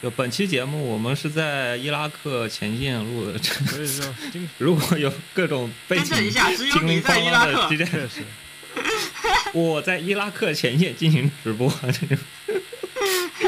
[0.00, 3.36] 就本期节目，我们是在伊拉克前线录的。
[3.38, 4.14] 所以说，
[4.58, 8.22] 如果有各种背景更正一下，只有叮铃你在伊拉克啷的，直接确实，
[9.52, 12.18] 我在伊拉克前线进行直播，这种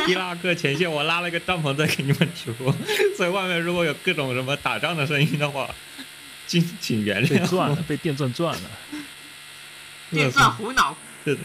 [0.08, 2.74] 伊拉克前线我拉了一个帐篷在给你们直播，
[3.16, 5.72] 所以外面如果有各种什么打仗的声音的话，
[6.48, 7.48] 敬请原被谅。
[7.48, 8.70] 转了， 被电钻转了。
[10.10, 11.40] 电钻胡脑，是的，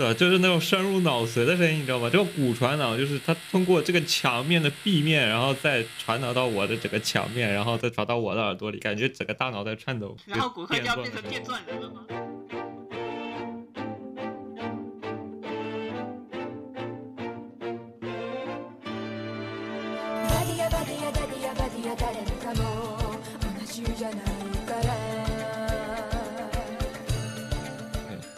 [0.00, 0.14] 对吧？
[0.14, 2.08] 就是那种深入脑髓的声音，你知道吗？
[2.10, 10.16] 这个骨传导就是它通过这个墙面的壁面，然后再传导到我的整个墙面，然后再传到我的耳朵里，感觉整个大脑在颤抖。
[10.24, 12.06] 然后骨科就要变成电电钻人了吗？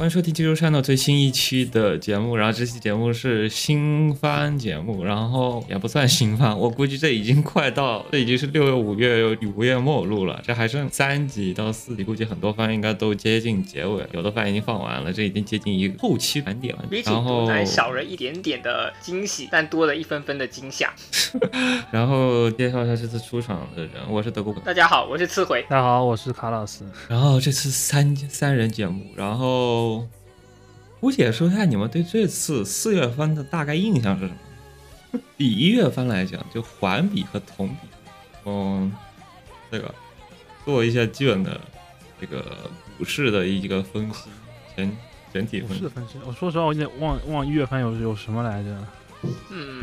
[0.02, 16.84] 欢迎收听《技术山的最新一期的节目，然后这期节目是新番节目，然后也不算新番，我估计这已经快到，这已经是六月、五月、五月末录了，这还剩三集到四集，估计很多番应该都接近结尾，有的番已经放完了，这已经接近一个后期盘点了。
[16.90, 20.92] 比起然后毒奶少了一点点的惊喜，但多了一分分的惊吓。
[21.92, 24.64] 然后介绍一下这次出场的人，我是德国滚。
[24.64, 25.62] 大家好，我是刺回。
[25.70, 26.84] 大家好，我是卡老师。
[27.06, 29.91] 然后这次三三人节目，然后
[31.02, 35.20] 姑且说一下你们对这次四月番的大概印象是什么？
[35.36, 37.88] 比一月番来讲，就环比和同比，
[38.44, 38.92] 嗯，
[39.68, 39.92] 这个
[40.64, 41.60] 做一下基本的
[42.20, 42.56] 这个
[42.96, 44.30] 股市的一个分析，
[44.76, 44.96] 整
[45.34, 45.88] 整体分析。
[45.88, 48.68] 分析，我说实话，我有点忘忘一月番有有什么来着。
[49.50, 49.80] 嗯，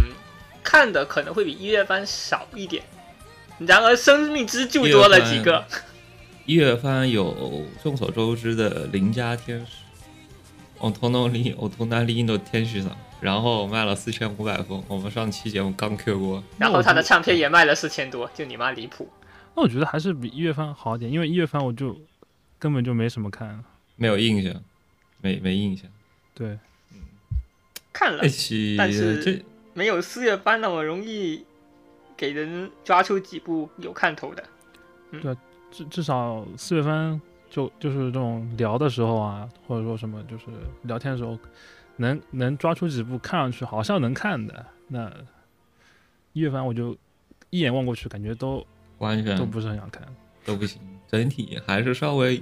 [0.64, 2.82] 看的可能会比一月番少一点，
[3.58, 5.66] 然而生命之柱多了几个。
[6.46, 9.84] 一月番有众所周知的邻家天使，
[10.80, 16.44] 哦，通通里哦，通南里的天使上，然后卖了四千五百封，我们上期节目刚 Q 过。
[16.58, 19.10] 然后他的唱片也卖了四千多，就你妈离谱。
[19.56, 21.96] 那我觉得还是比一月份好一点，因为一月份我就
[22.58, 23.64] 根本就没什么看。
[23.96, 24.54] 没有印象，
[25.22, 25.90] 没没印象。
[26.34, 26.58] 对，
[26.94, 27.00] 嗯
[27.92, 28.20] 看了
[28.78, 31.44] 但是这没有四月番那么容易
[32.16, 34.44] 给人抓出几部有看头的。
[35.12, 35.36] 对
[35.72, 40.46] 至至少四月番就就是这种聊的时候啊，或者说什么就是
[40.84, 41.38] 聊天的时候，
[41.98, 44.66] 能能抓出几部看上去好像能看的。
[44.88, 45.12] 那
[46.34, 46.96] 一月番我就
[47.50, 48.66] 一眼望过去，感觉都
[49.00, 50.08] 完全都不是很想看。
[50.46, 52.42] 都不行，整体还是稍微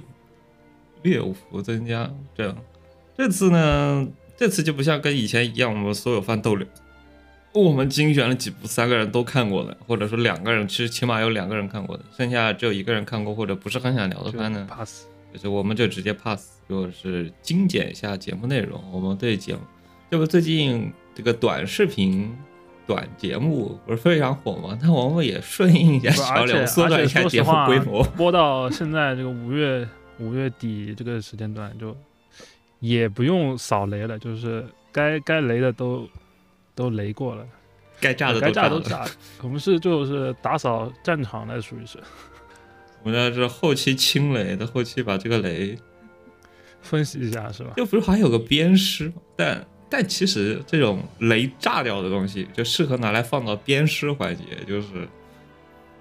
[1.02, 2.10] 略有幅增加。
[2.34, 2.56] 这样，
[3.16, 6.66] 这次呢，这次就不像跟以前一样，我们所有番都聊。
[7.52, 15.04] 我们精选了几部三个人都看过的，或者说两个人，其实起码有两个人看过的，剩下只有一个人看过或者不是很想聊的就番呢，pass。
[15.32, 18.82] 就是我们就直接 pass，就是精简一下节目内容。
[18.90, 19.60] 我们对节目，
[20.10, 22.34] 这不最近这个短视频、
[22.86, 24.78] 短节目不是非常火吗？
[24.80, 28.02] 那我们也顺应一下潮流，缩短一下节目规模。
[28.16, 29.86] 播到现在这个五月
[30.18, 31.94] 五月底这个时间段，就
[32.80, 36.08] 也不用扫雷了，就是该该雷的都
[36.78, 37.44] 都雷过了，
[38.00, 38.68] 该炸的该都炸了。
[38.68, 39.10] 炸都炸了。
[39.42, 41.98] 我们是就是打扫战场的，属于是
[43.02, 45.76] 我们这是后期清雷的，后期把这个雷，
[46.80, 47.72] 分析一下是吧？
[47.76, 49.14] 就不是还有个鞭尸吗？
[49.34, 55.08] 但但其实这种雷炸掉的东西，就适合拿来放到鞭尸环节，就是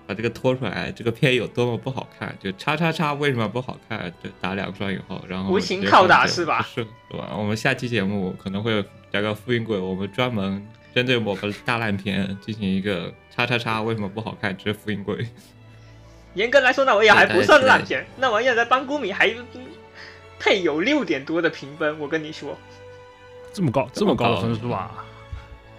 [0.07, 4.11] 把这个拖出来，这个片有多么不好看，就叉叉叉为什么不好看？
[4.23, 7.35] 就打两双引号，然后无情拷打是吧不是，对吧？
[7.37, 10.65] 我们下期节目可能会加个复印轨，我们专门
[10.95, 15.27] 针对某个大烂片进行一个叉叉叉为什么不好看，直接复印轨。
[16.35, 19.33] 严格来说，那玩意儿还不算烂片，那玩意儿在班古米还
[20.39, 21.99] 配有六点多的评分。
[21.99, 22.57] 我跟你说，
[23.51, 25.03] 这么高这么高的分数啊！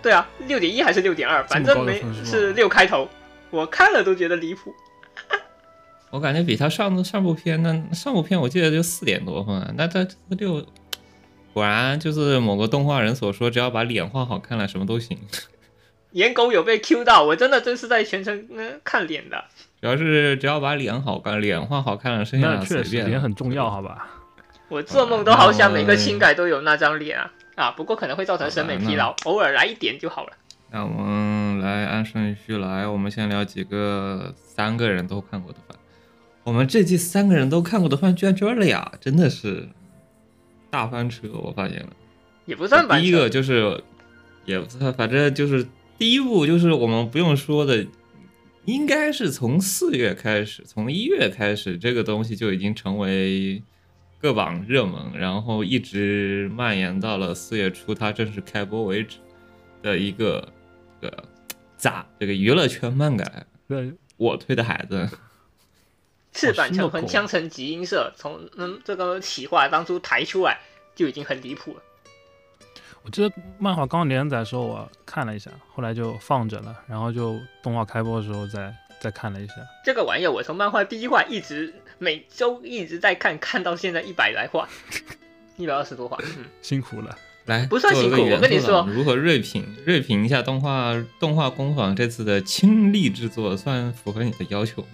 [0.03, 3.09] 对啊，六点一还是六点二，反正没是六开头，
[3.51, 4.75] 我看了都觉得离谱。
[6.11, 10.65] 我感觉比他上上部片那上部片我记得就四点多分啊，那他这个六，
[11.53, 15.19] 果然就是某个动画人所说，只要把脸画好看了，什么都行。
[16.12, 19.45] 颜狗有被 Q 到，我真的真是在全程嗯看脸的。
[19.81, 23.09] 主要是只要把脸好看，脸画好看了，剩下那确实的随便。
[23.09, 24.09] 脸很重要，好吧？
[24.69, 27.71] 我做梦都好想每个情改都有那张脸啊啊！
[27.71, 30.33] 不过可能会造成审美疲劳，偶尔来一点就好了。
[30.71, 35.76] 那我们来按顺序来，我们先聊几个三个人都看过的番。
[36.44, 39.69] 我们这季三个人都看过的番居然只有俩，真的是
[40.70, 41.29] 大翻车！
[41.32, 41.91] 我发现了。
[42.47, 43.82] 也不算版第一个就是，
[44.47, 45.67] 也不算，反正就是
[45.99, 47.87] 第一部就是我们不用说的，
[48.65, 53.62] 应该是从四月开始，从一月开始，这个东西就已经成为
[54.19, 59.19] 各榜热门，然后一直蔓延到了四月初它正式开播为止。
[59.81, 60.44] 的一个
[61.00, 61.25] 这个
[61.79, 65.09] 咋这个娱乐圈漫改，对，我推的孩子，
[66.33, 70.59] 赤坂成横新的口枪城集英社从嗯这个企划当初抬出来
[70.95, 71.83] 就已经很离谱了。
[73.03, 79.55] 我记得漫画刚连载的时候我看了一下，后来就放着了，然后就动画开播的时候再再看了一下。
[79.85, 84.69] 这个玩意儿我从漫画第一话一直每周一直在看，看到现在一百来话，
[85.57, 86.19] 一百二十多话。
[86.23, 87.17] 嗯，辛苦了，
[87.49, 94.87] 来不算辛苦我跟你说如何锐评锐评一下动画动画工坊这次的倾力制作，算符合你的要求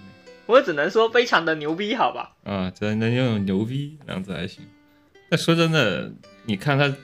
[0.47, 2.31] 我只能说非常的牛逼，好吧？
[2.43, 2.71] 啊？
[2.71, 4.71] 只能用牛逼两个字来形容。
[5.29, 6.13] 那说真的，
[6.45, 6.95] 你看他，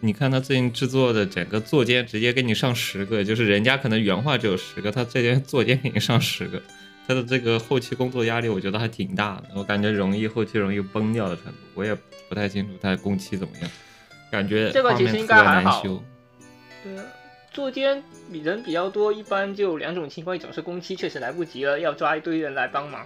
[0.00, 6.62] 你看他最近制作的整个作间，直接给你上十个，就是人家可能原画只有十个，他这边作间给你上十个，
[7.06, 11.94] 他的这个后期工作压力，我觉得还挺大的，我感觉容易后期容易崩掉的程度，我也
[12.28, 13.70] 不太清楚他的工期怎么样，
[14.30, 15.82] 感觉这个其实应该还好。
[15.82, 17.04] 对啊，
[17.50, 23.02] 作监比人比较多，一般就两种情况，一种是工期确实来不及了，要抓一堆人来帮忙；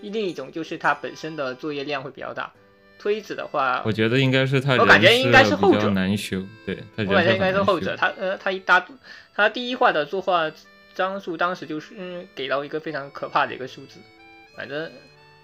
[0.00, 2.52] 另一种就是他本身的作业量会比较大。
[2.98, 7.96] 推子的话，我觉得应该是他我感觉应该是后者难修，对我感觉应该是后者。
[7.96, 8.84] 他呃，他一搭
[9.34, 10.50] 他第一话的作画
[10.94, 13.98] 张数，当时就是嗯给到一个非常可怕的一个数字，
[14.56, 14.90] 反正。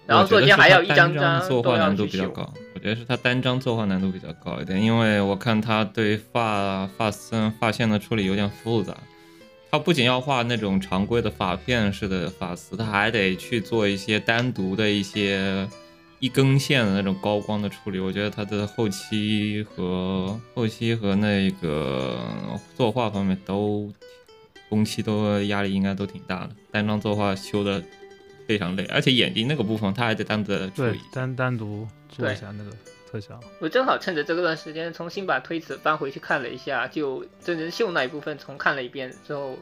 [0.09, 1.77] 然后我觉得还有一张张作画。
[1.77, 8.97] 难度比较高，我觉得是他单张作画难度比较高一点，因为我看他对发发丝发线的处理有点复杂。
[9.71, 15.67] 他不仅要画那种常规的发片式的发丝，他还得去做一些单独的一些
[16.17, 17.99] 一根线的那种高光的处理。
[17.99, 22.17] 我觉得他的后期和后期和那个
[22.75, 23.93] 作画方面都
[24.67, 27.79] 工期都压力应该都挺大的，单张作画修的
[28.49, 32.71] 非常累，而且眼睛那个部分他还得单独对理。，单单独做一下那个
[33.07, 33.39] 特效。
[33.59, 39.55] 我正好趁着这段时间重新把推子搬回去看了一下，就真人秀那一部分重看了一遍之后，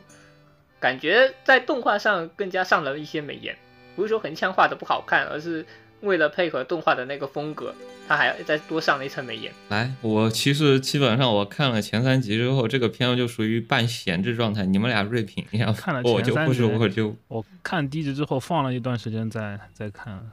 [0.80, 3.58] 感觉在动画上更加上了一些美颜。
[3.98, 5.66] 不是说横枪画的不好看，而是
[6.02, 7.74] 为了配合动画的那个风格，
[8.08, 9.52] 他还要再多上了一层美颜。
[9.70, 14.66] 来，我其实基本上我看了前三集之后，这个片就属于半闲置状态。
[14.66, 20.30] 你们俩锐评一下，看了我就不前三集说我就我看第一集之后放了一段时间再再看，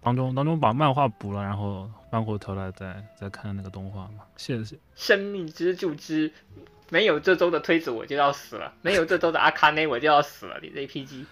[0.00, 4.24] 当中当中把漫画补了，然后翻过头来再再看那个动画嘛。
[4.36, 4.76] 谢谢。
[4.96, 6.32] 生命之柱之，
[6.88, 11.24] 没有这周的推子我就要死了，没有这周的阿卡内我就要死了，你 APG。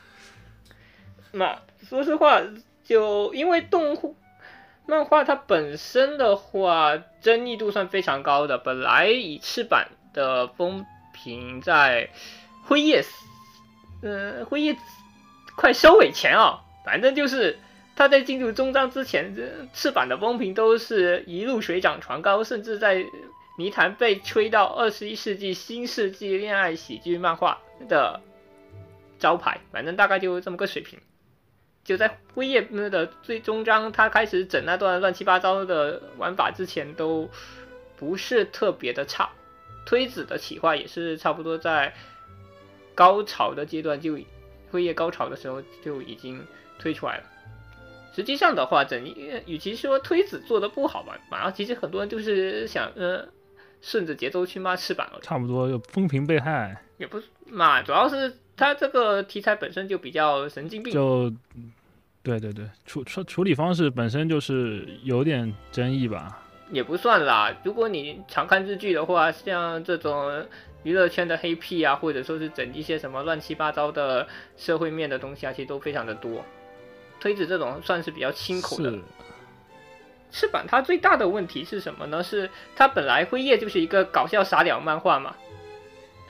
[1.33, 2.41] 那说实话，
[2.91, 4.09] 就因为动画
[4.85, 8.59] 漫画它本身的话，争议度算非常高的。
[8.59, 12.11] 本来以翅膀的风评在
[12.65, 13.01] 辉夜，
[14.03, 14.77] 嗯、辉夜
[15.55, 17.57] 快收尾前啊、反正就是
[17.95, 19.43] 他在进入终章之前，这
[19.73, 23.05] 赤坂的风评都是一路水涨船高，甚至在
[23.57, 27.57] 泥潭被吹到二十一世纪新世纪恋爱喜剧漫画
[27.89, 28.21] 的
[29.21, 30.99] 招牌，反正大概就这么个水平。
[31.85, 37.29] 就在辉夜的最终章，他开始整那段乱七八糟的玩法之前，都
[37.97, 39.29] 不是特别的差。
[39.87, 41.93] 推子的企划也是差不多在
[42.95, 44.17] 高潮的阶段就，
[44.71, 46.47] 辉夜高潮的时候就已经
[46.79, 47.25] 推出来了。
[48.15, 53.27] 实际上的话，整呃与其说推子做的不好吧，反而其实很多人就是想呃
[53.81, 55.19] 顺着节奏去骂翅膀了。
[55.23, 60.93] 差不多就风评被害，也不是嘛，主要是它这个题材本身就比较神经病。
[60.93, 61.33] 就
[62.23, 66.43] 对对对，处处处理方式本身就是有点争议吧。
[66.71, 67.57] 也不算啦。
[67.65, 70.47] 如果你常看日剧的话，像这种
[70.83, 76.45] 娱乐圈的黑屁啊，或者说是整一些什么乱七八糟的社会面的东西啊，其实都非常的多。
[77.19, 79.01] 推子这种算是比较清口的是，
[80.31, 82.23] 赤坂它最大的问题是什么呢？
[82.23, 85.35] 是它本来辉夜就是一个搞笑傻屌漫画嘛，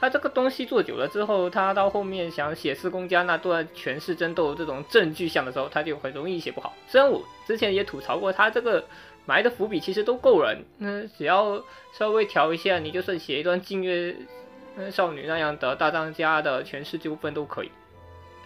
[0.01, 6.75] 它这个东西做久了之后，它到后面想写四公家那段权势争斗这种证据项的时候，它就很容易写不好。
[6.89, 8.83] 虽然我之前也吐槽过，它这个
[9.27, 14.17] 埋的伏笔其实都够了，嗯，只要稍微调一下，你就算写一段禁月
[14.91, 17.71] 少女那样的大当家的权势纠纷都可以。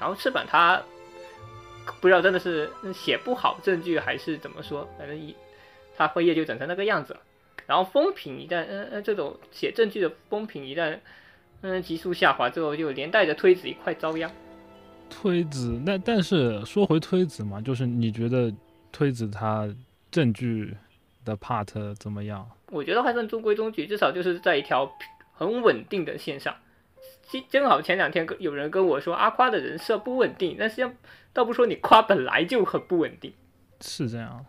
[0.01, 0.83] 然后赤坂它
[2.01, 5.37] 不知道真的是写不好证据还是怎么说，反正一
[5.97, 7.21] 他辉夜就整成那个样子了。
[7.67, 10.99] 然后风评一旦嗯嗯这种写证据的风评一旦
[11.67, 14.31] 嗯急速下滑之后，就连带着推子一块遭殃。
[15.09, 18.53] 推子，那但是说回推子嘛，就是你觉得
[18.93, 19.67] 推子他
[20.11, 20.77] 证据
[21.25, 22.47] 的 part 怎么样？
[22.71, 24.93] 我觉得还算中规中矩，至少就是在一条
[25.33, 26.55] 很稳定的线上。
[27.23, 30.95] 其正好前两天跟有人跟我说阿夸的人设不稳定，但实际上
[31.33, 33.33] 倒不说你夸本来就很不稳定。
[33.81, 34.45] 是这样，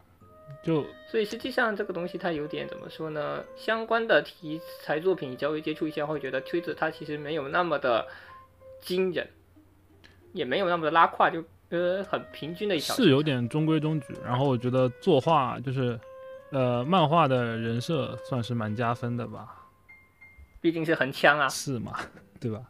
[0.63, 3.43] 就所以实际上这个东西它有点怎么说呢？
[3.55, 8.07] 相关的题材作品，你稍微接触一下，会觉得推子它其实没有那么的
[8.81, 9.27] 惊人，
[10.33, 12.95] 也没有那么的拉胯，就呃很平均的一条。
[12.95, 14.07] 是有点中规中矩。
[14.23, 15.99] 然后我觉得作画就是，
[16.51, 19.67] 呃，漫画的人设算是蛮加分的吧，
[20.61, 21.47] 毕竟是横枪啊。
[21.49, 21.99] 是嘛，
[22.41, 22.61] 对吧？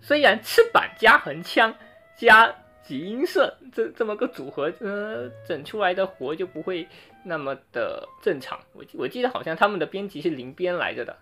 [0.00, 1.74] 虽然翅膀加横枪
[2.16, 2.54] 加
[2.90, 6.84] 集音社这这么个组合，呃，整出来的活就不会
[7.24, 8.58] 那么的正常。
[8.72, 11.16] 我记我记得好像他们的编辑是林边来着的，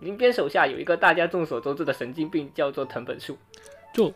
[0.00, 3.38] 林边手下有一个大家众所周知的神经病，叫做藤本树。
[3.94, 4.12] 就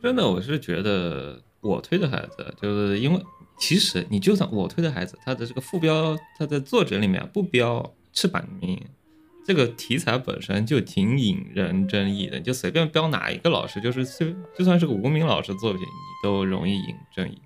[0.00, 3.22] 真的，我是觉得我推的孩子，就是因为
[3.58, 8.82] 其实你就算我推的孩子，他的这个副标，他的作者里面不标翅膀名，
[9.46, 12.38] 这个题材本身就挺引人争议的。
[12.38, 14.26] 你就随便标哪一个老师，就是就
[14.58, 15.86] 就算是个无名老师作品，你
[16.22, 17.38] 都容易引争议。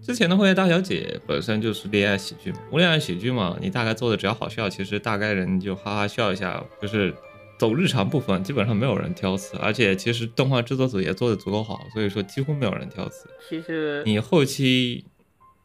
[0.00, 7.12] 之前的《辉夜大小姐》本身就是恋爱喜剧嘛，无恋爱喜剧嘛，你大概做的只要好笑，其实大概人就哈哈笑一下，就是
[7.58, 13.28] 走日常部分，基本上没有人挑刺，而且其实动画制作组也做的足够好，所以说几乎没有人挑刺。
[13.48, 15.04] 其实你后期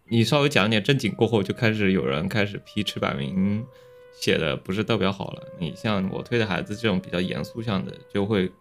[0.09, 3.63] 你稍微讲点正经过后，就开始有人开始批赤坂明
[4.19, 5.43] 写的不是特别好了。
[5.59, 8.51] 你像我推的孩子这种比较严肃向的，就会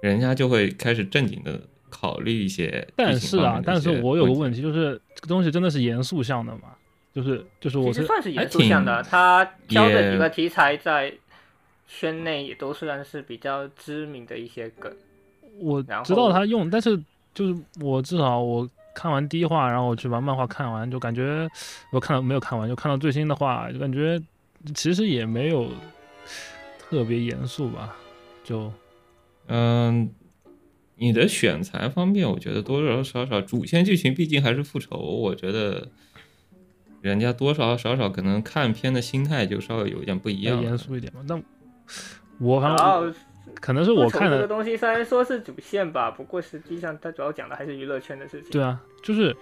[0.00, 6.74] 人家就会开始正经的考虑一些但是啊但是我有个问题，就是这个东西真的是严肃向的吗？
[7.14, 11.14] 就是就是我是其实算是严肃向的，他挑的几个题材在
[11.86, 14.92] 圈内也都算是比较知名的一些梗。
[15.60, 17.00] 我然知道他用，但是
[17.32, 21.48] 就是我至少我看完第一话，然后我去把漫画看完，就感觉
[21.92, 24.20] 我看到没有看完，就看到最新的话，就感觉
[24.72, 25.70] 其实也没有
[26.78, 27.96] 特别严肃吧，
[28.42, 28.72] 就
[29.46, 30.10] 嗯，
[30.96, 35.88] 你的选材方面，我觉得多多少少主线剧情毕竟还是复仇，我觉得
[37.02, 40.62] 人家多少少少可能看片的心态就稍微有一点不一样。
[40.62, 41.22] 严肃一点嘛。
[41.26, 41.38] 那
[42.38, 43.18] 我反然正后
[43.60, 48.50] 可能是我看的，这个东西虽然说是主线吧，不过实际上它主要讲的还是娱乐圈的事情。
[48.50, 49.34] 对啊，就是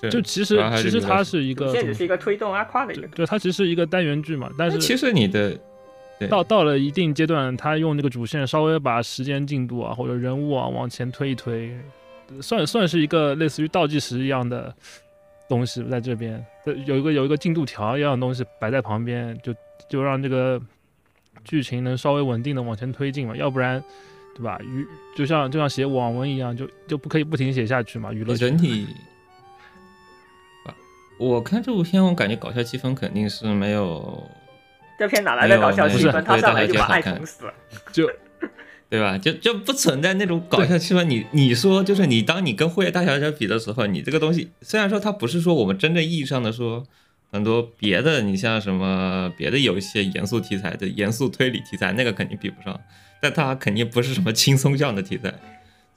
[0.00, 3.06] 就就其实其实它是一个主线只是一个推动阿夸的一个。
[3.08, 5.58] 对对，它其实是一个单元剧嘛，但是其实你的
[6.28, 11.76] 到到了一定阶段，他用那个主线稍微把时间进度啊或者人物啊往前推一推，
[12.40, 14.72] 算算是一个类似于倒计时一样的
[15.48, 19.52] 东西在这边，呃有一个有一个进度条一样的东西摆在旁边，就
[19.88, 20.60] 就让这个
[21.44, 23.82] 剧情能稍微稳定的往前推进嘛，要不然。
[24.34, 24.58] 对吧？
[24.62, 28.10] 娱就像就像写网文一样，就就不可以不停写下去嘛。
[28.10, 28.86] 娱乐整体，
[30.64, 30.72] 啊，
[31.18, 34.26] 我看这部片，我感觉搞笑气氛肯定是没有，
[34.98, 36.22] 这片哪来的搞笑气氛？
[36.22, 37.52] 他上来就把爱捅死了。
[37.92, 38.10] 就
[38.88, 39.18] 对吧？
[39.18, 41.04] 就就不存在那种搞笑气氛。
[41.04, 46.86] 你你说，就是你当你跟《辉夜大小姐》比的时候，你这个东西虽然说它不是说我们真正意义上的说
[47.32, 52.78] 很多别的，你像什么别的有一些严肃题材的严肃推理题材，那个肯定比不上，
[53.20, 55.32] 但它肯定不是什么轻松向的题材。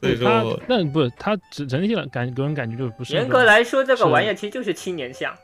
[0.01, 5.35] 所以说，那不是他整整体的感给人感觉就不是严格来说，这个玩意儿其实就是青年向。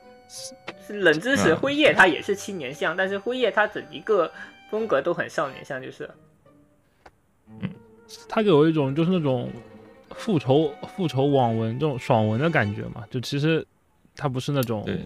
[0.87, 4.31] 是冷知识，嗯辉夜它也是青年向，但是辉夜它整一个
[4.69, 6.09] 风格都很少年向，就是
[7.49, 7.69] 嗯
[8.29, 9.49] 他给我一种就是那种
[10.15, 13.65] 复仇复仇网文这种爽文的感觉嘛，就其实
[14.15, 15.01] 他不是那种对，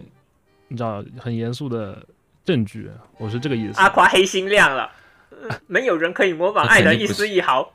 [0.75, 2.05] 你知道很严肃的
[2.43, 3.79] 证据，我是这个意思。
[3.79, 4.91] 阿夸黑心亮了，
[5.31, 7.71] 呃没有人可以模仿爱的一丝一毫。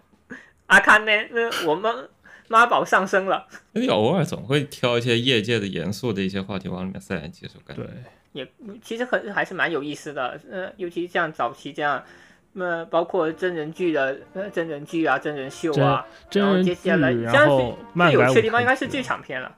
[0.67, 1.13] 阿康呢？
[1.31, 2.11] 那我们
[2.49, 7.91] 妈宝上升了，因为偶尔总会挑一些业界的严肃的一些话题往里面塞，其实我感觉对，
[8.33, 8.53] 也
[8.83, 10.39] 其实很还是蛮有意思的。
[10.53, 12.05] 呃，尤其像早期这样，
[12.53, 19.57] 那、包括真人剧的呃真人剧啊、真人秀啊，然后真人剧，接下来然后最有趣的地方应该是剧场片了。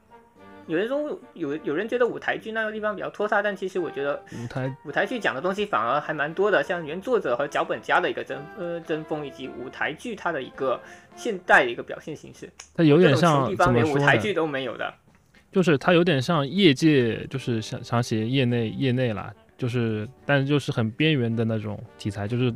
[0.67, 10.81] 有人说有有人觉得舞台剧那个地方比较拖沓，但其实我觉得舞台舞台剧讲的东西反而还蛮多的，像原作者和脚本家的一个争呃争锋，以及舞台剧它的一个
[11.17, 13.73] 现代的一个表现形式，它有点像地方？
[13.75, 14.93] 连舞台剧都没有的。
[15.51, 22.55] 就是它有点像业界，就是想想写业内业内啦，就是但是就是很边缘的那种题材，就是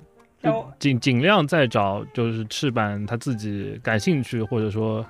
[0.78, 5.04] 尽尽量在找就是赤坂他自己感兴趣或者说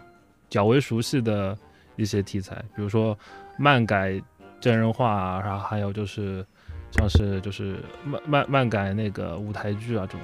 [0.51, 1.57] 较为熟悉的
[1.97, 3.19] 一些题材，比如说
[3.59, 4.21] 漫改
[4.61, 6.45] 真人化啊，然后还有就是
[6.91, 10.21] 像是就是漫漫漫改那个舞台剧啊这种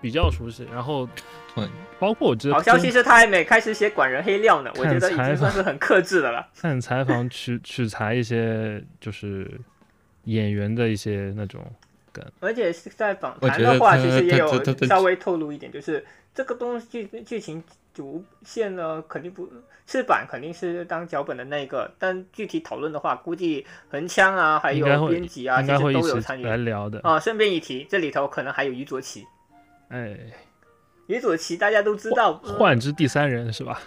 [0.00, 1.08] 比较熟悉，然后
[1.54, 1.66] 对
[1.98, 6.48] 包括我觉得好消息是他还没开始写管人黑料呢，我觉得已经算是很克制的了。
[6.56, 9.48] 看采访取取材一些就是
[10.24, 11.64] 演员的一些那种
[12.10, 12.24] 梗。
[12.40, 19.48] 而且是在访谈的话，其实也有稍微透露一点，就是这个东西剧剧情主线呢，肯定不
[19.86, 27.00] 赤坂肯定是当脚本的那个，但具体讨论的话，估计横枪啊，还有编辑啊，应其实该会一起都有参与来聊的。
[27.02, 27.20] 啊。
[27.20, 29.26] 顺便一提，这里头可能还有于佐奇，
[29.88, 30.16] 哎，
[31.08, 33.80] 于佐奇大家都知道，呃幻之第三人是吧？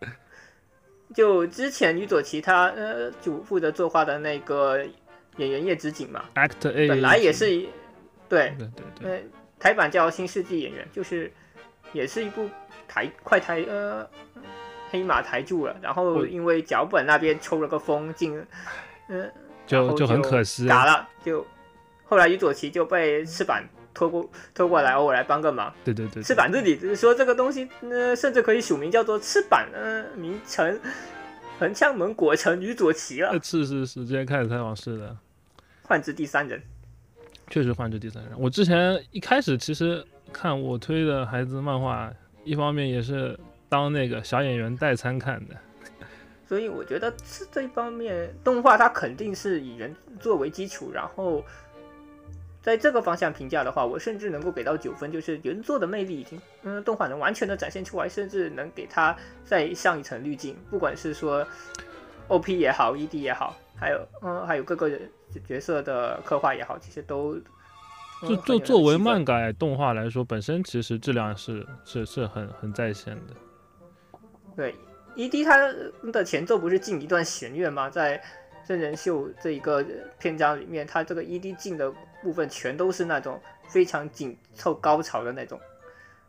[1.14, 4.84] 就之前于佐奇他呃主负责作画的那个
[5.38, 7.46] 演员叶之景嘛，Act A 本来也是
[8.28, 9.22] 对对对对，呃，
[9.58, 11.32] 台版叫《新世纪演员》，就是
[11.94, 12.48] 也是一部
[12.88, 14.08] 台快抬呃
[14.90, 15.76] 黑马抬住了。
[15.80, 18.36] 然后因为脚本那边抽了个风，进
[19.08, 19.30] 嗯、
[19.68, 20.66] 然后就就很可惜。
[20.66, 21.46] 打了，就
[22.04, 23.62] 后来于佐奇就被赤坂
[23.94, 25.72] 拖过拖过来，偶尔来帮个忙。
[25.84, 30.80] 对对对，赤坂自己说这个东西，呃，甚至可以署名叫做赤坂呃名城
[31.58, 35.16] 横枪门果城于佐奇了呃，是是是，之前开始采访是的，
[35.82, 36.62] 换至第三人。
[37.50, 38.32] 确实换之第三人。
[38.36, 42.12] 我之前一开始其实看我推的孩子漫画，
[42.48, 43.38] 一方面也是
[43.68, 45.54] 当那个小演员代餐看的。
[46.48, 51.44] 所以我觉得是这方面，动画它肯定是以原作为基础，然后
[52.62, 59.14] 在这个方向评价的话，我甚至能够给到九分，就是原作的魅力已经，嗯，动画能完全的展现出来，甚至能给它
[59.44, 61.46] 再上一层滤镜，不管是说
[62.28, 64.90] OP 也好，ED 也好，还有嗯，还有各个
[65.46, 67.38] 角色的刻画也好，其实都。
[68.22, 73.34] 就嗯就作为漫，改动画来说，本身其实质量是是是很很在线的。
[74.56, 74.74] 对
[75.14, 77.88] ，ED 它的前奏不是进一段弦乐吗？
[77.88, 78.20] 在
[78.66, 79.84] 真人秀这一个
[80.18, 85.58] 篇章里面，它这个 ED 进的部分全都是那种非常紧凑高潮的那种。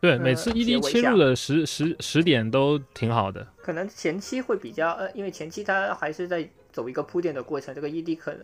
[0.00, 3.46] 对，呃每次 ED 切入的时时时点都挺好的。
[3.60, 8.40] 可能前期会比较呃，因为前期它还是在走一个铺垫的过程，这个 ED 可能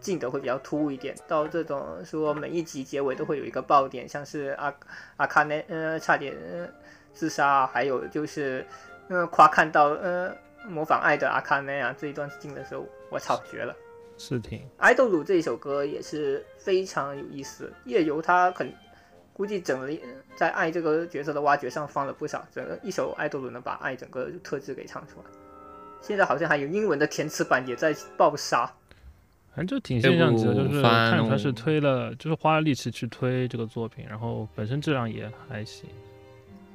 [0.00, 1.14] 进的会比较突兀一点。
[1.26, 4.74] 到这种说每一集结尾都会有一个爆点，像是阿
[5.16, 6.68] 阿卡内呃差点呃
[7.12, 8.66] 自杀啊，还有就是
[9.08, 10.34] 呃夸看到呃
[10.66, 13.74] 模仿爱的阿卡内啊这一段进的时候，我操绝了！
[14.20, 18.74] 是挺《爱豆鲁》这一首歌也是非常有意思，夜游他很
[19.32, 20.00] 估计整了一
[20.34, 25.24] 在爱这个角色的挖掘上放了不少，整个一首《爱豆鲁》能把爱整个特质给唱出来。
[26.00, 28.68] 现在好像还有英文的填词版也在爆杀，
[29.58, 35.90] 反正就挺现象级的，就是看出来是推了，就是花了力气去推这个作品，然后本身质量也还行。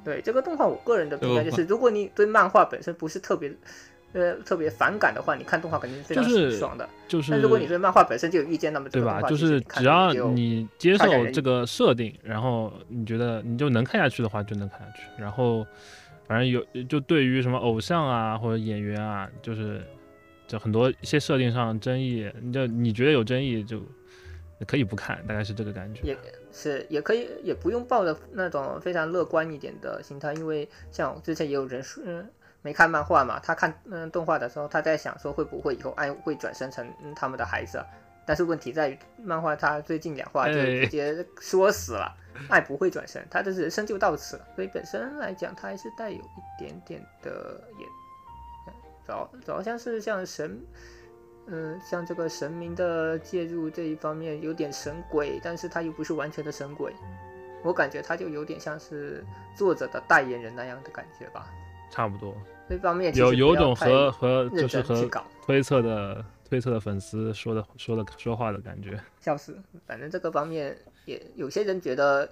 [0.04, 3.50] 对这个动画，我个人的评价就是，如果你对漫画本身不是特别
[4.12, 6.86] 呃特别反感的话，你看动画肯定是非常就是爽的。
[7.08, 9.22] 就是但如果你对漫画本身就有意见，那么对吧？
[9.22, 15.04] 就是只要你接受这个设定，然后你觉得你就能看下去的话，就能看下去。
[15.16, 15.66] 然后
[16.26, 19.82] 反正有就对于什么偶像啊或者演员啊，就是
[20.46, 23.80] 就很多一些设定上争议，你就你觉得有争议就
[24.66, 26.16] 可以不看，大概是这个感觉也。
[26.56, 32.24] 是也可以，也不用抱着那种非常乐观一点的心态，因为像之前也有人说，嗯，
[32.62, 37.86] 没看漫画嘛，他看嗯动画的时候，他在想说会不会以后爱会转生成、嗯、他们的孩子啊，
[38.24, 42.16] 但是问题在于漫画它最近两话就哎直接说死了，
[42.48, 47.86] 爱不会转生，他的人生就到此了，所以本身来讲，它还是带有一点点的也，
[49.06, 50.60] 主要主要像是像神。
[51.46, 56.90] 嗯，像这个神明的介入这一方面有点神鬼，但是他又不是完全的神鬼，
[57.62, 59.22] 我感觉他就有点像是
[59.54, 61.46] 作者的代言人那样的感觉吧。
[61.90, 62.34] 差不多，
[62.66, 65.06] 这方面有有种和和就是和
[65.42, 68.98] 推测的推测的粉丝说的说的说话的感觉。
[69.20, 69.54] 笑死。
[69.86, 72.26] 反正这个方面也有些人觉得，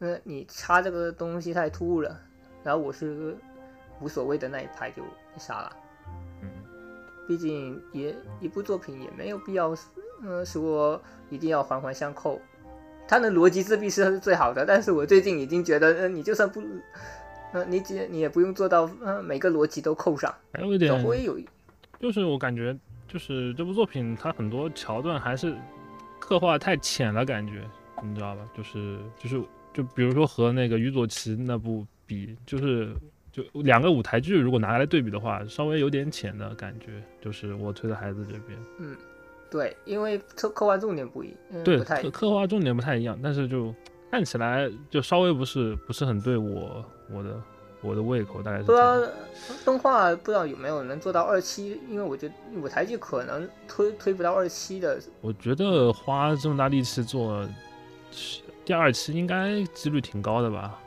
[0.00, 2.20] 嗯，你插这个东西太突兀了，
[2.62, 3.34] 然后我是
[3.98, 5.02] 无所谓的那一派就
[5.38, 5.74] 杀了。
[7.28, 9.74] 嗯，毕竟也一部作品也没有必要，
[10.22, 12.40] 嗯、说一定要环环相扣。
[13.06, 16.60] 它的逻辑自闭是最好的，但是我最近已经觉得，嗯、你就算不，
[17.52, 21.38] 嗯、你只你也不用做到，嗯、每个逻辑都扣上，还有一点总会有
[22.00, 25.54] 就是我感觉，就是这部作品它很多桥段还是
[26.18, 27.62] 刻画太浅了，感觉
[28.02, 28.42] 你知道吧？
[28.56, 32.94] 就是就是就比如说和那个于佐奇那部比，就是
[33.32, 37.02] 就两个舞台剧如果拿来对比的话，稍微有点浅的感觉。
[37.20, 38.96] 就是我推的孩子这边，嗯
[39.50, 43.74] 对，因为刻刻画重点不一，嗯，对不太刻刻画重点不太一样，但是就
[44.10, 47.42] 看起来就稍微不是不是很对我我的
[47.80, 48.78] 我的胃口，大概是不知。
[48.78, 49.00] 道
[49.64, 57.46] 动画不知道有没有能做到二期，因为我觉得舞台剧可能推推不到二期的，我觉得花这么大力气做
[58.64, 60.78] 第二期，应该几率挺高的吧？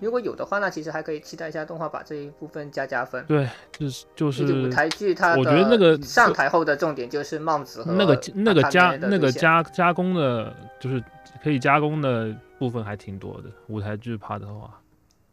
[0.00, 3.24] 如果有的话，那其实还可以期待一下动画把这一部分加加分。
[3.26, 11.02] 对，就是就就是舞台剧它的，我觉得那个上台后的重点就是帽子和那个那个加那个加加工的，就是
[11.42, 13.50] 可以加工的部分还挺多的。
[13.68, 14.80] 舞台剧 part 的话，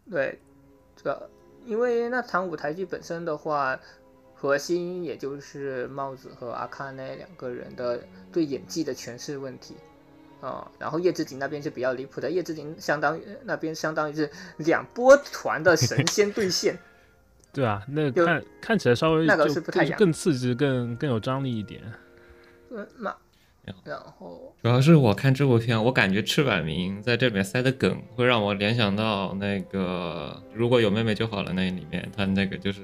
[0.10, 0.39] 对，
[0.95, 1.30] 这个
[1.65, 3.80] 因为那场舞台剧本身的话，
[4.34, 7.99] 核心也就是帽子和阿卡内两个人的
[8.32, 9.76] 对演技的诠释问题。
[10.43, 16.77] 啊、然后叶之井那边是比较离谱的，叶之井相当于那边相当于是两波团的神 仙对线，
[17.53, 21.82] 对啊，那就看看起来稍微那个是不太一样更刺激、更更有张力一点。
[22.71, 23.15] 嗯，那
[23.86, 32.82] 然后主要是我看这部片，我感觉赤坂明在这里面塞的梗会让我联想到那个如果有妹妹就好了那里面，他那个就是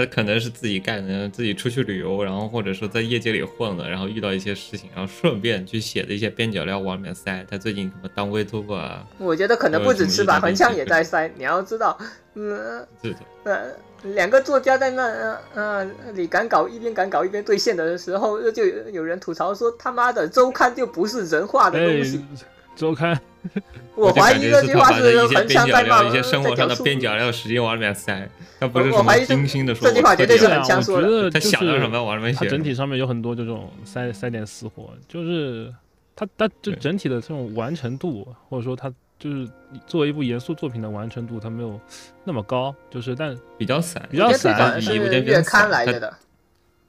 [0.00, 7.44] 他可能是自己干的，自己出去旅游，然后或者说在业界里混了，然后遇到一些事情，然后顺便去写的一些边角料往里面塞。
[7.50, 11.30] 他最近什么当 VTuber 啊，我觉得可能不止吃吧，呃横枪也在塞。
[11.36, 11.98] 你要知道，
[12.34, 13.72] 嗯这种呃，
[14.14, 15.84] 两个作家在那呃呃
[16.14, 22.24] 里赶稿，一边赶稿一边兑现的时候，就有有人吐槽说他妈的周刊就不是人画的东西。
[22.32, 23.20] 哎，周刊
[23.96, 27.16] 我怀疑这句话是他把横一些边角枪在骂料、一些生活上的边角。
[27.16, 29.88] 料使劲往里面塞，他不是什么精心的说。
[29.88, 35.72] 这句话绝对是对啊，我很强说的觉得他想到什么往里面写整体上面有很多这种塞塞点私货，就是
[36.14, 39.46] 他他就整体的这种完成度，或者说他就是
[39.86, 41.78] 作为一部严肃作品的完成度，它没有
[42.24, 46.16] 那么高，就是但比较散，比较我觉得最早散的是有点月刊来着的，对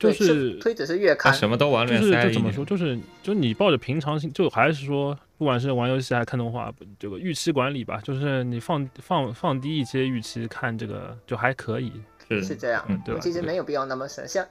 [0.09, 2.23] 就是推子是月他刊，什么都往里就是。
[2.23, 11.93] 就怎么说，就是就你抱着平常心，就还是说，不管是玩游戏还是看动画，这个预期管理吧，就是你放放放低一些预期看这个就还可以。
[12.27, 14.45] 是是这样嗯，对其实没有必要那么神，像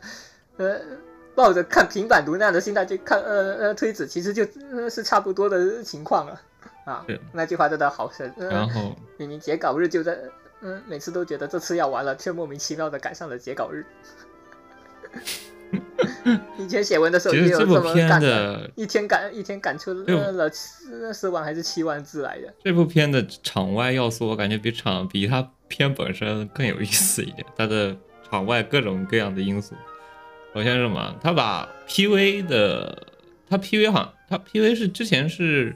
[0.56, 0.80] 呃。
[1.32, 6.38] 抱着看平板读那样的心态去看呃呃推子，其实就、呃、是差不多的情况了
[6.84, 7.18] 啊是。
[7.32, 8.30] 那句话真的好神。
[8.36, 10.18] 呃然后明明截稿日就在，
[10.60, 13.86] 嗯，每次都觉得这次要完了，却莫名其妙的赶上了截稿日。
[16.58, 22.52] 以前写文的时候其实也有这么干的一天赶一天赶出了四四万还是七万字来的。
[22.64, 27.46] 这部片的场外要素，我感觉比场比它片本身更有意思一点。
[27.56, 27.96] 它的
[28.28, 29.74] 场外各种各样的因素，
[30.54, 31.14] 首先是什么？
[31.22, 33.06] 他把 PV 的，
[33.48, 35.74] 他 PV 好像他 PV 是之前是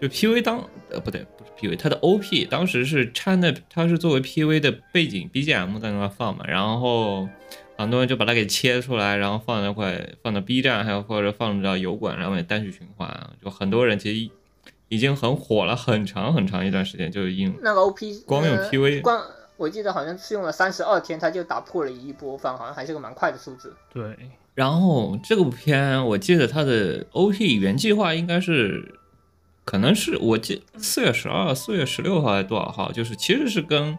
[0.00, 7.28] 就 PV 当呃不对不是 PV，他的 OP 当时是掺的，它是作为 PV 的背景 BGM 在那放嘛，然后
[7.76, 14.30] 很多人就把它给切出来，然后放在那块放到 B 站，还有或者放到油管上面单曲循环，就很多人其实
[14.88, 19.22] 已经很火了很长很长一段时间，就已经那个 OP 光用呃 PV 光
[19.56, 23.74] 我记得好像是用了三十二天，它就打破了一亿播放，好像还是个蛮快的数字。
[23.92, 24.16] 对，
[24.54, 28.98] 然后这部片，我记得它的 OP 原计划应该是，
[29.64, 33.98] 可能是我记四月十二、四月十六号还是多少号，就是其实是跟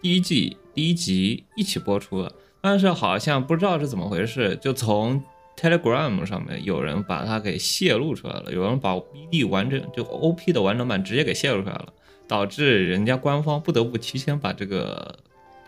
[0.00, 2.32] 第一季第一集一起播出的，
[2.64, 5.22] 但是好像不知道是怎么回事，就从
[5.54, 11.88] Telegram 上面有人把它给泄露出来了，有人把 BD 完整就 OP 的完整版直接给泄露出来了，
[12.26, 15.14] 导致人家官方不得不提前把这个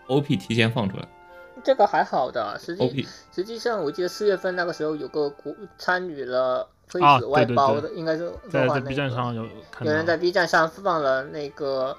[0.07, 1.07] OP 提前放出来。
[1.63, 7.55] 这个还好的，实际，OP 实际上我记得四月份那个时候有个国参与了推啊子外对对对。
[7.55, 11.95] 包的，应该是在 B 站上有看到，有人在 B 站上放了那个，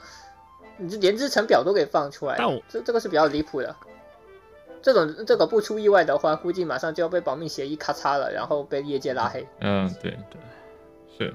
[0.76, 3.76] 你这连制成表都给放出来了，但我这这个是比较离谱的。
[4.88, 9.46] 这种这个不出意外的话，估计马上就要被保密协议咔嚓了，然后被业界拉黑。
[9.61, 10.40] 嗯，对对，
[11.18, 11.35] 是。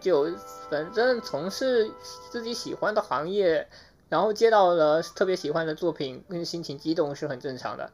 [0.00, 0.32] 就
[0.70, 1.90] 反正从事
[2.30, 3.66] 自己喜欢的行业，
[4.08, 7.90] 然后接到了特别喜欢的作品，跟心情激动是很正常的。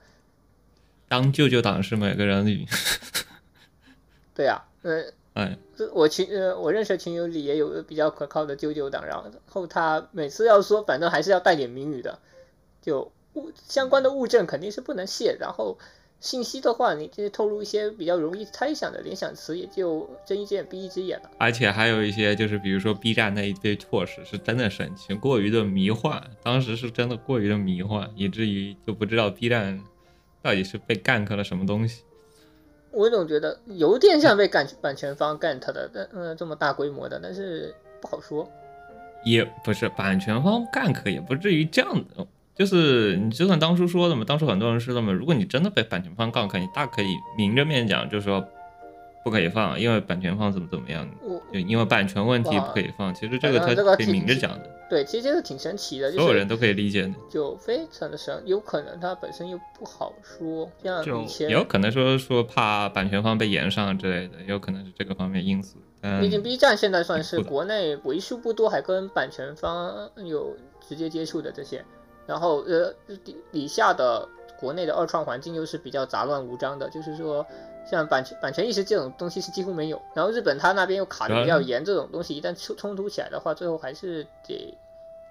[1.09, 2.67] 当舅舅党是每个人里，
[4.37, 9.19] 对啊，嗯，哎，这我群呃，我认识的群友里也有比较可靠的舅舅党，然
[9.49, 12.19] 后他每次要说，反正还是要带点谜语的，
[12.83, 15.79] 就物相关的物证肯定是不能泄，然后
[16.21, 21.31] 信息的话，你就是透露一些比较容易猜想的联想词，也就睁一只眼闭一只眼了。
[21.39, 29.81] 而且还有一些就是比如说 B 站那一堆措施是真的神奇，过于的迷幻，当时是真的过于的迷幻，以至于就不知道 B 站
[30.43, 32.03] 到底是被 gank 了什么东西。
[32.91, 38.51] 我总觉得有点像被版版权方 get 的，但呃这么大规模的，但是不好说。
[39.25, 42.27] 也不是版权方 gank，也不至于这样的。
[42.59, 48.45] 就是你就算当初说的嘛，当初很多人说的嘛，如果你真的被版权方 gank，你大可以明着面讲，就是说
[49.25, 53.15] 不可以放，因为版权方怎么怎么样，我就因为版权问题不可以放。
[53.15, 54.71] 其实这个他可以明着讲的。
[54.91, 57.11] 对，其实这个挺神奇的，就是所有人都可以理解的。
[57.31, 65.77] 就非常的神，有可能它本身又不好说，像就以前也有可能说说怕版权方被延上之类的，也有可能是这个方面因素。
[66.21, 70.57] 毕竟 B 站现在算是国内为数不多还跟版权方有
[70.89, 71.85] 直接接触的这些，
[72.29, 74.29] 然后呃底底下的
[74.61, 77.45] 国内的二创环境又是比较杂乱无章的，就是说
[77.91, 84.77] 像版权版权意识这种东西是几乎没有，然后日本它那边又卡的比较严，这种东西一旦冲冲突起来的话，最后还是得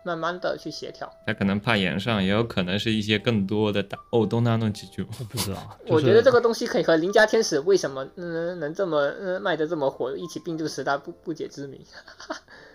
[0.01, 1.11] 慢慢的去协调。
[1.25, 5.03] 他可能怕延上，也有可能是一些更多的打哦，东纳弄几句。
[5.03, 11.85] 我不知道， 我就是觉得这个东西可以和邻家天使为什么嗯能这么嗯卖的这么火一起并入十大不不解之谜。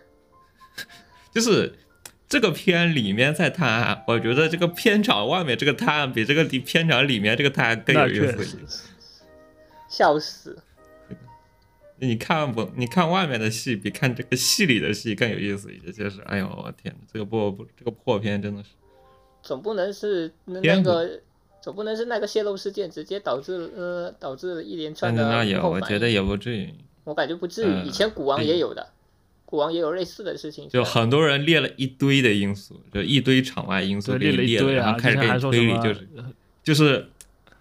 [1.32, 1.74] 就是
[2.32, 8.88] 这个片里面在探案，我觉得这个片场外面这个探案比这个里片场里面这个探案更有意思。
[9.86, 10.56] 笑死！
[11.98, 12.70] 你看不？
[12.74, 15.92] 你看外面的戏比看这个戏里的戏更有意思一些。
[15.92, 18.70] 就是，哎呦，我天，这个破这个破片真的是，
[19.42, 21.20] 总不能是那个，
[21.60, 26.72] 总不能是那个泄露事件直接导致呃导致一连串的那也后反应我觉得也不至于。
[27.04, 27.68] 我感觉不至于。
[27.68, 28.88] 嗯以前古王也有的，
[29.52, 30.66] 古王也有类似的事情。
[30.70, 36.08] 就很多人列了一堆的因素，就一堆场外因素对给你列了，列了一堆啊，然后开始给你推理，就是
[36.64, 37.08] 就是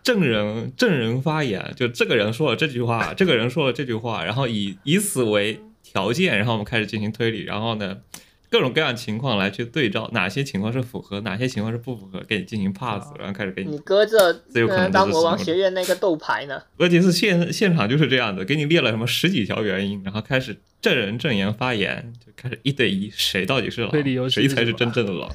[0.02, 7.98] 证人证人发言，就这个人说了这句话， 这个人说了这句话，然后以以此为条件，然后我们开始进行推理，然后呢，
[8.52, 16.62] 各种各样情况来去对照哪些情况是符合，哪些情况是不符合，给你进行 pass，然后开始给你你，搁着这有可能当国王学院那个斗牌呢？
[16.76, 25.32] 问题是现现场就是这样的，给你列了什么十几条原因，然后开始证人证言发言，就开始一对一，谁到底是狼推理游，戏谁才是真正的狼？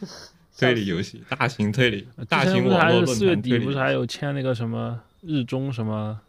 [0.58, 3.78] 推理游戏，大型推理，大型网络论坛推理底不是。
[3.78, 6.20] 还有签那个什么日中什么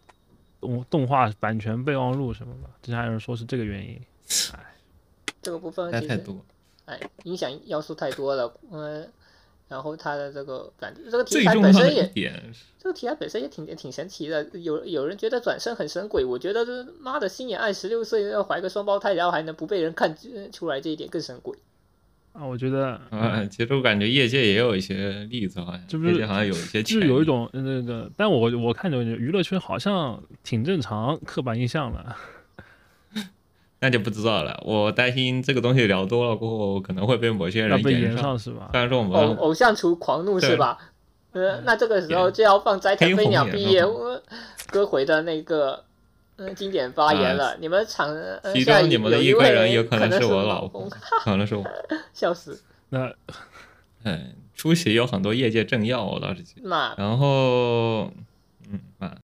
[0.58, 2.70] 动动画版权备忘录什么吗？
[2.80, 4.00] 之前还有人说是这个原因。
[5.42, 6.36] 这个部分其实太太多，
[6.86, 8.54] 哎，影响要素太多了。
[8.70, 9.06] 嗯，
[9.68, 12.10] 然后它的这个反正这个题材本身也，
[12.78, 21.56] 这个题材本身也挺挺神奇的，有有人觉得转身很神鬼，我觉得这妈的心眼爱十六岁要怀个双胞胎，然后还能不被人看呃出来这一点更神鬼。
[22.32, 32.16] 啊，我觉得 啊，其实我感觉业界也有一些例子，好像这不是业界好像有一些就是有一种呃那个，但我我看着娱乐圈好像挺正常，刻板印象了。
[33.82, 34.62] 那就不知道了。
[34.64, 38.38] 我担心这个东西聊多了过后，可能会被某些要被延人延上。
[38.38, 38.68] 是吧？
[38.70, 40.78] 虽然说我们偶像厨狂怒是吧？
[41.32, 43.84] 呃，那这个时候就要放斋藤飞鸟毕业
[44.70, 45.82] 歌回的那个
[46.36, 47.56] 嗯经典发言了。
[47.58, 50.88] 你们场呃其中你们的一位人有可能能是我我老公，
[51.24, 51.64] 可能是我。
[52.14, 52.62] 笑死。
[52.90, 53.12] 那
[54.04, 56.68] 嗯，出席有很多业界政要，我倒是记得。
[56.68, 58.12] 那然后，
[58.70, 59.16] 嗯啊，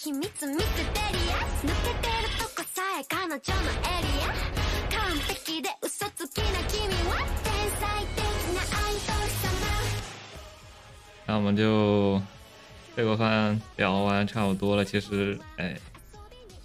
[0.00, 3.40] 秘密ミステリア抜けてるとこさえ彼女のエ
[4.00, 4.26] リア
[4.98, 8.18] 完璧で嘘つきな君は天才的
[8.54, 9.60] なアイドル様
[11.26, 12.22] 那我们就
[12.96, 14.84] 这个番聊完差不多了。
[14.84, 15.78] 其实，哎，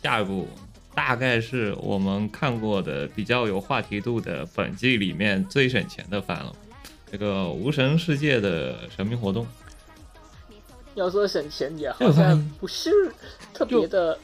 [0.01, 0.47] 下一步
[0.95, 6.55] 大概是我们看过的比较有话题度的本季里面最省钱的番了。
[7.11, 9.45] 这个《无神世界》的神秘活动，
[10.96, 12.90] 要说省钱也好像不是
[13.54, 14.18] 特别的，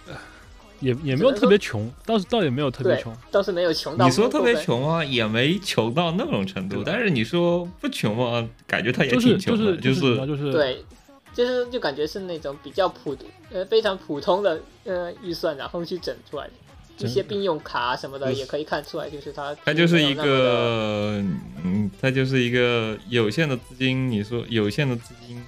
[0.81, 5.05] 也也没有特别穷，倒是倒也没有特别穷。，倒是没有穷到你说特别，穷啊？
[5.05, 6.83] 也没穷到那种程度。
[6.85, 8.49] 但是你说不穷啊？
[8.67, 10.85] 感觉他也挺穷的，是就是就是对，
[11.33, 13.17] 就是就感觉是那种比较普
[13.53, 16.53] 呃非常普通的呃预算，然后去整出来的。
[16.99, 19.53] 一些并用卡啊什么的也可以看出来，就是他。
[19.65, 21.21] 他就是一个，
[21.65, 24.09] 嗯，他就是一个有限的资金。
[24.09, 25.43] 你说有限的资金，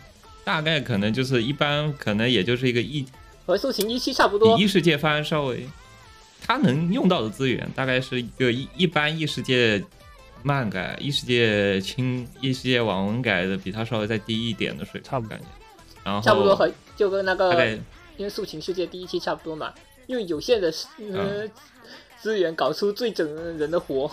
[0.44, 3.04] 大概可能就是一般，可能也就是一个异
[3.46, 4.68] 和速情一期差不多比异。
[4.68, 5.66] 世界番稍微，
[6.40, 9.82] 它能用到的资源大概是一个一一般异世界
[10.42, 15.46] 漫改、异世界轻、异世界网文改的比它稍微再低一点的水平，差不多感觉。
[16.04, 17.66] 然后差不多和就跟那个
[18.18, 19.72] 因为速情世界第一期差不多嘛，
[20.08, 20.72] 用有限的
[21.12, 21.48] 呃
[22.20, 23.26] 资源搞出最整
[23.58, 24.10] 人的活。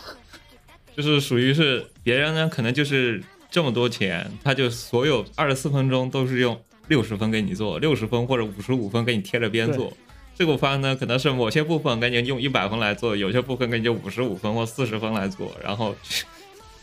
[0.95, 9.91] 就是属于是别人呢，可能就是这么多钱，他就所有二十四分钟都是用六十分给你做，六十分或者五十五分给你贴着边做。
[10.33, 15.93] 这个番呢，可能是某些部分给你用一百分来做，有些部分给你就五十五分或四十分来做，然后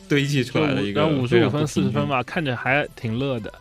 [0.06, 2.06] 堆砌出来的一个五十五分、四十分。
[2.06, 3.52] 吧，看着还挺乐的。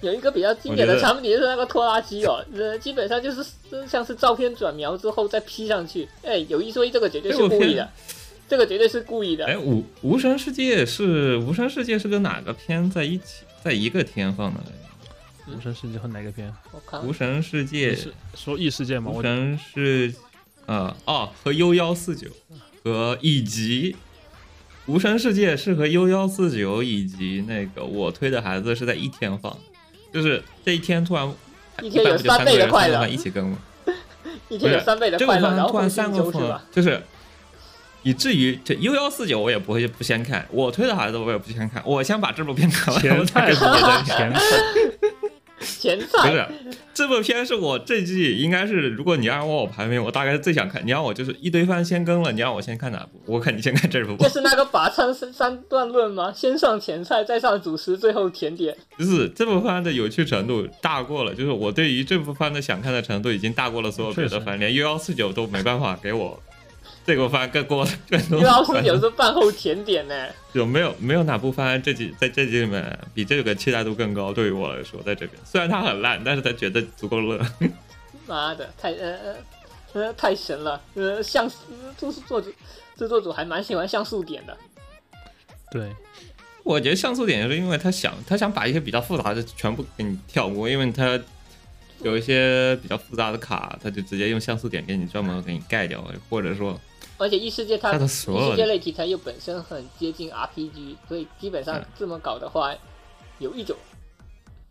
[0.00, 6.08] 有一个比较经典的产品是那个拖拉机哦，呃，基本上就是呃像是照片转描之后再 P 上去。
[6.22, 7.86] 哎，有一说一，这个绝对是故意的，
[8.48, 9.46] 这个绝对是故意的。
[9.46, 15.56] 哎，无无神世界是无神世界是跟哪个片在一起，在一个天放的来着？
[15.56, 16.52] 无神世界和哪个片？
[16.72, 19.10] 我看无神世界是说异世界吗？
[19.10, 20.14] 无我神是
[20.66, 22.28] 呃哦和 U 幺四九
[22.82, 23.94] 和以及
[24.86, 29.56] 无神世界是和 U 幺四九以及那个我推的孩子是在一天放，
[30.12, 31.32] 就是这一天突然
[31.82, 33.58] 一天有三三倍的快乐番一起更吗？
[34.48, 37.02] 一天有三倍的快乐，然后番突然三个风周是吧？，就是
[38.06, 44.38] 以至于这 U 幺四九我也不会不先看，我推的孩子我也不先看，我先把这部片看完，前菜前菜，
[45.58, 46.46] 前不菜是，
[46.94, 50.80] 这部片是我这季应该是，如果你让我排名，我大概是最想看。
[50.86, 53.20] 你让我就是一堆番先更了，你让我先看哪部？
[53.26, 54.16] 我看你先看这部。
[54.22, 56.32] 就是那个法餐三三段论吗？
[56.32, 58.72] 先上前菜，再上主食，最后甜点。
[58.96, 66.40] 就 是这部番的有趣程度大过了，就是我对于这部番的想看的程度已经大过了所有别的番，连 U 幺四九都没办法给我
[67.06, 68.40] 这个番更过更多。
[68.40, 70.26] 六幺四九是饭后甜点呢。
[70.52, 74.32] 有没有没有哪部番这集在这集里面比这个期待度更高？
[74.32, 77.40] 对于我来说，在这边虽然它很烂，但是它觉得足够乐。
[78.26, 79.36] 妈的，太呃呃
[79.92, 80.80] 呃太神了！
[80.94, 81.48] 呃，像
[81.96, 82.50] 就是作者
[82.96, 84.56] 制作组还蛮喜欢像素点的。
[85.70, 85.94] 对，
[86.64, 91.20] 我觉得像素点就是因为他想他想把一些比较复杂的全部给你跳过，因为他
[92.02, 96.80] 有一些比较复杂的卡，他就直接用像素点给你专门给你盖掉，或者说
[97.18, 102.74] 而且异世界它它的异所有的世界类题材又本身很接近 RPG，所以基本上嗯这么搞的话，
[103.38, 103.76] 有一种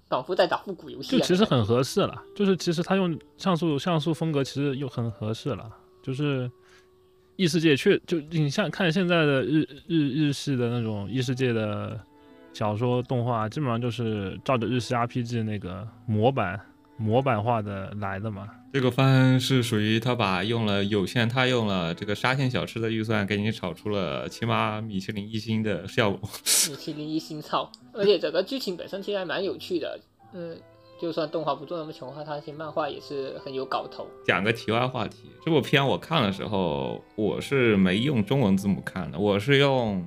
[0.07, 1.19] 仿佛在打复古游戏啊。
[1.19, 2.21] 就其实很合适了。
[2.35, 5.69] 就是其实他用像素像素风格其实又很合适了。
[6.03, 6.49] 就是
[7.35, 11.99] 异世界确就你像看现在的日日日系的那种异世界的
[12.53, 16.59] 小说动画，基本上就是照着日系 RPG 那个模板
[16.97, 18.47] 模板化的来的嘛。
[18.73, 26.19] 这个番是属于他把用了有限，他用了这个沙县小吃的预算，给你炒出了起码米其林一星的效果。
[26.69, 29.97] 米其林一星操， 而且整个剧情本身其实还蛮有趣的。
[30.33, 30.57] 嗯，
[30.99, 34.05] 就算动画不做那么穷的话，它其实漫画也是很有搞头。
[34.25, 40.05] 讲个题外话题，这部片我看的时候，我是没用中文字母看的，我是用，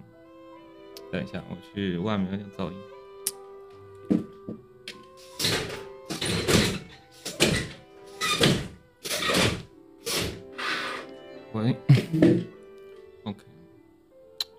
[1.11, 2.77] 等一下，我去外面有点噪音。
[13.25, 13.39] ，OK，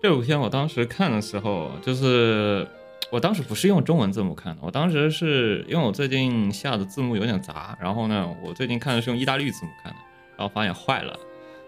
[0.01, 2.67] 这部片我当时看的时候，就是
[3.12, 9.99] 我当时不是用中文字幕看的，我当时是因为我最近下的字幕有点杂，然后呢，我最近看的是用意大利字幕看的，
[10.38, 11.19] 然后发现坏了，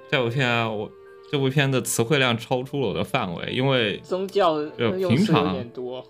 [0.09, 0.91] 这部片啊我
[1.31, 6.05] 这部片的词汇量超出了我的范围，因为宗教就用词有平常点多，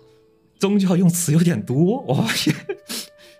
[0.58, 2.54] 宗教用词有点多，我发现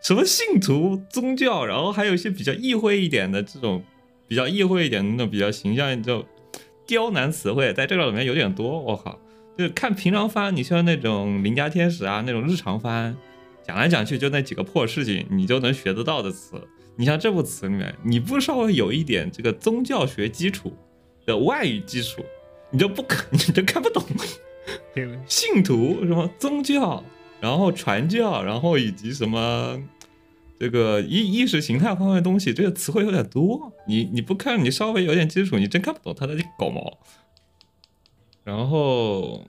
[0.03, 3.83] 什么信徒、宗教，然后还有一些比较意会一点的这种，
[4.33, 6.25] 比较意会一点的那种比较形象就
[6.87, 9.21] 刁难词汇，在这个里面有点多，我靠！
[9.59, 13.15] 就是看平常番，你像那种邻家天使啊，那种日常番，
[13.63, 16.59] 讲来讲去就那几个破事情，你就能学得到的词。
[16.97, 20.75] 你像这部词里面，你不稍微有一点这个宗教学基础
[21.27, 22.25] 的外语基础，
[22.71, 24.03] 你就不可， 你就看不懂。
[25.27, 27.05] 信徒什么宗教，
[27.39, 29.79] 然后传教，然后以及什么
[30.63, 33.73] 这个意意识形态方面的东西，这个词汇有点多。
[33.89, 37.01] 你你不看，你稍微有点基础，你真看不懂他在搞毛。
[38.45, 39.45] 然后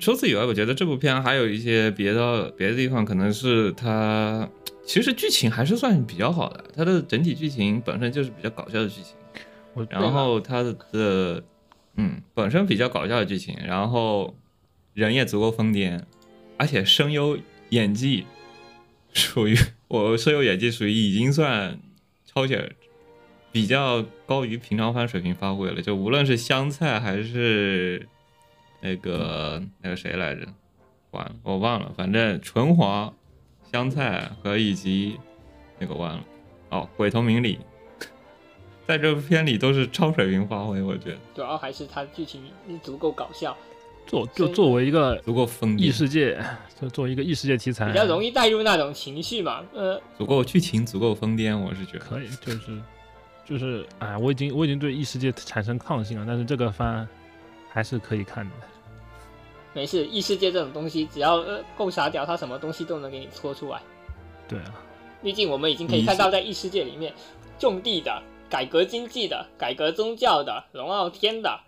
[0.00, 4.48] 除此以外，我觉得这部片还有一些别的别的地方，可能是它
[4.84, 9.14] 其实剧情还是算比较好的，它的整体剧情本身就是比较搞笑的剧情。
[9.88, 11.44] 然后它的
[11.94, 14.34] 嗯本身比较搞笑的剧情，然后
[14.92, 16.00] 人也足够疯癫，
[16.56, 18.26] 而且声优演技
[19.12, 19.56] 属于
[19.88, 21.78] 我声优演技属于已经算
[22.24, 22.74] 超前
[23.50, 28.06] 比较高于平常番水平发挥了，就无论是香菜还是
[28.80, 30.46] 那个那个谁来着，
[31.10, 33.12] 完了我忘了，反正纯华、
[33.72, 35.18] 香菜和以及
[35.78, 36.24] 那个忘了
[36.70, 37.58] 哦鬼头明里。
[38.86, 42.42] 在这部片里都是超水平发挥，我觉得主要还是它剧情
[42.82, 43.56] 足够搞笑，
[44.08, 46.42] 作就作为一个足够疯异，世界，
[46.80, 49.62] 就作为一个异世界题材，比较容易带入那种情绪嘛。
[49.74, 51.98] 呃，足够剧情，足够疯癫，我是觉得。
[51.98, 52.80] 可以，就是
[53.44, 57.06] 就是，哎，我已经我已经对异世界产生抗性了，但是这个番
[57.68, 58.50] 还是可以看的。
[59.74, 63.80] 没事，异世界这种东西，只要呃够傻屌，它什么东西都能给你搓出来。
[64.48, 64.74] 对啊，
[65.22, 67.12] 毕竟我们已经可以看到，在异世界里面，
[67.58, 71.60] 种地的、改革经济的、改革宗教的、龙傲天的，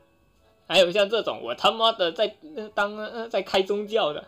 [0.70, 4.24] 还有像这种我他妈的在、呃、当呃在开宗教的，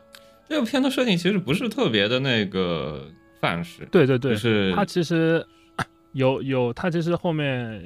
[0.49, 3.07] 这部片的设定其实不是特别的那个
[3.41, 5.47] 范式，对对对，就是它其实
[6.15, 7.81] 有有，它其实后面，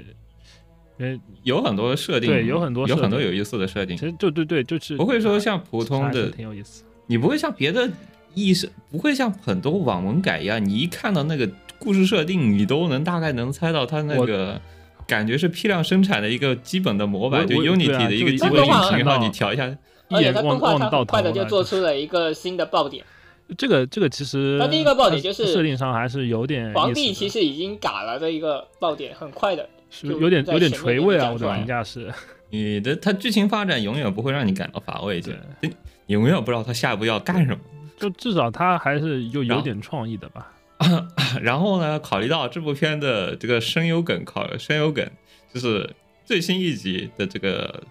[0.96, 3.94] 呃，有很多设定，对有很多有很多有意思的设定。
[3.94, 6.82] 其，实就对对，就是不会说像普通的，挺有意思。
[7.06, 7.86] 你不会像别的
[8.32, 11.46] 意识，不会像很多网文改一样，你一看到那个
[11.78, 14.58] 故事设定，你都能大概能猜到他那个
[15.06, 19.64] 感觉是批量生产的一个基本的模板，就 Unity 啊的一个基本引擎，然后你调一下，
[20.08, 23.04] 而且一眼望望到头快的就做出了一个新的爆点。
[23.56, 29.68] 这个这个其实它第一个爆点就是设定上还是有点皇帝其实已经嘎了这一个爆点，很快的。
[29.88, 32.12] 是有点有点垂味啊，我的评价是。
[32.50, 35.70] 你的它剧情发展永远不会让你感到乏味，就你
[36.06, 37.58] 永远不知道他下一步要干什么。
[37.96, 40.52] 就至少他还是有有点创意的吧。
[41.42, 45.08] 然后呢，考虑到这部片的这个声优梗，考声优梗
[45.52, 47.82] 就是最新一集的这个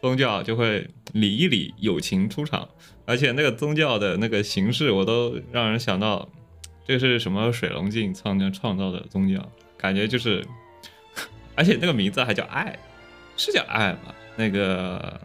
[0.00, 2.68] 宗教就会理一理友情出场，
[3.04, 6.28] 而且那个宗教的那个形式，我都让人想到
[6.86, 10.44] 这是什么水龙镜创创造的宗教，感觉就是，
[11.54, 12.78] 而且那个名字还叫爱，
[13.36, 14.14] 是叫爱吧？
[14.36, 15.20] 那个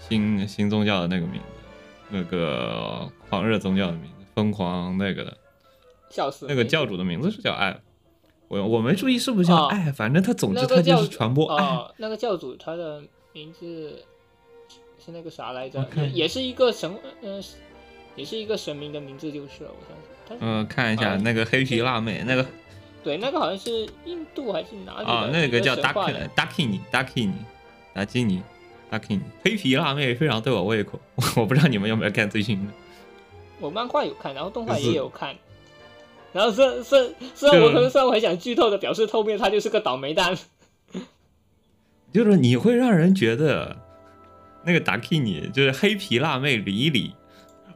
[0.00, 1.64] 新新宗教的那个名字，
[2.10, 5.36] 那个狂热宗教的名字，疯狂那个的。
[6.14, 6.46] 笑死！
[6.48, 7.76] 那个教主的名字是叫爱，
[8.46, 11.64] 我我没注意是不是叫哦爱，反正他总之他就是传播爱。
[11.64, 13.02] 哦，那个教主他的
[13.32, 14.04] 名字
[15.04, 17.42] 是那个啥来着也是一个神，呃，
[18.14, 20.04] 也是一个神明的名字就是了，我相信。
[20.28, 22.46] 他是嗯、看一下啊那个黑皮辣妹，那个
[23.02, 25.12] 对，那个好像是印度还是哪里的？
[25.12, 26.80] 啊，那个叫 Darkini
[29.42, 31.00] 黑皮辣妹非常对我胃口，
[31.36, 32.72] 我不知道你们有没有看最新的。
[33.58, 35.34] 我漫画有看，然后动画也有看。
[36.34, 40.36] 然后虽虽虽然我可能虽然我很想剧透的表示后面他就是个倒霉蛋，
[42.12, 43.76] 就是你会让人觉得
[44.64, 47.14] 那个达 k 尼就是黑皮辣妹李李，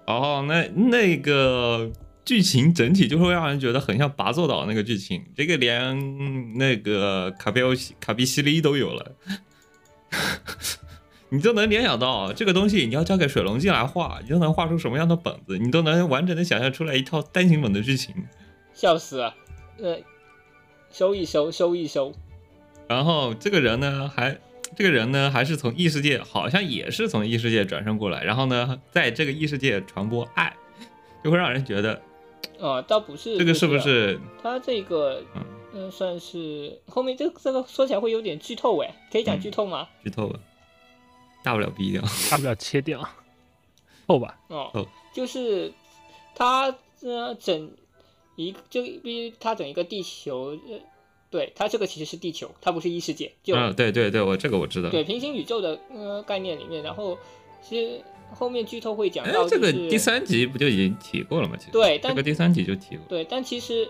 [0.09, 1.89] 哦那那个
[2.25, 9.13] 剧情整体就会让人觉得很像拔座岛那个剧情，这个连那个卡比欧西卡比西利都有了，
[11.31, 18.13] 你就能联想到这个东西你要交给水龙镜来画，你就能画出什么样的本子，你都能完整的想象出来一套单行本的剧情。
[18.79, 19.35] 笑死了。
[19.79, 19.99] 呃，
[20.93, 22.13] 收一收，收一收。
[22.87, 24.39] 然后这个人呢，还
[24.77, 30.57] 这个人呢，还是从异世界，好像也是从异世界转生过来，然后呢，在这个异世界传播爱，
[31.25, 32.01] 就会让人觉得
[32.61, 39.89] 呃，倒不是这个是不啊是他这个嗯嗯、算是后面这这个说起来会有点剧透哎，可以讲嗯剧透吗？
[40.05, 40.39] 剧透吧？
[41.43, 42.01] 大不了毙掉。
[42.31, 43.07] 大不了切掉
[44.07, 44.39] 后吧。
[44.47, 45.73] 哦，哦就是
[46.37, 47.71] 他呃整
[48.45, 50.79] 一个就比它整一个地球，呃，
[51.29, 54.91] 对，它这个其实是地球，它不是异世界，就、嗯，对对对，我这个我知道。
[54.91, 57.19] 对平行宇宙的呃概念里面，然后
[57.61, 58.01] 其实
[58.33, 61.57] 后面剧透会讲哎到、，就是，这个第三集不就已经提过了吗？
[61.59, 63.05] 其实对但这个第三集就提过。
[63.09, 63.89] 对，但其实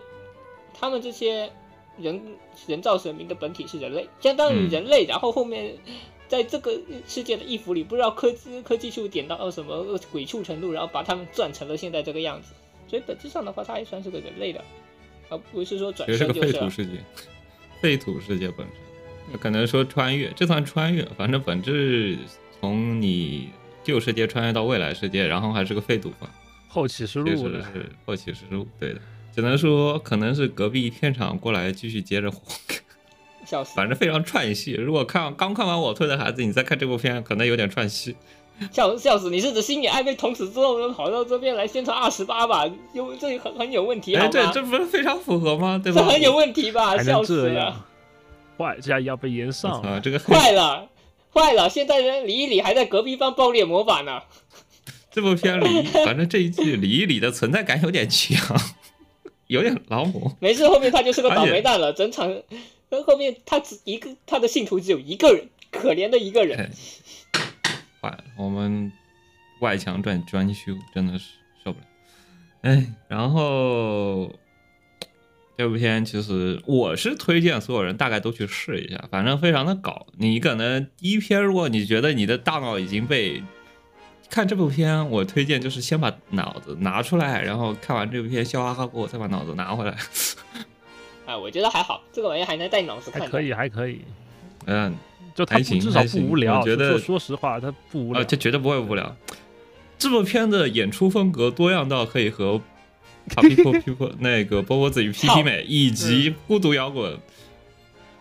[0.73, 1.53] 他们这些
[1.99, 2.19] 人
[2.67, 5.77] 人造神明的本体是人类，相当于嗯人类，然后后面
[6.27, 12.55] 在这个世界的衣服里，不知道科技科技树点到什么鬼畜程度，然后把他们转成了现在这个样子。
[12.89, 14.65] 所以本质上的话，他还算是个人类的，
[15.29, 16.61] 而不是说转其实是个身就是了。
[16.61, 16.93] 废土世界，
[17.81, 18.67] 废土世界本
[19.31, 22.17] 身，可能说穿越，这算穿越，反正本质
[22.61, 23.51] 从你
[23.85, 26.31] 旧世界穿越到未来世界，然后还是个废土嘛，
[26.67, 29.01] 后启示其录的，实是后启示录，对的，
[29.35, 32.41] 只能说可能是隔壁片场过来继续接着火，
[33.45, 34.73] 笑死，反正非常串戏。
[34.73, 38.17] 如果看刚看完我推的孩子，你再看这部片，可能有点串戏。
[38.73, 39.31] 笑笑死！
[39.31, 42.69] 你是指星野爱被捅死之后，跑到这边来宣传二十八吧？
[42.93, 44.31] 有这很很有问题，好哎，吗？
[44.33, 45.81] 这这不是非常符合吗？
[45.83, 46.01] 对吧？
[46.03, 46.97] 这很有问题吧？
[47.03, 47.85] 笑死了这样。？
[48.59, 50.01] 坏，这下要被延上啊，了。
[50.01, 50.89] 这个黑坏了，
[51.33, 51.71] 坏了！
[51.71, 54.23] 现在人李一李还在隔壁放爆裂魔法呢。
[55.13, 58.61] 这部片里，反正这一季李一李的存在感有点强，
[59.47, 60.33] 有点劳模。
[60.41, 61.93] 没事，后面他就是个倒霉蛋了。
[61.93, 62.29] 整场，
[62.91, 66.59] 呃后面他只一个，他的信徒只有一个人，可怜的一个人。
[66.59, 66.71] 哎
[68.01, 68.93] 坏了，我们
[69.61, 71.31] 外墙转专修，真的是
[71.65, 71.87] 受不了。
[72.63, 74.33] 哎，然后
[75.57, 80.07] 这部片其实我是推荐所有人大概都去试一下，反正非常的搞。
[80.17, 83.43] 你可能第一篇，如果你觉得你的大脑已经被
[84.31, 89.97] 看这部片，我推荐就是先把脑子拿出来，然后看完这部片笑哈哈过后，再把脑子拿回来。
[91.27, 93.21] 啊，我觉得还好，这个玩意还能带脑子看。
[93.23, 94.01] 还可以，还可以，
[94.67, 94.95] 嗯，
[95.39, 96.59] 就它还行不至少还行不无聊。
[96.59, 98.25] 我觉得说说实话，它不无聊啊，。
[98.25, 99.17] 这绝对不会无聊。
[99.97, 102.61] 这部片的演出风格多样到可以和
[103.29, 107.17] 卡皮波皮波那个波波子与 P P 美以及孤独摇滚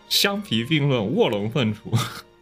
[0.07, 1.91] 相提并论，卧龙凤雏，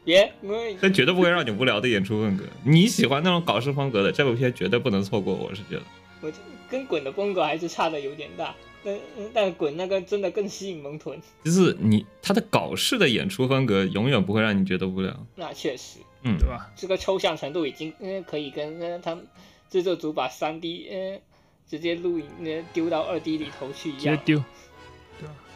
[0.03, 2.43] 别，我这绝对不会让你无聊的演出风格。
[2.65, 5.33] 你喜欢那种搞事风格的，这部片绝对不能错过。
[5.33, 5.83] 我是觉得，
[6.19, 6.37] 我这
[6.69, 8.53] 跟滚的风格还是差的有点大。
[8.85, 8.99] 但
[9.33, 15.27] 但滚那个真的更吸引萌臀，就是你他的搞事的演出风格永远不会让你觉得无聊。
[15.35, 16.71] 那确实，嗯对，吧？
[16.75, 19.25] 这个抽象程度已经呃可以跟呃他们
[19.69, 21.19] 制作组把三 D 呃
[21.67, 24.15] 直接录影呃丢到二 D 里头去一样。
[24.15, 24.43] 直接丢。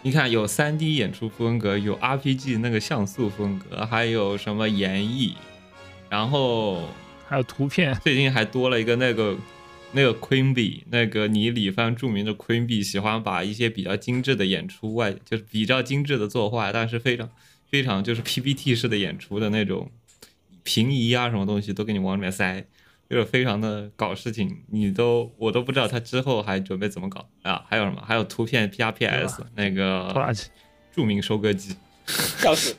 [0.01, 5.33] 你看有 3D 演出风格，有 RPG 那个像素风格，还有什么演绎，
[6.09, 6.83] 然后
[7.27, 9.35] 还有图片，最近还多了一个那个
[9.91, 17.29] 那个 Queen Bee，那个你李帆著名的 Queen Bee 喜欢把一些比较精致的演出外，就是比较精致的作画，但是非常
[17.67, 19.91] 非常就是 PPT 式的演出的那种
[20.63, 22.65] 平移啊什么东西都给你往里面塞，
[23.09, 27.65] 就是非常的搞事情，你都我都不知道他之后还准备怎么搞啊？
[27.67, 28.01] 还有什么？
[28.05, 30.33] 还有图片 PRPS 那个。
[30.91, 31.75] 著名收割机。
[32.07, 32.75] 笑死！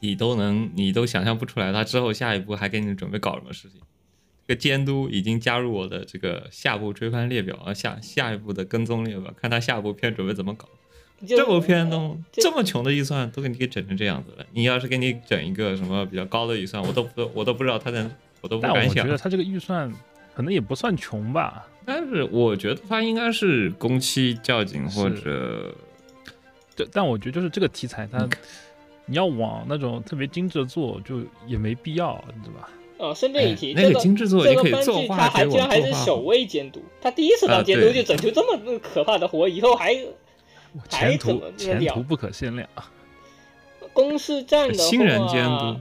[0.00, 3.80] 你都能，你都想象不出来，他之后下一步还给你准备搞什么事情。
[4.52, 10.68] 这个监督已经加入我的这个下部追番列表啊，下下一步的跟踪列表，看他下部片准备怎么搞。
[11.26, 18.06] 这部片都这这么穷的预算都给你给整成这样子了，你要是给你整一个什么比较高的预算，我都不我都不知道他在，
[18.42, 19.16] 我都不敢想但我觉得。
[19.16, 19.90] 他这个预算
[20.34, 25.74] 可能也不算穷吧，但是我觉得他应该是工期较紧或者
[26.76, 28.28] 对但我觉得就是这个题材它。
[29.06, 32.68] 你要往那种特别精致的做，就也没必要，对吧？
[33.02, 39.92] 哦，顺便一提，哎那个这精致作这你可以他还居然还是首位监督，他第一次啊当监督就整出这么可怕的活，以后还
[40.88, 42.68] 还前途怎么了前途不可限量。
[43.92, 45.76] 公式战的话，新人监督，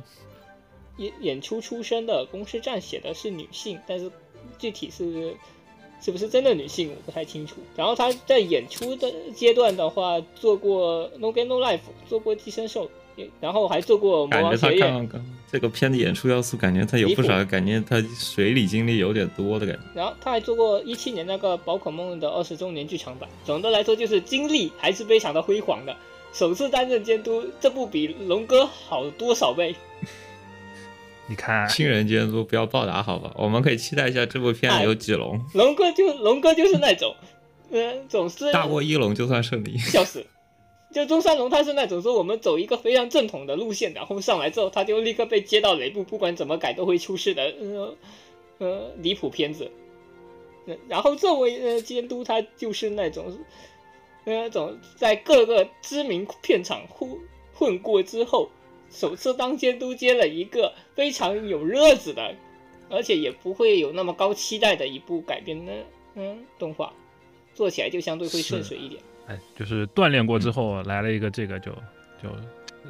[0.98, 4.12] 演演出出身的公式战写的是女性，但是
[4.58, 5.36] 具体是
[6.02, 7.58] 是不是真的女性我不太清楚。
[7.76, 11.78] 然后他在演出的阶段的话，做过《No Game No Life》，
[12.10, 12.92] 做过《寄生兽》，也
[13.40, 19.82] 然后还做过《魔王学院》，看看这个片的演出要素，感觉他有不少，感觉他水里经历有点多的感觉。
[19.94, 23.28] 然后他还做过一七年那个宝可梦的二十周年剧场版。
[23.44, 25.96] 总的来说，就是经历还是非常的辉煌的。
[26.34, 29.76] 首次担任监督，这部比龙哥好多少倍？
[31.28, 33.32] 你看，新人监督不要暴打好吧？
[33.36, 37.16] 我们可以期待一下这部片哎有几龙，龙哥就龙哥就是那种，
[37.72, 39.78] 嗯、总是大过一龙就算胜利。
[39.80, 40.26] 笑死。
[40.92, 47.98] 就中山龙他是那种说我们走一个非常正统的路线，然后上来之后他就立刻被接到雷部，不管怎么改都会出事的，呃
[48.58, 49.72] 呃离谱片子。
[50.88, 53.38] 然后这位呃监督他就是那种，
[54.26, 57.10] 那种在各个知名片场混
[57.54, 58.50] 混过之后，
[58.90, 62.36] 首次当监督接了一个非常有热子的，
[62.90, 65.74] 而且也不会有那么高期待的一部改编的
[66.16, 66.94] 嗯动画，
[67.56, 69.02] 做起来就相对会顺水一点。
[69.32, 71.72] 哎，就是锻炼过之后来了一个这个就
[72.22, 72.30] 就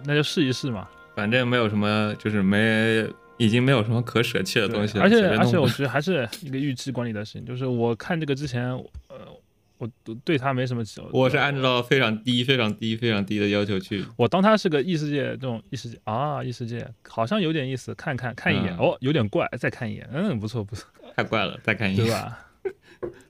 [0.05, 0.87] 那就试一试嘛。
[1.15, 3.05] 反正没有什么，就是没
[3.37, 5.03] 已经没有什么可舍弃的东西了。
[5.03, 8.69] 而且而且我觉得还是一个预期管理的事情，就是我看这个之前，
[9.09, 9.17] 呃，
[9.77, 9.89] 我
[10.23, 11.09] 对他没什么期望。
[11.11, 14.05] 我是按照非常低、非常低、非常低的要求去。
[14.15, 22.05] 我当它是个异世界这种异世界啊，异世界好像有点意思，看看看一眼，嗯哦，有点怪，再看一眼，嗯，不错不错，太怪了，再看一眼。
[22.05, 22.39] 对吧？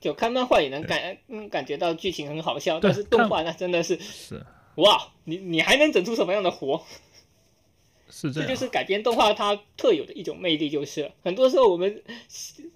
[0.00, 4.44] 就看漫画也能感嗯感觉到剧情很好笑，但是动画那真的是是
[4.76, 6.82] 哇，你你还能整出什么样的活？
[8.14, 12.02] 是这样，这就是改编动画它特有的一种魅力，就是很多时候我们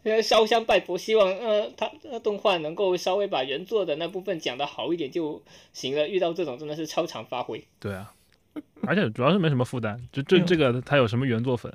[0.03, 5.43] 呃烧香拜佛，希望呃它呃动画能够稍微把原作的那部分讲得好一点就
[5.75, 6.09] 行了。
[6.09, 7.63] 遇到这种真的是超常发挥。
[7.79, 8.15] 对啊，
[8.87, 11.71] 而且主要是没什么负担，就这嗯这个它有什么原作粉？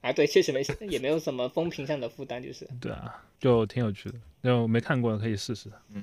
[0.00, 5.70] 啊，对，确实没也没有什么风评上的负担，就是对啊，就挺有趣的，就没看过的可以试试。
[5.88, 6.02] 秘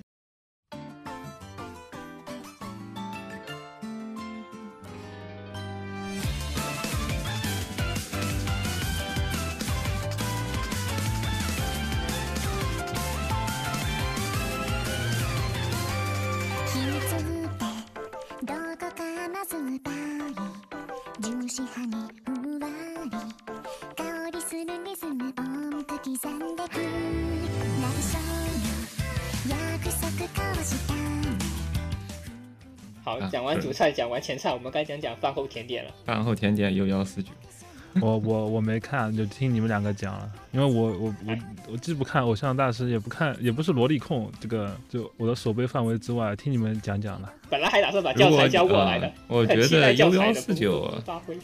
[33.67, 35.91] 主菜，讲完前菜，我们该讲讲饭后甜点了。
[36.05, 37.31] 饭后甜点有幺四九，
[37.99, 41.37] 我我我没看，就听你们两个讲了，因为我我我
[41.73, 47.29] 我既不看偶像大师，也不看，也不是萝莉控，这个就我的手背范围之外，听你们讲讲了。
[47.49, 51.37] 本来还打算把教材交过来的呃，我觉得幺材的四九发挥。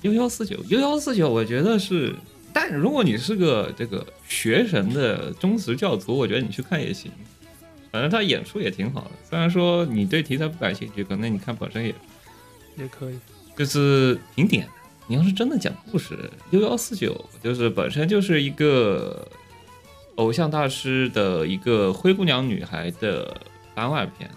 [0.00, 2.14] U 幺四九幺幺四九，我觉得是，
[2.50, 7.12] 但如果你是个这个学神的忠实教徒，我觉得你去看也行。
[7.96, 11.94] 反正他演出也挺好的，虽然说你对题材不感兴趣，可能你看本身也
[12.76, 13.18] 也可以，
[13.56, 14.72] 就是挺点的。
[15.06, 19.26] 你要是真的讲故事六幺四九就是本身就是一个
[20.16, 23.34] 偶像大师的一个灰姑娘女孩的
[23.74, 24.30] 番外篇，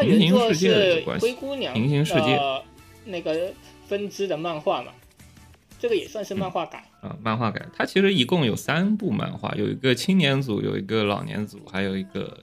[0.00, 1.26] 平行世界的是关系。
[1.26, 2.62] 灰姑娘平行世界的
[3.04, 3.52] 那个
[3.88, 4.92] 分支的漫画嘛，
[5.80, 6.84] 这个也算是漫画改。
[7.00, 12.38] 啊，漫画改，它其实一共有三部漫画，有一个青年组，有一个老年组，还有一个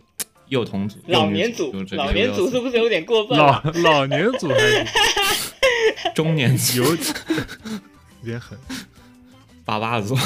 [0.49, 3.73] 幼童组、老年组老年组是不是有点过分老了？
[3.83, 4.85] 老年组还是
[6.13, 6.95] 中年组、有
[8.25, 8.57] 点狠。
[9.63, 10.17] 爸爸组、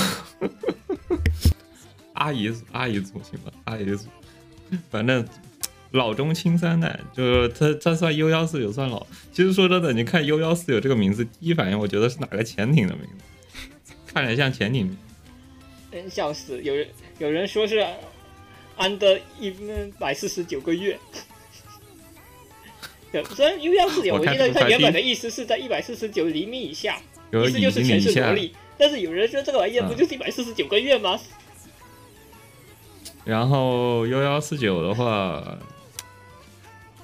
[2.14, 3.52] 阿姨组、阿姨组行吧？
[3.66, 4.06] 阿姨组，
[4.90, 5.26] 反正
[5.92, 9.06] 老中青三代，就是他他算 U 幺四九算老。
[9.34, 13.04] 其实说真的，你看 U 幺四九这个名字，第一反应我觉得是哪个潜艇的名
[13.84, 14.98] 字，看着像潜艇名。
[15.92, 16.64] 嗯，笑死！
[16.64, 16.88] 有人
[17.20, 17.86] 有人说是
[18.78, 19.54] 安的一
[20.00, 21.00] 百四十九个月。
[23.12, 27.00] 对虽然 U 幺四九，我我记得看这个快递它原本的意思是在一百四十九厘米以下，
[27.30, 28.56] 有意思就是全是萝莉。
[28.76, 31.20] 但是有人说这个玩意儿不嗯就是一百四十九个月吗？
[33.24, 35.60] 然后幺幺四九的话，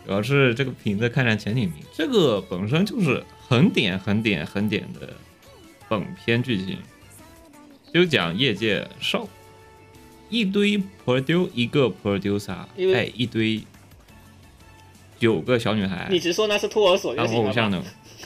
[0.03, 5.13] 主要是这个瓶子看上前几名，这个本身就是很点很点很点的
[5.87, 6.79] 本片剧情，
[7.93, 9.27] 就讲业界少
[10.29, 12.55] 一堆 produce 一个 producer，
[12.93, 13.61] 哎一堆
[15.19, 17.49] 九个小女孩，你直说那是托儿所就然后行了？
[17.49, 17.83] 偶像的，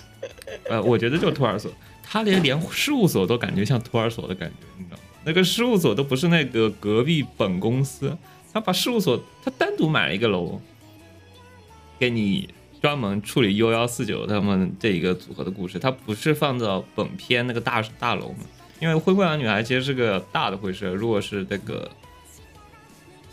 [0.70, 1.72] 呃，我觉得就是托儿所，
[2.04, 5.04] 他连连事务所都感觉像托儿所的感觉，你知道吗？
[5.26, 8.18] 那个事务所都不是那个隔壁本公司，
[8.52, 10.60] 他把事务所他单独买了一个楼，
[11.98, 12.50] 给你
[12.82, 18.40] 专门处理 U 幺四九他们这一个组合的故事，他不是放到本片那个大大楼嘛？
[18.84, 21.90] 因为灰姑娘女孩其实是个大的会社，如果是那个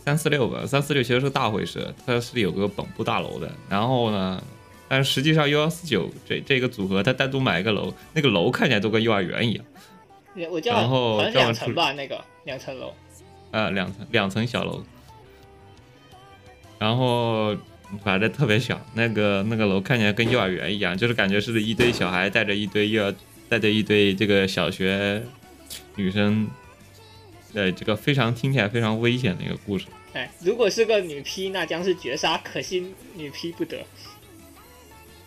[0.05, 3.51] 三四六吧，三四六其实是个大会社，它是有个本部大楼的。
[3.69, 4.41] 然后呢，
[4.89, 9.65] 但实际上幺幺四九这这个组合，它单独买一个楼，那个楼看起来都跟幼儿园一样，
[10.53, 12.95] 我叫然后两层吧，那个两层楼。
[13.51, 14.85] 呃，两层两层小楼，
[16.79, 17.57] 然后
[18.05, 23.13] 反正特别小，那个那个楼看起来跟幼儿园一样，就是感觉是一堆小孩带着一堆幼儿
[23.49, 25.21] 带着一堆这个小学
[25.97, 26.49] 女生，
[27.53, 29.87] 对这个非常听起来非常危险的一个故事。
[30.13, 33.85] 哎，如果是个女 P，那将是绝杀，可惜女 P 不得。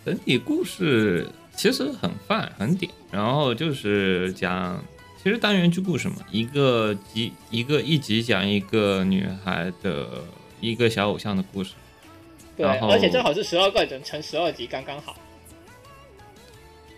[0.05, 4.83] 整体故事其实很泛很点，然后就是讲，
[5.21, 10.25] 其实单元剧故事嘛，一个集一个一集讲一个女孩的
[10.59, 11.73] 一个小偶像的故事。
[12.57, 15.15] 对，而且正好是十二个人乘十二集，刚刚好。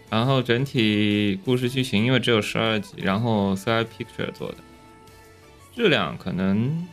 [0.10, 4.58] 然后整体故事剧情因为只有十二集，然后 Sky Picture 做的，
[5.76, 6.88] 质量可能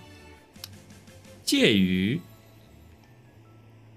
[1.44, 2.20] 介于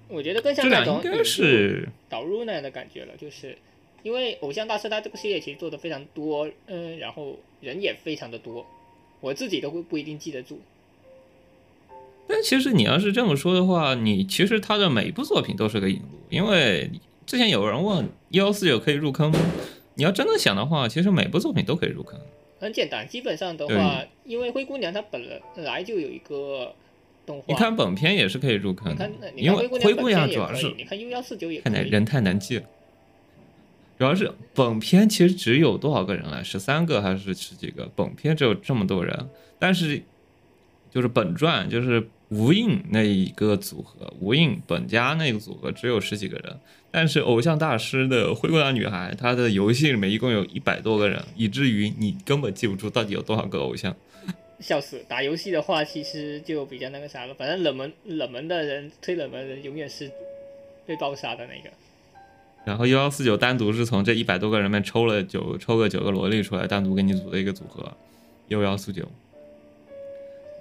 [0.07, 3.57] 我觉得更像那种引入是导入那样的感觉了，就是
[4.03, 8.65] 因为偶像大师他这个系列其实做的非常多，嗯，然后人也非常的多，
[9.21, 10.61] 我自己都会不一定记得住。
[12.27, 16.91] 但其实你要是这么说的话，你其实他的每一部作品都是个引入，因为
[17.25, 19.39] 之前有人问幺四九可以入坑吗？
[19.95, 22.19] 你要真的想的话，其实每部作品都可以入坑。
[22.59, 25.21] 很简单，基本上的话，因为灰姑娘她本
[25.55, 26.73] 来就有一个
[27.25, 32.63] 动画，你看本片也是可以入坑的，你看因为灰姑娘主要是你看 U 幺四九也可以，看来人太难记了。
[33.97, 36.43] 主要是本片其实只有多少个人来？
[36.43, 37.89] 十三个还是十几个？
[37.95, 40.01] 本片只有这么多人，但是
[40.91, 46.59] 就是本传就是无印那一个组合，无印本家那个组合只有十几个人，
[46.95, 53.93] 但是偶像大师的灰姑娘女孩，她的游戏里面一共有一百多个人，以至于你根本记不住到底有多少个偶像。
[54.61, 55.03] 笑死！
[55.05, 60.09] 打游戏的话，其实就比较那个啥了，反正冷门冷门的人推冷门的人永远是
[60.85, 61.69] 被爆杀的那个。
[62.65, 67.91] 然后幺幺四九单独是从这一百多个人里面抽了九抽个九个萝莉出来，单独给你组的一个组合，
[68.47, 69.03] 幺幺四九，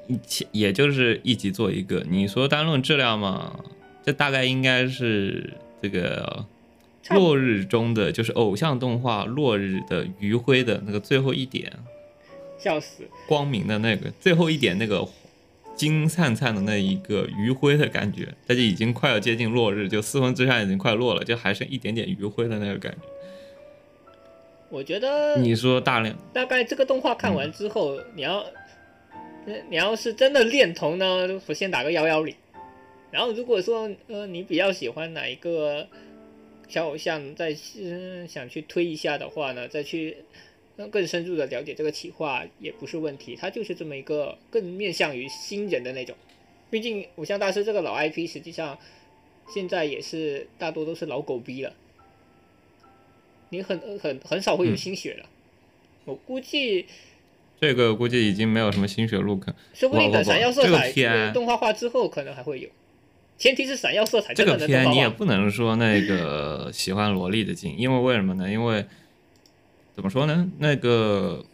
[0.09, 2.05] 一起也就是一集做一个。
[2.11, 3.61] 你说单论质量嘛，
[4.05, 5.53] 这大概应该是
[5.85, 6.47] 这个
[7.11, 11.71] 落日中的就是偶像动画落日的余晖的那个最后一点
[12.59, 13.03] 笑死！
[13.29, 15.07] 光明的那个最后一点那个
[15.77, 22.99] 金灿灿的那一个余晖的感觉，它就已经快要接近落日，就四分之三已经快落了，就还剩一点点余晖的那个感觉。
[24.71, 28.39] 我觉得你说大量大概这个动画看完之后，你要，
[29.45, 32.35] 呃你要是真的恋童呢，我先打个幺幺零。
[33.15, 35.87] 然后如果说呃你比较喜欢哪一个
[36.67, 40.17] 小偶像，再、呃、想去推一下的话呢，再去
[40.77, 43.37] 呃更深入的了解这个企划也不是问题。
[43.37, 46.17] 它就是这么一个更面向于新人的那种。
[46.71, 48.77] 毕竟偶像大师这个老 IP，实际上
[49.49, 51.73] 现在也是大多都是老狗逼了，
[53.51, 55.27] 你很很很少会有嗯新血了。
[56.05, 56.87] 我估计。
[57.61, 59.55] 这个估计已经没有什么新血入坑。
[59.73, 62.69] 说不定等闪耀色这个彩片呃动画化之后，可能还会有。
[63.37, 65.09] 前提是闪耀色彩这个片你也。
[65.09, 68.51] 不能说那个 喜欢萝莉的劲，因为为什么呢？
[68.51, 68.85] 因为
[69.95, 70.49] 怎么说呢？
[70.59, 71.45] 那个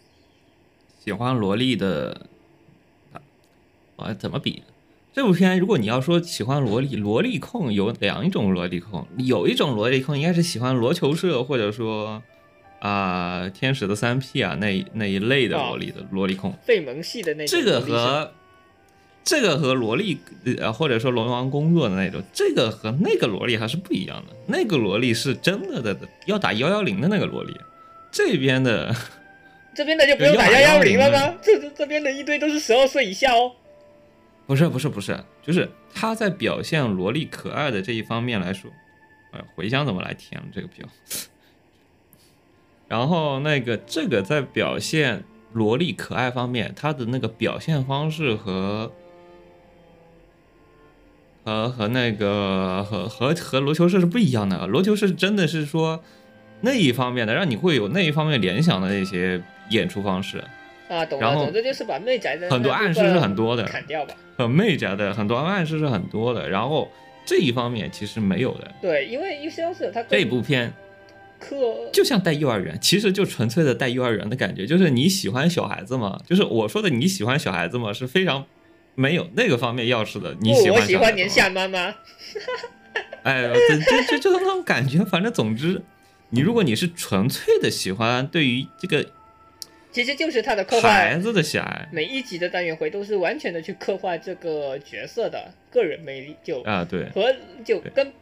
[1.02, 2.26] 喜欢萝莉的，
[3.96, 4.62] 啊，怎么比？
[5.12, 12.22] 这部片如果你要说喜欢萝莉，萝莉控有两种萝莉控，有一种萝莉控应该是喜欢罗球社或者说
[12.78, 18.32] 啊、天使的三 P 啊那那一类的萝莉的萝莉控，费蒙系的那这个和
[19.22, 20.18] 这个和萝莉
[20.58, 24.34] 呃或者说龙王工作的那种，这个和那个萝莉还是不一样的。
[24.46, 25.96] 那个萝莉是真的的
[26.26, 27.54] 要打幺幺零的那个萝莉，
[28.10, 28.94] 这边的
[29.74, 31.38] 这边的就不用打幺幺零了110吗？
[31.42, 33.52] 这 这这边的一堆都是十二岁以下哦。
[34.46, 38.68] 不是不是不是，就是他在表现萝莉可爱的这一方面来说，
[39.30, 40.88] 哎，茴香怎么来填这个表？
[42.88, 48.90] 然后那个这个在表现萝莉可爱方面，他的那个表现方式和
[51.50, 54.66] 和和那个和和和罗球社是不一样的。
[54.68, 56.00] 罗球社真的是说
[56.60, 60.38] 那一方面的，让你会有那一方面联想的那些演出方式，
[60.88, 64.14] 啊，懂了，总之就是把妹宅的很多暗示是很多的砍掉吧。
[64.38, 66.48] 很媚宅的，很多暗示是很多的。
[66.48, 66.88] 然后
[67.26, 68.70] 这一方面其实没有的。
[68.80, 70.72] 对，因为 U C L 是它这部片
[71.38, 71.56] 可
[71.92, 78.46] 就像带幼儿园，其实就纯粹的带幼儿园的感觉，就是你喜欢小孩子嘛，就是我说的你喜欢小孩子嘛，是非常
[78.94, 80.36] 没有那个方面要匙的。
[80.40, 81.94] 你喜不，欢我喜欢年下妈妈。
[83.22, 85.04] 哎，这这这就是那种感觉。
[85.04, 85.82] 反正总之，
[86.30, 89.06] 你如果你是纯粹的喜欢对于这个
[89.92, 97.34] 其实就是他的刻画，孩子的喜爱每一集的单元回都是完全的去刻画这个角色的个人魅力，就啊，对，和
[97.64, 98.12] 就跟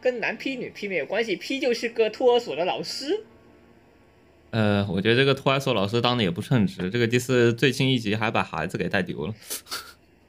[0.00, 3.24] 跟男 P 女 P 没有关系，P 就是个托儿所的老师。
[4.50, 9.34] 呃，我觉得这个托儿所老师当的也不称职，这个第四最新一集还把孩子给带丢了。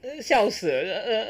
[0.01, 0.95] 呃笑死了！
[0.95, 1.27] 呃，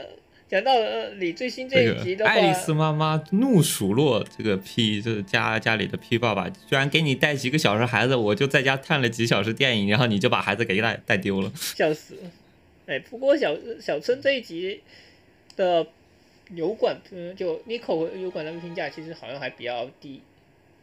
[0.50, 11.52] 讲到呃你最新这这一集的爱丽丝妈妈怒数落这个 P，就是家家里的 P 爸爸，居然给你带几个小时孩子，我就在家看了几小时电影，然后你就把孩子给带带丢了。
[11.56, 12.32] 笑死了。
[12.88, 14.82] 哎，不过小小春这一集
[15.56, 15.88] 的
[16.54, 20.22] 油管，嗯，就 Nico 油管的评价其实好像还比较低，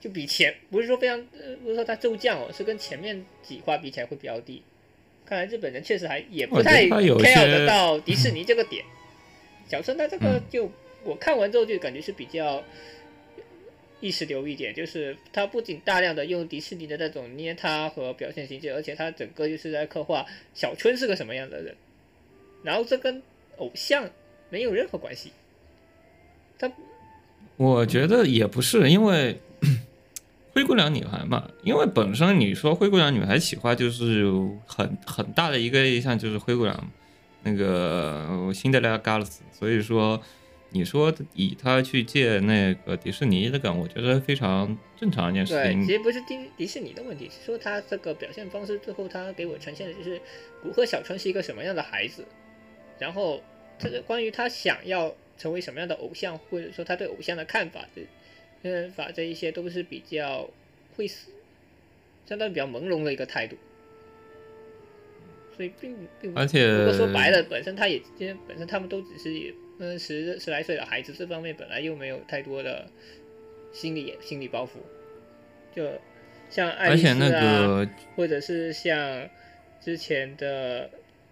[0.00, 4.62] 就比前不是说非常，呃，不是说它骤降哦，是跟前面几话比起来会比较低。
[5.26, 8.84] 看来日本人确实还也不太 care 些得到迪士尼这个点。
[9.68, 10.70] 小春他这个嗯就、
[11.04, 12.64] 我看完之后就感觉是比较
[14.00, 20.24] 意识流一点，就是他不仅大量的用迪士尼的那种捏他和表现形式，而且他整个就是在刻画
[20.54, 21.74] 小春是个什么样的人，
[22.62, 23.22] 然后这跟
[23.56, 24.08] 偶像
[24.48, 25.32] 没有任何关系。
[26.58, 26.72] 他
[27.56, 29.38] 我觉得也不是，因为
[30.52, 34.24] 灰姑娘女孩嘛，因为本身你说灰姑娘女孩企划就是
[34.66, 36.90] 很很大的一个意向，就是灰姑娘
[37.42, 40.20] 那个辛德莱拉 Gals，所以说
[40.70, 45.92] 你说以她去借那个迪士尼的梗，我觉得非常正常一件事对，情其。
[45.92, 50.20] 实不是迪迪士尼的问题，是说他这个表现方式最后他给我呈现的就是
[50.62, 52.26] 古贺小春是一个什么样的孩子，
[52.98, 53.40] 然后
[53.78, 58.02] 这个关于他想要成为什么样的偶像，或者说他对偶像的看法的
[58.62, 60.48] 看法这一些都是比较
[60.96, 61.30] 会死，
[62.26, 63.56] 相当于比较朦胧的一个态度。
[65.56, 72.88] 所以并并不而且如果说白了，本身他也因为本身他们都只是嗯十十来岁的孩子，这方面本来又没有太多的
[73.72, 74.78] 心理心理包袱，
[75.74, 75.90] 就
[76.48, 79.28] 像爱丽丝啊，而且那个或者是像
[79.80, 80.88] 之前的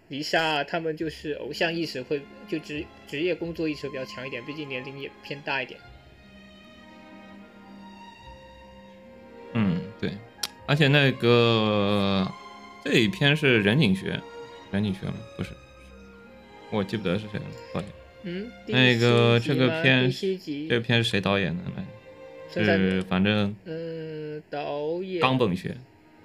[0.09, 5.79] 丽莎啊，他们就是偶像意识会就职职业工作意识比较强一点，毕竟年龄也偏大一点。
[10.67, 12.31] 而且那个
[12.83, 14.19] 这一篇是任景学，
[14.71, 15.13] 任景学吗？
[15.35, 15.49] 不是，
[16.69, 17.89] 我记不得是谁了，抱歉。
[18.23, 20.11] 嗯，那个这个片
[20.69, 21.85] 这个片是谁导演的来？
[22.49, 25.75] 是反正嗯导演冈本学，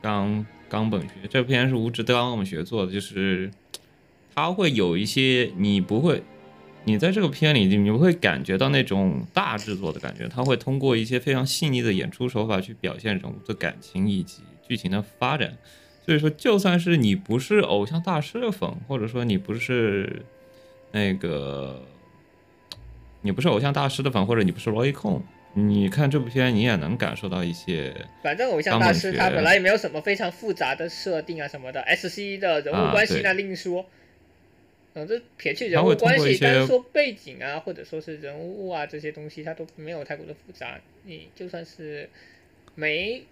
[0.00, 3.50] 冈冈本学这篇是无职冈本学做的，就是
[4.34, 6.22] 他会有一些你不会，
[6.84, 15.56] 你在这个片里你你会感觉到那种大制作的感觉，他会通过一些非常细腻的演出手法去表现人物的感情以及剧情的发展。
[16.04, 20.24] 所以说，就算是你不是偶像大师的粉，或者说你不是
[20.90, 21.80] 那个
[23.20, 25.22] 你不是偶像大师的粉，或者你不是萝莉控，
[25.54, 27.94] 你看这部片你也能感受到一些。
[28.24, 33.86] 反正偶像大师他本来也没有什么非常复杂的设定啊什么的，S C 的人物关系那另说。
[34.94, 40.78] 嗯，这撇去人物关系，单说背景啊，或者说是人物啊这些东西，它都没有太过的复杂。
[41.04, 42.08] 你就算是
[42.74, 43.24] 没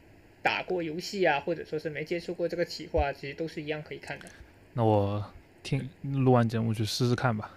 [0.43, 4.25] 打过游戏啊，或者说是没接触过这个企划，其实都是一样可以看的。
[4.73, 5.33] 那我
[5.63, 7.55] 听录完节目去试试看吧。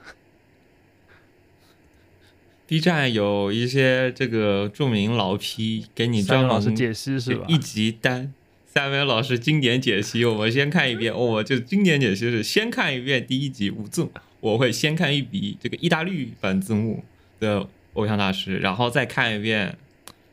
[2.66, 7.46] B 站有一些这个著名老 P 给你专门师解析是吧？
[7.48, 8.34] 一集单。
[8.74, 11.16] 三位老师经典解析，我们先看一遍。
[11.16, 14.10] 我，就经典解析是先看一遍第一集无字
[14.40, 17.04] 我会先看一笔这个意大利版字幕
[17.40, 19.78] 的偶像大师，然后再看一遍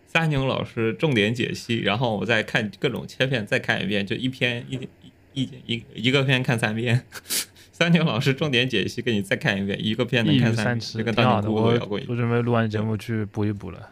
[0.06, 4.76] 三牛老师重点解析，然后我再看各种切片，再看一遍，就一篇一
[5.34, 7.02] 一一一一个片看三遍。
[7.70, 11.14] 三牛老师重点解析给你再看一遍，一个片能看三就跟。
[11.14, 12.10] 当年我聊过一样。
[12.10, 13.90] 我准备录完节目去补一补了。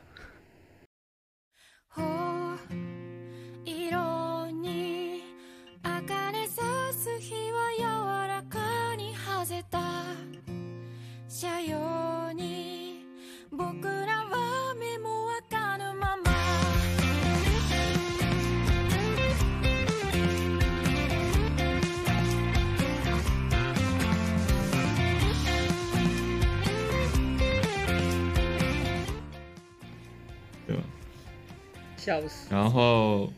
[32.09, 32.46] 笑死！
[32.50, 33.30] 然后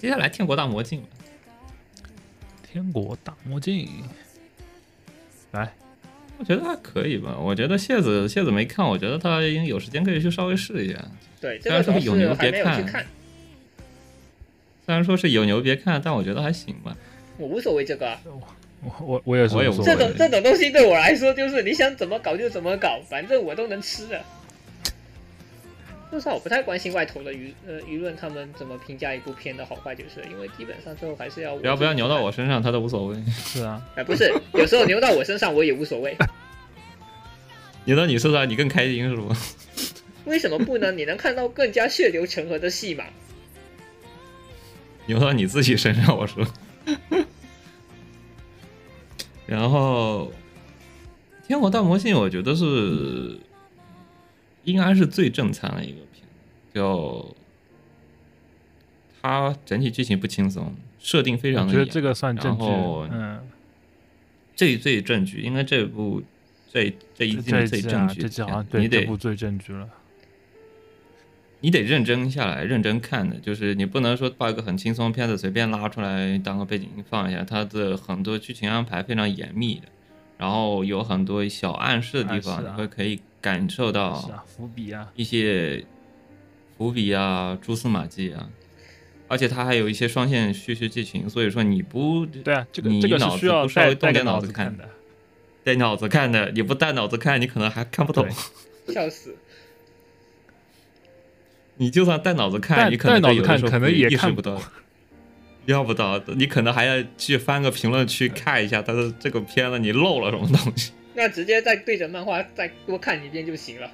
[0.00, 1.08] 接下来《天国大魔镜》吧，
[2.62, 3.88] 天国大魔镜，
[5.50, 5.74] 来，
[6.38, 7.36] 我觉得还可以吧。
[7.36, 11.04] 我觉得谢子谢子没看，我觉得他有时间可以去稍微试一下。
[11.40, 12.80] 对，这个主要有牛别看，
[14.86, 16.96] 虽然说是有牛别看，但我觉得还行吧。
[17.38, 18.20] 我无所谓这个啊。
[18.80, 20.14] 我我我也是我也无所谓这种。
[20.16, 24.24] 这种东西对我来说，就是你想怎么搞就怎么搞，反正我都能吃的。
[26.10, 33.22] 说实话，我不太关心外头的舆呃舆论，他们怎么评价一部片的好坏，就是因为基本上最后还是要我不要不要牛到我身上，他都无所谓。
[33.28, 36.16] 是啊，哎，不是，有时候牛到我身上我也无所谓。
[37.84, 39.32] 牛到你身上，你更开心是不？
[40.24, 40.92] 为什么不呢？
[40.92, 43.04] 你能看到更加血流成河的戏码。
[45.06, 46.46] 牛到你自己身上，我说。
[49.46, 50.30] 然后，
[51.46, 53.38] 《天国大魔性》我觉得是
[54.72, 56.24] 应该是最正餐的一个片，
[56.74, 57.34] 就
[59.20, 63.08] 它整体剧情不轻松，设定非常的严，我觉得这个算正剧然后。
[63.10, 63.40] 嗯，
[64.54, 66.20] 最最正剧，应该这部
[66.72, 69.88] 这这一这季的最正剧这季好像片，你得对这部最正剧了。
[71.60, 79.88] 你得认真下来，认真看的，就是你不能说把一个很轻松的片子随便拉出来当个背景音放一下，它的很多剧情安排非常严密的，
[80.38, 85.84] 然后有很多小暗示的地方，你会可以感受是到啊，伏笔啊，一些
[86.76, 88.50] 伏笔啊、蛛丝马迹啊，
[89.28, 94.88] 而且它还有一些双线叙事剧情，所以说你不对啊，这个你这个是脑子需要不稍微动点脑子看的。
[95.64, 98.26] 带脑子看的，你不带脑子看，你可能还看不懂。
[98.88, 99.36] 笑死！
[101.76, 104.62] 你就算带脑子看，你可能带脑子有的时候看可能也看不意识不到，
[105.66, 110.92] 要不到，你可能还要去翻个评论区看一下，他的这个片子你漏了什么东西。
[111.18, 113.90] 那直接再对着漫画再多看一遍就行了。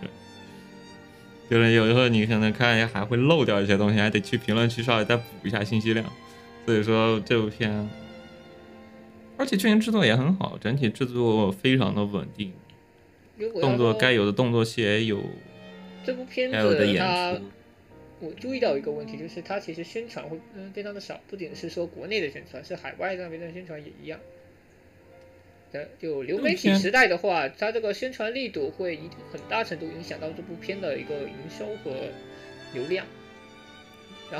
[1.48, 6.04] 就是有时候你可能看还会漏掉一些东西，还得去评论区稍微再补一下信息量。
[6.66, 7.88] 所以说这部片，
[9.38, 12.52] 而且剧情制作也很好，整体制作非常的稳定，
[13.58, 15.18] 动作该有的动作戏也有，
[16.04, 17.40] 这部片子它出。
[18.20, 24.20] 我注意到一个问题，就是它其实宣传会嗯非常的少，不仅是说国内的宣传，是海外那边的宣传也一样。
[25.72, 31.96] 的就流媒体时代的话，它这个宣传力度会一很大程度影响到这部片的一个营收和
[32.74, 33.04] 流量。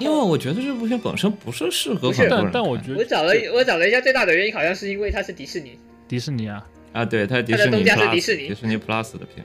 [0.01, 5.79] 因为我觉得这部片本身不是适合很多人但但我觉得我找了我找了一下，最大的原因好像是因为它是迪士尼，
[6.09, 9.45] 迪士尼啊，啊，对，它迪士尼它的东家是 Plus 迪士尼迪士尼 Plus 的片，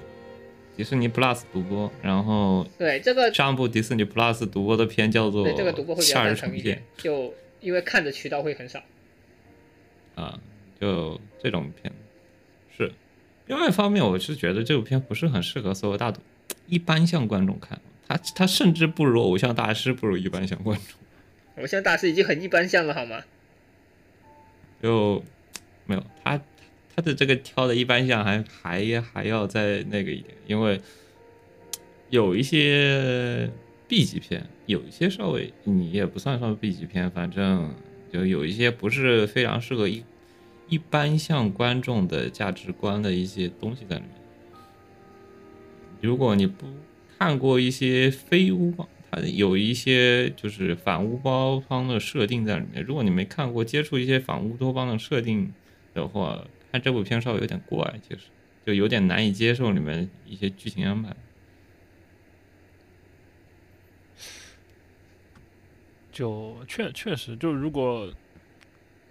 [0.77, 8.81] 迪士尼 Plus 独播，然后对这个上部迪士尼 Plus 独播的片叫做对这个独播会比较夏日赞成一点重现，就因为看的渠道会很少。
[10.15, 10.39] 啊，
[10.79, 11.93] 就这种片
[12.75, 12.91] 是。
[13.47, 16.21] 另外一方面，我是觉得这部片不是很适合所有大众
[16.67, 21.63] 一般向观众看，它它甚至不如偶像大师，不如一般向观众。
[21.63, 23.23] 偶像大师已经很一般向了，好吗？
[24.83, 25.23] 就
[25.85, 26.39] 没有他
[26.95, 30.79] 他的这个挑的一般向还还还要再那个一点，因为
[32.09, 33.49] 有一些
[33.87, 37.73] B 级片，有一些稍微你也不算上 B 级片，反正
[38.13, 40.03] 就有一些不是非常适合一
[40.69, 44.11] 一般向观众的价值观的一些东西在里面。
[46.01, 46.65] 如果你不
[47.17, 52.83] 看过一些非乌邦，它有一些就是反乌托邦的设定在里面。
[52.83, 55.53] 如果你没看过，接触一些反乌托邦的设定
[55.93, 58.21] 的话，看这部片稍微有点怪，其实
[58.65, 61.15] 就有点难以接受里面一些剧情安排。
[66.11, 68.11] 就确确实，就如果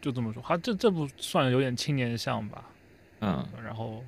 [0.07, 2.65] 就这么说，他这这部算有点青年向吧。
[3.21, 4.05] 嗯，然后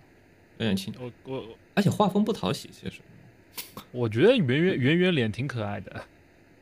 [0.58, 1.44] 有点青，我我
[1.74, 3.00] 而且画风不讨喜，其实。
[3.90, 6.04] 我觉得圆圆圆圆脸挺可爱的，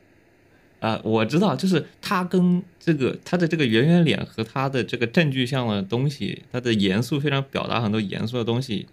[0.80, 8.86] 啊、我知道，就是他跟这个他的这个圆圆脸和他的这个正具象的东西，他的严肃非常表达很多严肃的东西，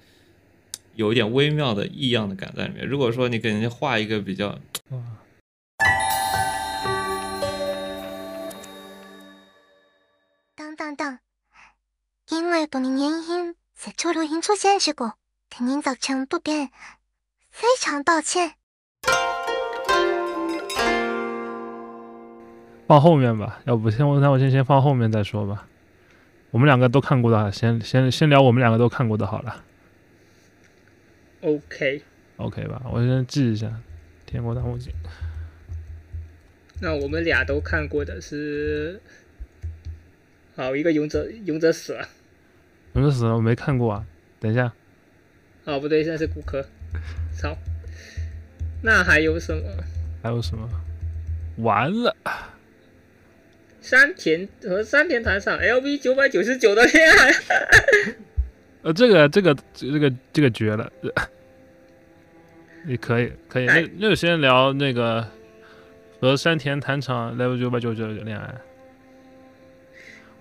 [0.96, 2.86] 有一点微妙的异样的感在里面。
[2.86, 4.60] 如果说你给人家画一个比较
[12.34, 15.12] 因为多年原因，在这录音出现事故，
[15.52, 16.72] 给您造成不便，
[17.52, 18.54] 非常抱歉。
[22.88, 25.68] 放后面吧，要不先我那我先先放后面再说吧。
[26.50, 29.64] 我们两个都看过的，先先先聊我们两个都看过的好了
[31.42, 32.82] OK，，OK 吧？
[32.92, 33.72] 我先记一下，
[34.26, 34.92] 天国大梦境。
[36.82, 39.00] 那我们俩都看过的是，
[40.56, 42.10] 好一个勇者，勇者死了。
[42.94, 44.06] 勇者死了，我没看过啊。
[44.40, 44.72] 等一下，
[45.66, 46.66] 哦，不对，现在是骨科。
[47.36, 47.58] 操，
[48.82, 49.64] 那还有什么？
[50.22, 50.70] 还有什么？
[51.58, 52.16] 完了，
[53.82, 57.32] 山田和山田谈上 LV 九百九十九的恋爱。
[58.84, 60.92] 呃，这个这个这个这个绝了，
[62.86, 63.66] 你可以可以。
[63.66, 65.26] 那哎那就先聊那个
[66.20, 68.54] 和山田谈场 level 九百九十九的恋爱。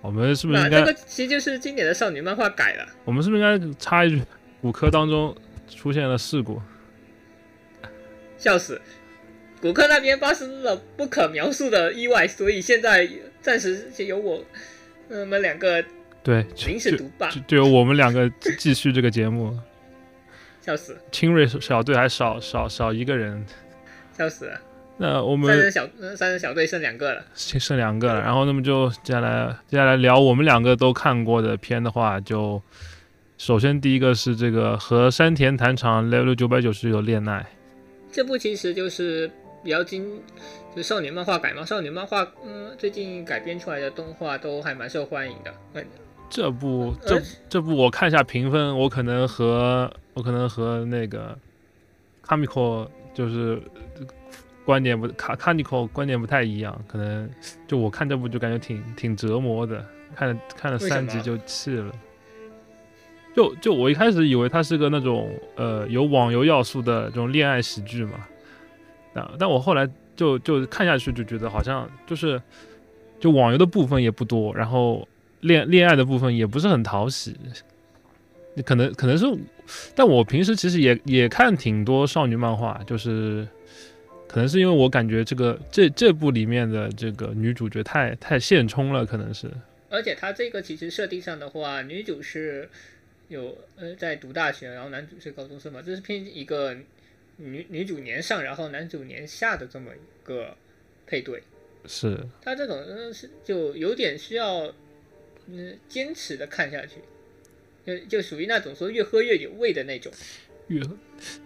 [0.03, 0.81] 我们是不是应该？
[0.81, 2.85] 那这个其实就是经典的少女漫画改了。
[3.05, 4.21] 我们是不是应该插一句？
[4.61, 5.35] 骨科当中
[5.67, 6.61] 出现了事故，
[8.37, 8.81] 笑死！
[9.61, 13.09] 骨科那边发生了不可描述的意外，所以现在
[13.41, 14.41] 暂时就由我
[15.09, 15.83] 我们两个
[16.23, 19.53] 对，就临时独霸就，就由我们两个 继继续这个节目。
[20.61, 23.45] 笑死，清锐小队还少少少一个人，
[24.17, 24.61] 笑死了！
[24.97, 27.23] 那我们三人小呃三人小队剩两个了。
[27.33, 32.61] 剩剩两个了，然后那么就接下来接下来聊我们两个都看过的片的话，就
[33.37, 37.45] 首先第一个是这个和山田谈场 level 九百九十有恋爱，
[38.11, 39.29] 这部其实就是
[39.63, 40.21] 比较经，
[40.75, 41.65] 就少女漫画改嘛。
[41.65, 45.53] 少女漫画，嗯，最近改编出来的动画都还蛮受欢迎的。
[45.73, 45.83] 嗯，
[46.29, 51.37] 这部这这部我看一下评分，我可能和我可能和那个
[52.25, 53.61] Comico 就是
[54.65, 57.29] 观点不卡 Kaniko 观点不太一样，可能
[57.67, 59.85] 就我看这部就感觉挺挺折磨的，
[60.15, 61.91] 看了看了三集就气了。
[63.35, 68.25] 就就我一开始以为它是个那种呃有网游要素的这种恋爱喜剧嘛，
[69.13, 72.39] 但但我后来就就看下去就觉得好像就是
[73.19, 75.07] 就网游的部分也不多，然后
[75.39, 77.35] 恋恋爱的部分也不是很讨喜，
[78.63, 79.25] 可能可能是，
[79.95, 83.47] 但我平时其实也也看挺多少女漫画，就是
[84.33, 89.47] 可能是因为我感觉这个这这部里面的这个女主角太太现充了，可能是
[89.89, 92.67] 而且她这个其实设定上的话，女主是
[93.27, 96.75] 有呃在读大学，然后男主是高中生嘛，这是偏一个
[97.37, 100.57] 女女主年上，然后男主年下的这么一个
[101.05, 101.43] 配对。
[101.85, 104.73] 是她这种呃是就有点需要
[105.45, 106.95] 嗯坚持的看下去，
[107.85, 110.11] 就就属于那种说越喝越有味的那种。
[110.69, 110.81] 越，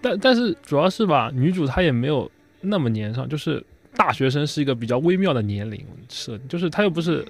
[0.01, 2.31] 但但是主要是吧，女主她也没有
[2.67, 3.63] 那么年上，就是
[3.95, 7.25] 大学生是一个比较微妙的年龄设定，就是他又不是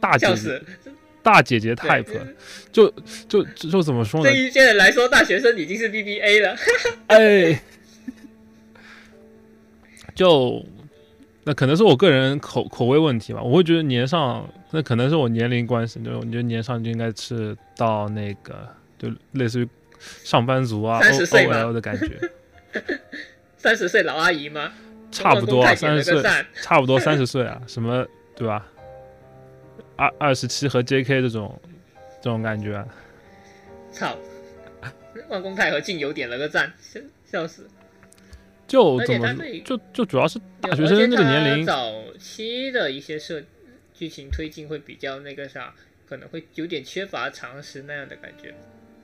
[0.00, 0.62] 大姐姐！
[1.22, 2.20] 大姐姐对 type，
[2.70, 2.88] 就
[3.28, 4.40] 就就就怎么说呢对？
[4.40, 6.56] 于现在来说，大学生已经是 BBA 了。
[7.08, 7.60] 哎，
[10.14, 10.64] 就
[11.42, 19.68] 那可能是我个人口口味问题吧，我会觉得年上，那可能是我年龄关系，就是我觉得年上就应该是到那个就类似于
[19.98, 22.30] 上班族啊30 O 岁 O 吧 L 的感觉，
[23.56, 24.72] 三十岁老阿姨吗？
[25.10, 26.22] 差不多啊三十岁
[26.60, 28.66] 差不多三十岁啊， 什么对吧？
[29.96, 31.58] 二二十七和 J K 这种
[32.20, 32.86] 这种感觉啊、
[33.90, 34.16] 操！
[35.28, 37.66] 万公太和静有点了个赞，笑笑死。
[38.66, 39.32] 就怎么
[39.64, 43.42] 就就主要是大学生那个年龄，早期的一些设
[43.94, 45.72] 剧情推进会比较那个啥，
[46.06, 48.52] 可能会有点缺乏常识那样的感觉。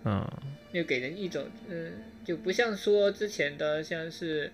[0.05, 0.29] 嗯，
[0.73, 1.93] 又给人一种嗯，
[2.25, 4.51] 就不像说之前的像是，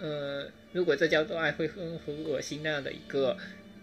[0.00, 3.36] 呃，如果这叫做爱会很很恶心那样的一个，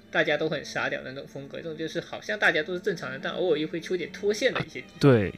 [0.10, 5.34] 大家都很傻屌的那种风格，这种就是好像大家都是正常人，但偶尔又会出点脱线的一些地方，对，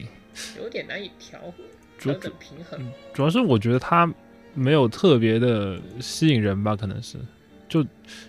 [0.58, 1.40] 有点难以调
[1.98, 2.78] 主调整平衡。
[2.80, 4.12] 嗯主要是我觉得他
[4.54, 7.18] 没有特别的吸引人吧，可能是，
[7.68, 7.84] 就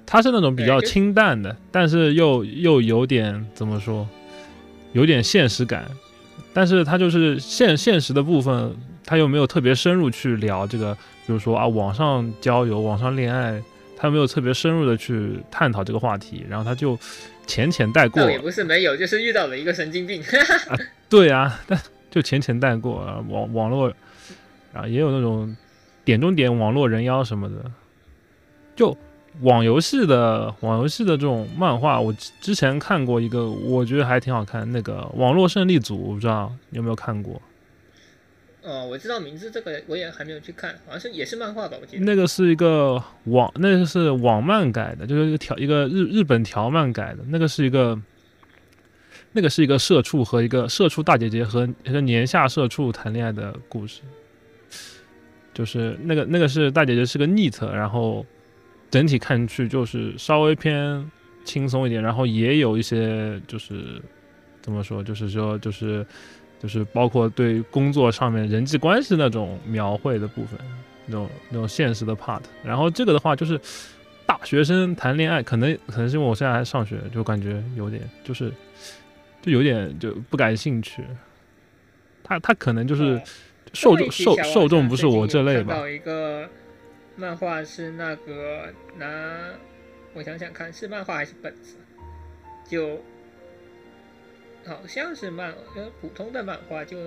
[0.06, 4.08] 他是那种比较清淡的，但是又又有点怎么说，
[4.94, 5.90] 有点现实感，
[6.54, 8.76] 但是他就是现现实的部分，
[9.08, 10.94] 他又没有特别深入去聊这个，
[11.26, 13.60] 比如说啊，网上交友、网上恋爱，
[13.96, 17.00] 他没有特别深入的去探讨这个话题，然后他就
[17.48, 20.22] 浅浅带过倒，也不是没有，就是遇到了一个神经病。
[21.10, 21.80] 对啊，但
[22.12, 23.92] 就浅浅带过啊，网网络，
[24.74, 25.56] 啊也有那种
[26.04, 27.72] 点中点网络人妖什么的。
[28.76, 28.96] 就
[29.42, 37.42] 网游戏的网游戏的这种漫画，我之之前看过一个，我觉得还挺好看，那个《网络胜利组》，我不知道你有没有看过？
[38.68, 42.04] 哦，我知道名字，这个我也还没有去看，好像是也是漫画吧，我记得。
[42.04, 47.98] 那个是一个网，那个是网漫改的，就是一个条一个日日本条漫改的，那个是一个，
[49.32, 54.02] 那个是一个社畜和一个社畜大姐姐和一个年下社畜谈恋爱的故事，
[55.54, 58.26] 就是那个那个是大姐姐是个 neat，然后
[58.92, 61.10] 整体看去就是稍微偏
[61.46, 64.02] 轻松一点，然后也有一些就是
[64.62, 66.06] 怎么说，就是说就是。
[66.60, 70.60] 就是包括对工作上面人际关系那种描绘的部分，
[71.06, 72.42] 那种那种现实的 part。
[72.64, 73.60] 然后这个的话就是
[74.26, 78.52] 大学生谈恋爱，可能可能是因为我现在还上学，就感觉有点就是
[79.42, 81.04] 就有点就不感兴趣。
[82.24, 83.22] 他他可能就是哦
[83.74, 85.88] 受众受受众不是我这类吧？
[85.88, 86.50] 一个
[87.16, 89.06] 漫画是那个拿，
[90.14, 91.78] 我想想看是漫画还是本子，
[92.68, 93.00] 就
[94.68, 96.98] 好像是漫呃普通的漫画，就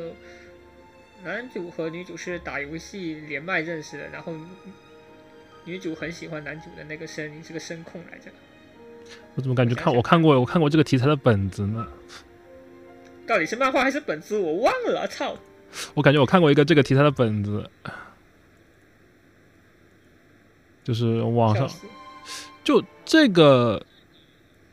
[1.23, 4.33] 男主和女主是打游戏连麦认识的，然后
[5.65, 8.31] 女主很喜欢男主的那个声音，是个声控来着。
[9.35, 11.87] 我怎么感觉看我看过我看过这个题材的本子呢？
[13.27, 15.37] 到底是漫画还是本子，我忘了，操！
[15.95, 17.71] 我感觉我看过一个这个题材的本子，
[20.83, 21.69] 就是网上
[22.65, 23.85] 就这个，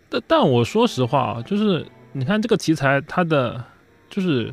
[0.10, 1.86] 但但我说实话啊，就是
[2.18, 3.64] 你看这个题材，它的
[4.10, 4.52] 就是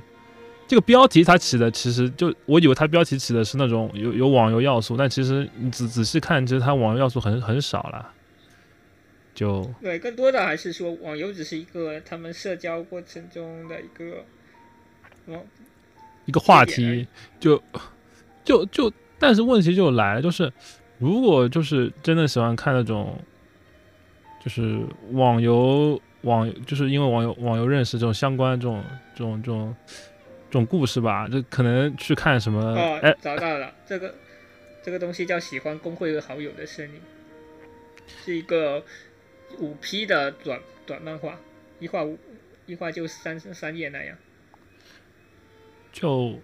[0.69, 8.13] 这个标题它起的，其实就我以为它标题起的是那种有有网游要素，但其实你仔仔细看，其实它网游要素很很少了。
[9.35, 14.25] 就对，更多的还是说网游只是一个他们社交过程中的一个，
[15.27, 15.43] 哦，
[16.27, 17.09] 一个话题，
[17.41, 17.61] 就
[18.45, 20.53] 就就，但是问题就来了，就是
[20.99, 23.19] 如果就是真的喜欢看那种，
[24.41, 29.77] 就是网游网，就是因为网友网友认识这种相关这种这种这种
[30.51, 34.15] 这种故事吧，就可能去看什么，哦哎，，找到了，这个
[34.83, 37.01] 这个东西叫喜欢工会和好友的声音，
[38.25, 38.85] 是一个
[39.59, 41.39] 五 P 的短短漫画，
[41.79, 42.19] 一画五
[42.67, 44.17] 一画就三三页那样。
[45.93, 46.39] 就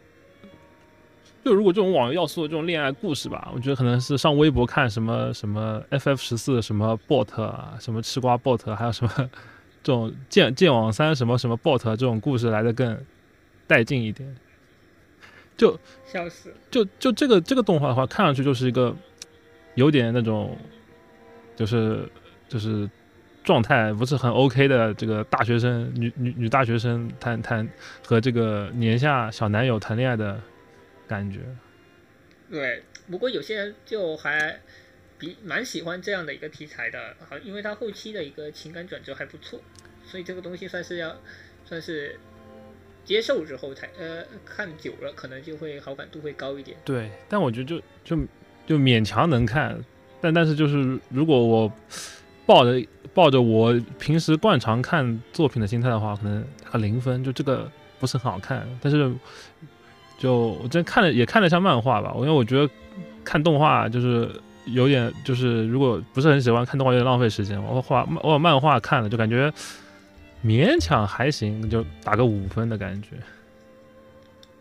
[1.45, 9.31] 就如果这种网游要素的这种恋爱故事吧，我觉得可能是上微博看什么什么 FF 十四什么 bot 啊，什么吃瓜 bot，还有什么
[9.83, 12.99] 这种剑剑网三什么什么 bot 这种故事来的更
[13.67, 14.37] 带劲一点。
[15.57, 16.55] 就笑死！
[16.71, 18.97] 就就这个这个动画的话，看上去就是一个
[19.75, 20.57] 有点那种，
[21.55, 22.09] 就是
[22.49, 22.89] 就是
[23.45, 27.69] 状态不是很 OK 的这个大学生女女女大学生谈谈
[28.07, 30.41] 和这个年下小男友谈恋爱的
[31.07, 31.41] 感觉。
[32.51, 34.59] 对，不过有些人就还
[35.21, 39.61] 比蛮喜欢这样的一个题材的，好，因为他后期的一个情感转折还不错，
[40.05, 41.15] 所以这个东西算是要
[41.67, 42.19] 算是
[43.05, 46.77] 接受之后才呃看久了，可能就会好感度会高一点。
[46.85, 48.27] 对，但我觉得就就
[48.67, 49.79] 就勉强能看，
[50.21, 51.71] 但但是就是如果我
[52.47, 58.67] 抱着抱着我平时惯常看作品的心态的话，可能打个零分，就这个不是很好看。
[58.81, 59.13] 但是
[60.19, 62.73] 就我真看了也看了一下漫画吧，因为我觉得
[63.25, 64.31] 看动画就是
[64.67, 67.63] 有点就是如果不是很喜欢看动画，有点浪费时间。
[67.63, 69.53] 我画我把漫画看了，就感觉
[70.45, 73.11] 勉强还行，就打个五分的感觉。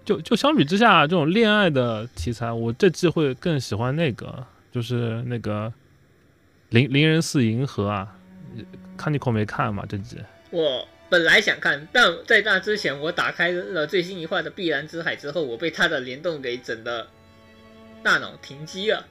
[0.06, 5.72] 就就相比之下，这种恋爱的题材，我这季会更喜欢那个，就是那个
[6.70, 8.16] 零零人四银河啊，
[8.98, 10.18] 看你口没看嘛这季？
[10.50, 17.06] 我本来想看，但在那之前，我打开了最新一话的《碧蓝之海》之后，我被它的联动给整的
[18.02, 19.06] 大脑停机了。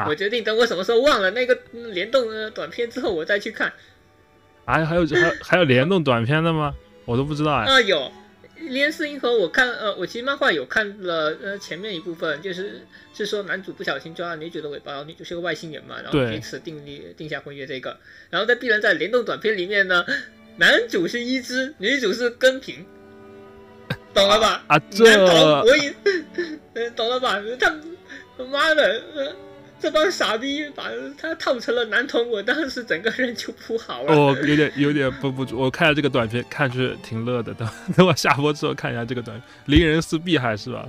[0.00, 3.72] 啊我决定等我什么时候忘了那个嗯联动的短片之后，我再去看。
[4.66, 6.74] 还还有还有还有联动短片的吗？
[7.04, 7.64] 我都不知道哎。
[7.64, 7.98] 啊，有
[8.68, 17.96] 《连四银河》，我看呃，我其实漫画有看了呃前面一部分，就是是说男主不小心抓了女主的尾巴，然后女主是个外星人嘛，然后对彼此订立定下婚约这个。
[18.28, 20.04] 然后在《必然在联动短片里面呢，
[20.58, 22.84] 男主是一只，女主是根平，
[24.14, 24.62] 懂了吧？
[24.68, 25.92] 啊，这我也，
[26.74, 27.42] 呃， 懂了吧？
[27.58, 27.74] 他
[28.38, 29.32] 他妈的，呃，
[29.80, 34.12] 这帮傻逼把他套成了男童，我当时整个人就不好了。
[34.12, 35.58] 哦，有点有点绷不住。
[35.58, 37.54] 我看下这个短片，看去挺乐的。
[37.54, 40.86] 等 等我下播之后看一下这个短片，零人四碧海是吧？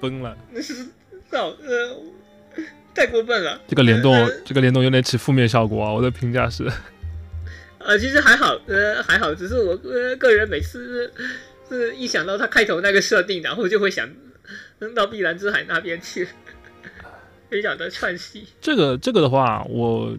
[0.00, 0.86] 崩了，那是
[1.30, 1.96] 操，呃，
[2.94, 3.60] 太过分了。
[3.66, 5.92] 这个联动呃这个联动有点起负面效果啊。
[5.92, 6.70] 我的评价是，
[7.78, 11.10] 呃，其实还好，呃，还好，只是我呃个人每次
[11.68, 14.08] 是一想到他开头那个设定，然后就会想
[14.78, 16.28] 扔到碧蓝之海那边去，
[17.48, 18.46] 非常的串戏。
[18.60, 20.16] 这个这个的话，我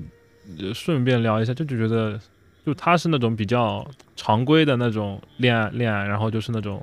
[0.74, 2.20] 顺便聊一下，就就觉得
[2.66, 6.82] 就他是那种比较常规的那种恋爱恋爱，然后就是那种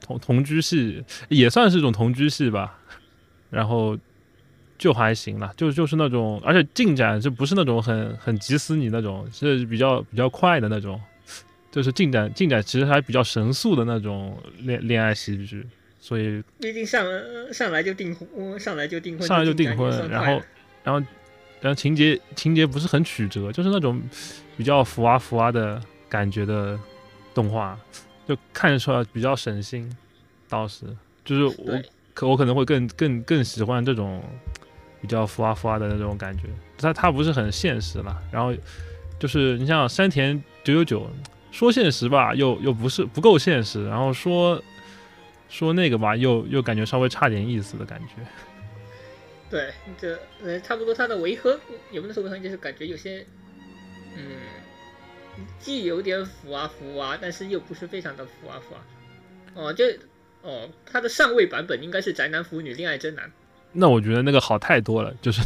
[0.00, 2.78] 同同居系，也算是一种同居系吧，
[3.50, 3.98] 然后。
[4.80, 10.98] 就还行了，就就是那种，而且进展就不是那种很很急死你那种，是比较比较快的那种，
[11.70, 15.66] 就是进展进展其实还比较神速的那种恋恋爱喜剧，
[16.00, 17.04] 所以毕竟上
[17.52, 20.42] 上来就订婚，上来就订婚，上来就订婚，然后
[20.82, 21.06] 然后
[21.60, 24.00] 然后情节情节不是很曲折，就是那种
[24.56, 26.78] 比较浮啊浮啊的感觉的
[27.34, 27.78] 动画，
[28.26, 29.94] 就看得出来比较省心，
[30.48, 30.86] 倒是
[31.22, 31.82] 就是我
[32.14, 34.22] 可我可能会更更更喜欢这种
[35.02, 36.44] 比较浮啊浮啊的那种感觉，
[36.78, 38.54] 它它不是很现实了，然后
[39.18, 41.10] 就是你像山田九九九
[41.52, 44.60] 说现实吧，又又不是不够现实，然后说
[45.50, 48.14] 说那个吧，又又感觉稍微差点意思的感觉。
[49.50, 51.58] 对，这呃差不多它的违和，
[51.90, 53.26] 也不能说违和，就是感觉有些，
[54.16, 54.38] 嗯，
[55.58, 58.86] 既有点腐啊腐啊，但是又不是非常的腐啊腐啊。
[59.54, 59.84] 哦，就
[60.42, 63.30] 哦，它的上位版本应该是宅男腐女恋爱真男。
[63.72, 65.42] 那我觉得那个好太多了，就是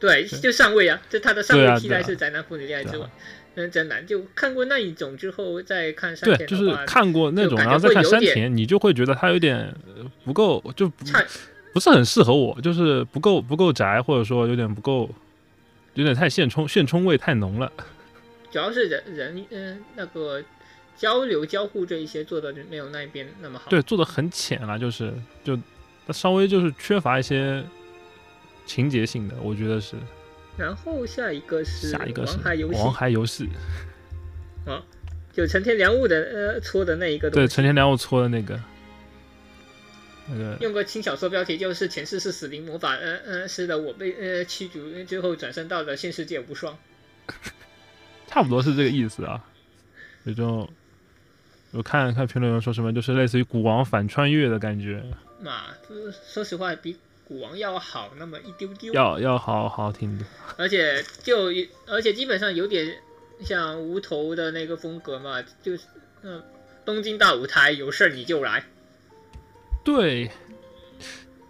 [0.00, 3.10] 对，就上位啊，就它的上位替代是宅男腐女恋爱之对啊吻，
[3.56, 11.24] 嗯，真难就看过那一种之后再看山对，田就是，看过那种，然后再看山田，你就会觉得他有点呃不够，就不差
[11.72, 15.10] 不是很适合我，就是不够不够宅，或者说有点不够，
[15.94, 17.72] 有点太现充现充味太浓了。
[18.50, 20.42] 主要是人人嗯、那个
[20.96, 23.70] 交流交互这一些做的没有那边那么好。
[23.70, 25.12] 对，做的很浅了，就是
[25.42, 25.56] 就
[26.06, 27.64] 他稍微就是缺乏一些
[28.66, 29.96] 情节性的，我觉得是。
[30.60, 33.48] 然后下一个是下一个是王牌游戏，王牌游戏
[34.66, 34.82] 啊，
[35.32, 37.64] 就成天良悟的呃搓的那一个东对，成。
[37.64, 38.60] 天良我搓的那个，
[40.28, 46.76] 那个用个轻小说标题就是前世是死灵魔法呃呃是的我被呃驱逐最后转身到了现世界无双。
[48.28, 49.42] 差不多是这个意思啊。
[50.24, 50.68] 有种
[51.70, 55.02] 我看看评论员说什么，就是类似于古王反穿越的感觉，
[55.40, 56.96] 嘛，呃说实话比
[57.30, 58.92] 古王要好那么一丢丢。
[58.92, 60.24] 要要好好听的。
[60.56, 61.44] 而且就
[61.86, 62.96] 而且基本上有点
[63.40, 65.84] 像无头的那个风格嘛，就是
[66.24, 66.42] 嗯、
[66.84, 68.64] 东京大舞台有事儿你就来。
[69.84, 70.28] 对，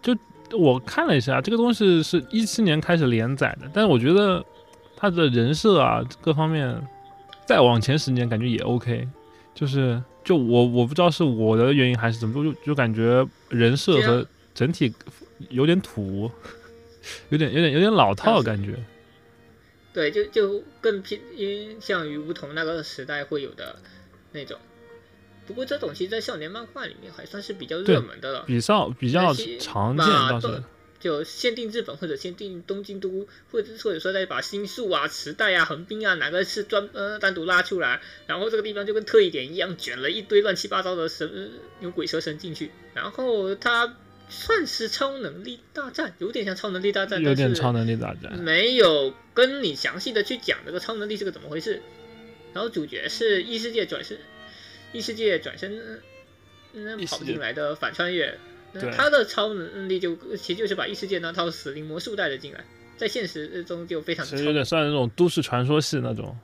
[0.03, 0.15] 就
[0.55, 4.45] 我看了一下，这个东西是一七年开始连载的，但是我觉得
[4.95, 6.79] 他的人设啊各方面，
[7.47, 9.07] 再往前十年感觉也 OK，
[9.55, 14.93] 就是就我我不知道是我的原因还是怎么，就就感觉人设和整体
[15.49, 16.31] 有点土，
[17.29, 18.77] 有点有点有点老套的感觉。
[19.93, 23.79] 对，就就更偏偏向于梧桐那个时代会有的
[24.31, 24.57] 那种。
[25.47, 28.43] 不过这种其实，在少年漫画里面还算是比较热门的了。
[28.47, 30.63] 比较比较常见嘛倒是，
[30.99, 41.47] 就限定日本或者限定东京都，或者或者说再把新宿啊、池袋啊、横滨啊哪个是专呃单独拉出来，然后这个地方就跟特异点一样卷了一堆乱七八糟的神呃
[41.79, 43.97] 牛鬼蛇神进去，然后它
[44.31, 48.39] 算是超能力大战，有点像超能力大战，有点超能力大战。
[48.39, 51.81] 没有跟你详细的去讲这个超能力是个怎么回事。
[52.53, 54.17] 然后主角是异世界转身，
[54.91, 56.01] 异世界转身，
[56.73, 58.37] 嗯，跑进来的反穿越，
[58.73, 62.65] 那他的超能力就其实就是把异世界那套死灵魔术带了进来，
[62.97, 66.37] 在现实中就非常其实有点算那种都市传说系那种，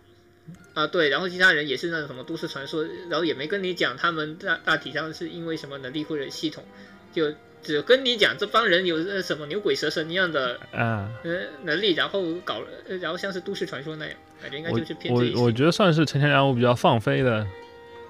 [0.73, 6.63] 啊，对，然后其他人也是那种什么都市传说，然后也没跟你讲他们大大体上是因为什么能力或者系统，
[7.11, 11.09] 就只跟你讲这帮人有呃什么牛鬼蛇神一样的啊。
[11.23, 12.61] 呃能力，然后搞
[13.01, 15.51] 然后像是都市传说那样，感觉应该就是偏这一我我。
[15.51, 17.45] 觉得算是陈天良我比较放飞的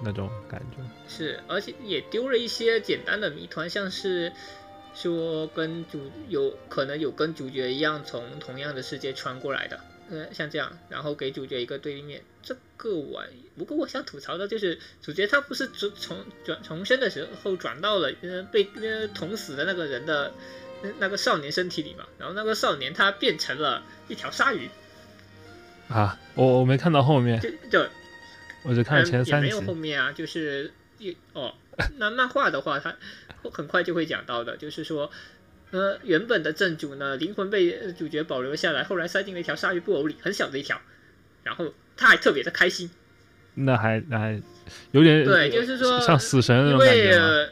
[0.03, 0.84] 那种感觉。
[1.07, 4.32] 是，而且也丢了一些简单的谜团，像是
[4.94, 9.80] 说跟主有可能有跟主角一样从同样的世界穿过来的，
[10.10, 12.24] 呃，像这样，然后给主角一个对立面。
[12.42, 13.24] 这个我
[13.58, 20.34] 不过我想吐槽的就是主角他不是重重转重生的时候转到了呃被呃捅死的那个人的。
[20.84, 24.70] 呃那个少年身体里嘛，然后那个少年他变成了一条鲨鱼，
[25.90, 27.90] 啊，我我没看到后面，就就
[28.62, 29.60] 我只看了前三集没有。
[29.62, 31.56] 后面啊，就是一哦，
[31.98, 32.96] 那漫画的话，他
[33.52, 35.10] 很快就会讲到的，就是说，
[35.72, 40.80] 呃，原本的正主呢，灵魂被呃主角保留下来，后来塞进了一条鲨鱼布偶里，很小的一条，
[41.44, 42.89] 然后他还特别的开心，
[43.56, 44.41] 那还那还
[44.91, 47.27] 有点对就是说像死神那因种感觉吗？
[47.27, 47.49] 为呃，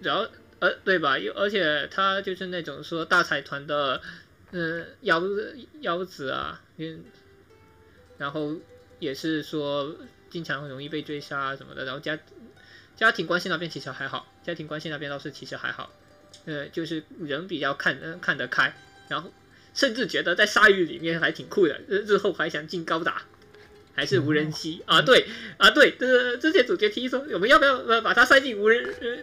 [0.00, 0.26] 然后
[0.60, 1.18] 呃，对吧？
[1.18, 4.00] 又而且他就是那种说大财团的，
[4.52, 5.20] 嗯、妖
[5.80, 7.04] 妖子啊，嗯，
[8.16, 8.54] 然后
[8.98, 9.96] 也是说
[10.30, 12.18] 经常容易被追杀啊什么的，然后家
[12.96, 15.92] 家庭关系那边其实还好，家庭关系那边倒是其实还好，
[16.44, 18.74] 呃，就是人比较看呃看得开，
[19.08, 19.32] 然后
[19.74, 23.22] 甚至觉得在鲨鱼里面还挺酷的，日日后还想进高达，
[23.94, 25.02] 还是无人机啊？
[25.02, 29.16] 对啊，对，这之前主角提议说，我们要不要呃把它塞进无人，呃，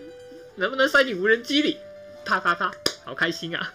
[0.55, 1.77] 能不能塞进无人机里？
[2.25, 2.71] 啪啪啪，
[3.05, 3.73] 好开心啊！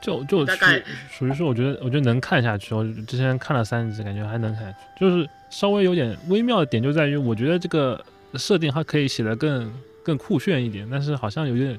[0.00, 2.74] 就就大概属于说，我觉得我觉得能看下去。
[2.74, 4.78] 我之前看了三集，感觉还能看下去。
[4.98, 8.02] 就是稍微有点微妙的点就在于，我觉得这个
[8.34, 11.78] 设定它可以写得更更酷炫一点，但是好像有点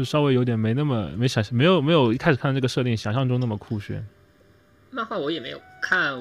[0.00, 4.02] 就稍微有点没那么没想没有没有一开始看这个设定想象中那么酷炫。
[4.90, 6.18] 漫画我也没有看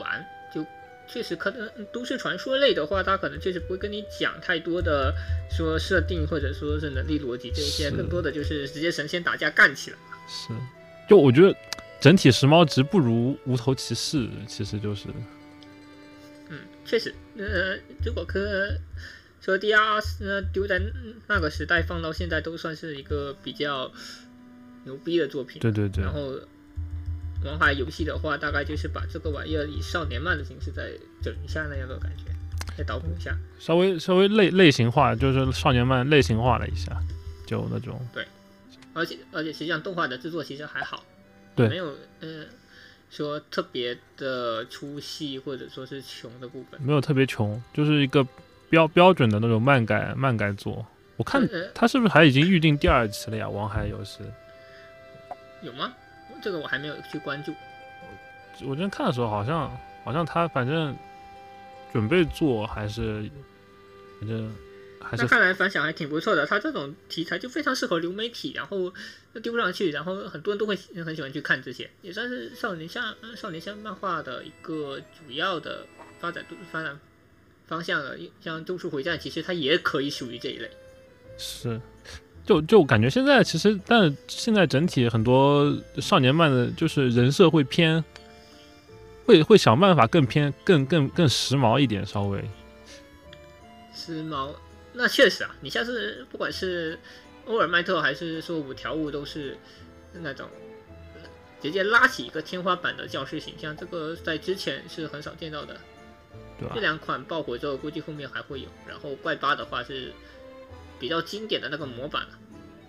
[0.00, 0.64] 完，就
[1.06, 5.14] 确实可能嗯都市传说类的话，它可能确实不会跟你讲太多的
[5.50, 9.98] 说设定或者说是能力逻辑这一些，更多的就是直接神仙打架干起来。
[10.26, 10.48] 是，
[11.06, 11.54] 就我觉得
[12.00, 15.08] 整体时髦值不如无头骑士，其实就是
[16.48, 18.40] 嗯，确实，呃，如果可
[19.40, 20.80] 说 D R 呃丢在
[21.26, 23.90] 那个时代放到现在都算是一个比较
[24.84, 25.60] 牛逼的作品。
[25.60, 26.38] 对对对然，后
[27.44, 30.90] 王牌游戏的话，大概就是把这个玩意儿以少年漫的形式再
[31.22, 32.24] 整一下那样的感觉，
[32.76, 33.38] 再捣鼓一下。
[33.60, 37.00] 稍微稍微类类型化，就是少年漫类型化了一下，
[37.46, 38.26] 就那种对
[38.92, 41.04] 而且而且实际上动画的制作其实还好，
[41.54, 42.44] 对没有呃
[43.08, 46.80] 说特别的粗细或者说是穷的部分。
[46.82, 48.26] 没有特别穷，就是一个
[48.70, 50.86] 标标准的那种漫改漫改作。
[51.16, 53.48] 我看呃他是不是还已经预定第二期了呀？
[53.48, 54.20] 王海游戏，
[55.62, 55.92] 有吗？
[56.40, 57.52] 这个我还没有去关注。
[58.64, 60.96] 我之前看的时候好像好像他反正
[61.92, 63.28] 准备做还是
[64.20, 64.54] 反正
[65.00, 68.92] 还是那看来反响还挺不错的，他这种题材就非常适合流媒体，然后
[69.32, 75.84] 又丢不上去，然后很多人都会很喜欢去看这些，也算是少年向呃少年向漫画的一个主要的
[76.20, 76.96] 发展发展
[77.68, 78.16] 方向了。
[78.40, 80.68] 像《咒术回战》，其实它也可以属于这一类。
[81.36, 81.80] 是。
[82.46, 88.02] 就就感觉现在其实，但现在整体很多少年漫的，就是人设会偏，
[89.26, 92.42] 会会想办法更偏更更更时髦一点，稍微。
[93.94, 94.54] 时髦，
[94.94, 96.98] 那确实啊，你像是不管是
[97.44, 99.58] 欧尔麦特还是说五条悟，都是
[100.14, 100.48] 那种
[101.16, 101.28] 呃
[101.60, 105.78] 直接拉起一个天花板的教师形象，这个在之前是很少见到的。
[106.58, 106.80] 对吧这？
[106.80, 108.68] 两款爆火之后，估计后面还会有。
[108.86, 110.12] 然后怪八的话是
[110.98, 112.30] 比较经典的那个模板了，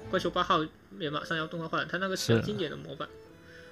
[0.10, 0.66] 怪兽八号
[1.00, 3.08] 也马上要动画化了，它那个是经典的模板。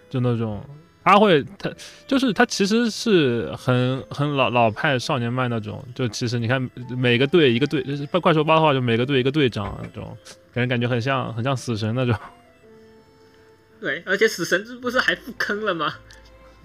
[0.10, 0.64] 就那种
[1.04, 1.72] 他会他
[2.06, 10.18] 就是他其实是很很老老派少年漫那种，就其实你看每个队一个队，就是怪怪兽八的话就每个队一个队长那种，
[10.54, 12.16] 给人感觉很像很像死神那种。
[13.80, 15.94] 对，而且死神这不是还复坑了吗？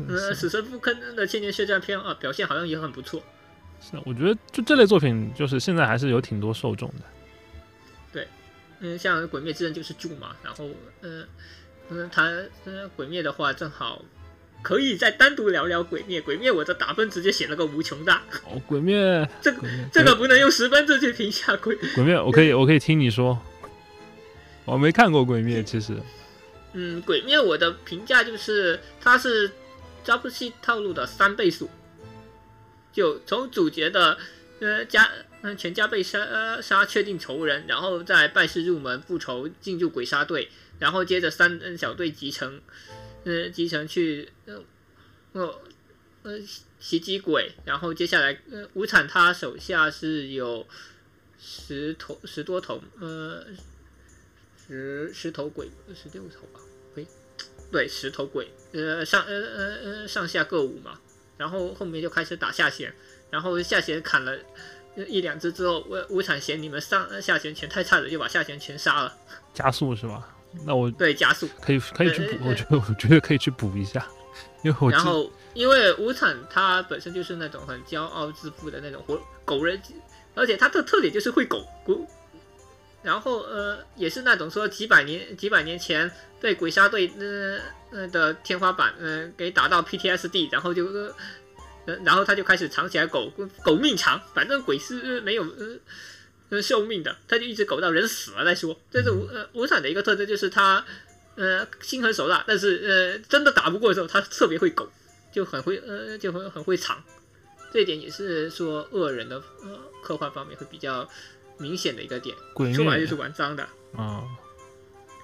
[0.09, 3.23] 呃，死神复坑的千年血战篇啊，表现好像也很不错。
[3.81, 7.05] 是，我觉得就这类作品，就是现在还是有挺多受众的。
[8.13, 8.29] 对
[8.81, 10.69] 嗯，像《鬼灭之刃》就是柱嘛，然后
[11.03, 11.27] 嗯
[11.91, 12.29] 嗯，它
[12.65, 14.05] 嗯《鬼灭》的话正好
[14.63, 16.21] 可以再单独聊聊《鬼灭》。
[16.25, 21.77] 《鬼灭》我的打分直接写了个无穷大，哦， 鬼灭，这个，这个不能用十分制去评价鬼。
[21.95, 23.37] 鬼灭，我可以我可以听你说，
[24.65, 25.97] 我没看过鬼灭，其实
[26.73, 29.51] 嗯，《鬼灭》我的评价就是它是
[30.05, 31.71] 扎布西套路的三倍速，
[32.93, 34.19] 就从主角的
[34.61, 35.11] 呃家
[35.43, 42.61] 嗯全家被杀呃杀确定仇人，然后再拜师入门复仇进入鬼杀队，然后接着三嗯小队集成，
[43.25, 44.63] 呃集成去呃
[45.33, 45.61] 呃
[46.23, 46.39] 呃
[46.79, 50.67] 袭击鬼，然后接下来呃无产他手下是有
[51.39, 53.47] 十头十多头呃
[54.67, 56.61] 十十头鬼十六头吧，
[57.73, 61.01] 对石头鬼，呃上呃呃呃上下各五嘛，
[61.37, 62.95] 然后后面就开始打下弦，
[63.31, 64.39] 然后下弦砍了。
[65.09, 69.17] 一两只之后，无无产嫌你们上下弦全太差了，就把下弦全杀了。
[69.55, 70.29] 加速是吧？
[70.67, 71.49] 那我对，加速。
[71.63, 74.07] 可以可以去补，呃我觉得我觉得可以去补一下，
[74.63, 79.81] 因为我然后，因为无产他本身就是那种很骄傲自负的那种活狗人，
[80.35, 82.07] 而且他的特点就是会狗狗。
[83.03, 86.11] 然后呃，也是那种说几百年几百年前
[86.41, 87.61] 被鬼杀队呃
[87.91, 93.33] 呃的天花板呃给打到 PTSD，然后就呃然后他就开始藏起来狗
[93.65, 95.77] 狗命长，反正鬼是没有呃
[96.51, 98.79] 呃寿命的，他就一直苟到人死了再说。
[98.91, 100.85] 这是无呃无产的一个特征，就是他
[101.35, 104.89] 呃心狠手辣，但是呃真的打不过的时候，他特别会苟，
[105.33, 107.03] 就很会呃就很很会藏。
[107.73, 111.09] 这一点也是说恶人的呃科幻方面会比较
[111.63, 112.37] 明显的一个点。
[112.53, 113.63] 鬼灭说白就是玩脏的。
[113.97, 114.25] 啊，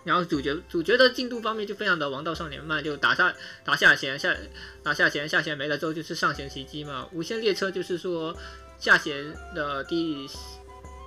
[0.04, 3.34] 然后主角主角的进度方面就非常的王道少年漫，就打下
[3.64, 4.34] 打下弦下
[4.82, 7.08] 打下弦下弦没了之后就是上弦袭击嘛。
[7.12, 8.36] 无限列车就是说
[8.78, 10.26] 下弦的第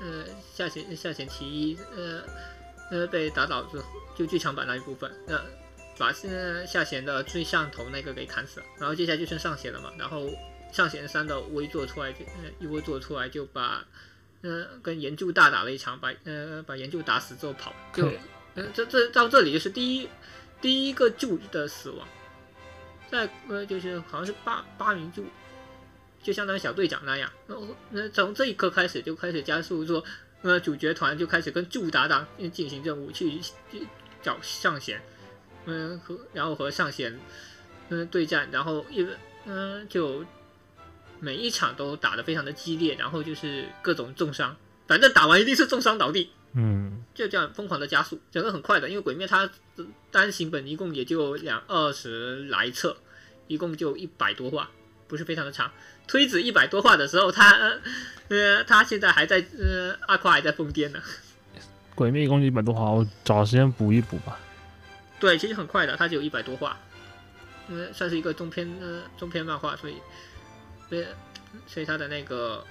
[0.02, 2.24] 呃下弦下弦其一呃
[2.92, 3.86] 呃被打倒之后
[4.16, 5.40] 就剧场版那一部分，那
[5.98, 10.30] 把呃下弦的最上头那个给砍死了，然后接下来就剩上弦了嘛，然后
[10.72, 13.86] 上弦三的微做出来就呃一波做出来就把
[14.42, 18.18] 呃跟岩柱大打了一场，把呃把岩柱打死之后跑，就嗯
[18.56, 20.10] 呃这这到这里就是第一
[20.60, 22.08] 第一个柱的死亡，
[23.10, 25.26] 在呃就是好像是八八名柱。
[26.24, 30.04] 就相当于小队长那样，然后那从这一刻开始就开始加速说，
[30.44, 33.88] 呃，主角团就开始跟柱搭档呃进行任务，去去
[34.22, 35.02] 找上弦，
[35.66, 37.20] 嗯、和然后和上弦
[37.90, 39.04] 嗯、对战，然后一
[39.46, 40.24] 嗯、就
[41.22, 44.54] 每一场都打得非常的激烈，然后就是各种重伤，
[44.88, 52.98] 反正打完一定是重伤倒地，嗯，就这样疯狂的加速，整个很快的，因为鬼灭它呃单行本一共也就两二十来册，
[53.48, 54.70] 一共就一百多话，
[55.08, 55.72] 不是非常的长。
[56.08, 57.82] 推子一百多话的时候，他呃
[58.28, 61.00] 呃他现在还在呃阿夸还在疯癫呢。
[61.96, 64.40] 鬼灭一共一百多话，我找时间补一补吧。
[65.20, 66.78] 对，其实很快的，它只有一百多话，
[67.68, 69.96] 嗯，算是一个中篇呃中篇漫画，所以
[70.92, 71.06] 所以
[71.68, 72.66] 所以它的那个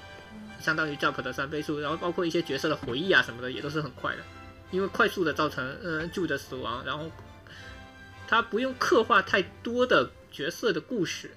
[0.60, 4.22] 相当于 Jump 的三倍速，然后包括一些角色的回忆啊什么的也都是很快的，
[4.70, 7.10] 因为快速的造成呃柱的死亡，然后
[8.28, 11.30] 他不用刻画太多的角色的故事，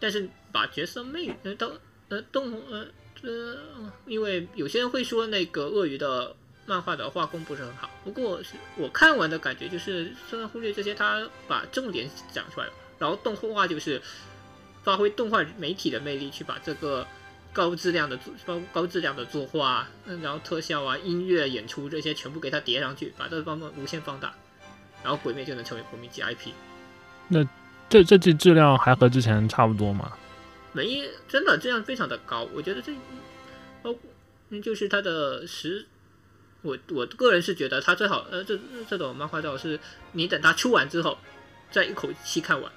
[0.00, 1.72] 但是把角色魅呃都
[2.08, 2.84] 呃动呃
[3.22, 6.34] 呃，因为有些人会说那个鳄鱼的
[6.66, 8.42] 漫画的画工不是很好，不过
[8.76, 14.02] 我看完的感觉就是，虽然忽略这些，他把重点讲出来了，然后动画就是
[14.82, 17.06] 发挥动画媒体的魅力，去把这个
[17.52, 24.34] 高质量的作高高质量的作画，嗯，然后特效啊、音乐、演出这些全部给它叠上去，把这方面无限放大，
[25.02, 26.50] 然后鬼灭就能成为国民级 IP。
[27.28, 27.44] 那
[27.88, 30.12] 这这季质量还和之前差不多吗？
[30.72, 32.90] 没真的质量非常的高，我觉得这
[33.82, 34.00] 包括
[34.48, 35.86] 嗯就是它的时，
[36.62, 39.78] 我我个人是觉得它最好呃这这种漫画最好是
[40.12, 41.18] 你等它出完之后
[41.70, 42.72] 再一口气看完，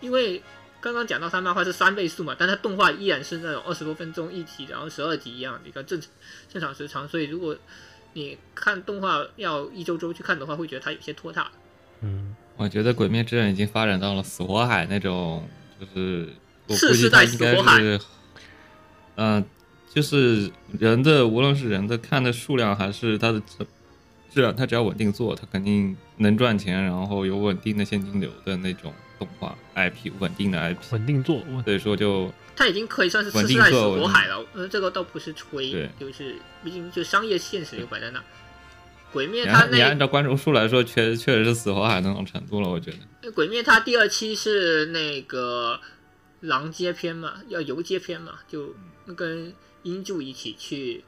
[0.00, 0.42] 因为
[0.80, 6.00] 刚刚讲到它漫画是三倍速嘛，但它动画依然是那种二十多分钟一集，然后十二集一样的一个正
[6.48, 7.56] 正常时长，所以如果
[8.12, 11.50] 你看动画要一周周去看的话，会觉得它有些拖沓。
[12.00, 15.48] 嗯，我觉得《鬼灭之刃》已经发展到了死火海那种，
[15.80, 16.28] 就是
[16.68, 18.00] 我次估计它应该是，
[19.16, 19.44] 嗯、
[19.92, 23.66] 就是人的无论是人的看的数量还是它的质
[24.30, 38.22] 质量，它只要稳定做，它肯定能赚钱，然后有稳定的现金流的那种动画 IP，稳定的 IP，稳定做，稳所以说就它已经可以算是稳定次世代死做火海了，呃，这个倒不是吹对，就是毕竟就商业现实就摆在那。
[39.10, 42.90] 鬼灭你它那按你按照观众数来说，确确实是死火海那种程度了，我觉
[43.22, 43.32] 得。
[43.32, 45.80] 鬼灭它第二期是那个
[46.40, 48.74] 狼街篇嘛，要游街篇嘛，就
[49.16, 51.02] 跟英柱一起去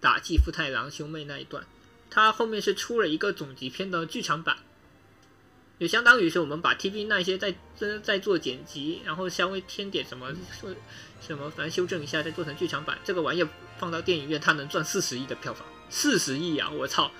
[0.00, 1.64] 打继父太郎兄妹那一段。
[2.10, 4.56] 它后面是出了一个总集篇的剧场版，
[5.78, 10.70] 就相当于是我们把 TV 那些在在在做剪辑，然后稍微添点什么说
[11.20, 12.98] 什么，反正修正一下，再做成剧场版。
[13.04, 13.48] 这个玩意儿
[13.78, 16.70] 放到电影院，它能赚四十亿的票房，四十亿啊！
[16.70, 17.10] 我操，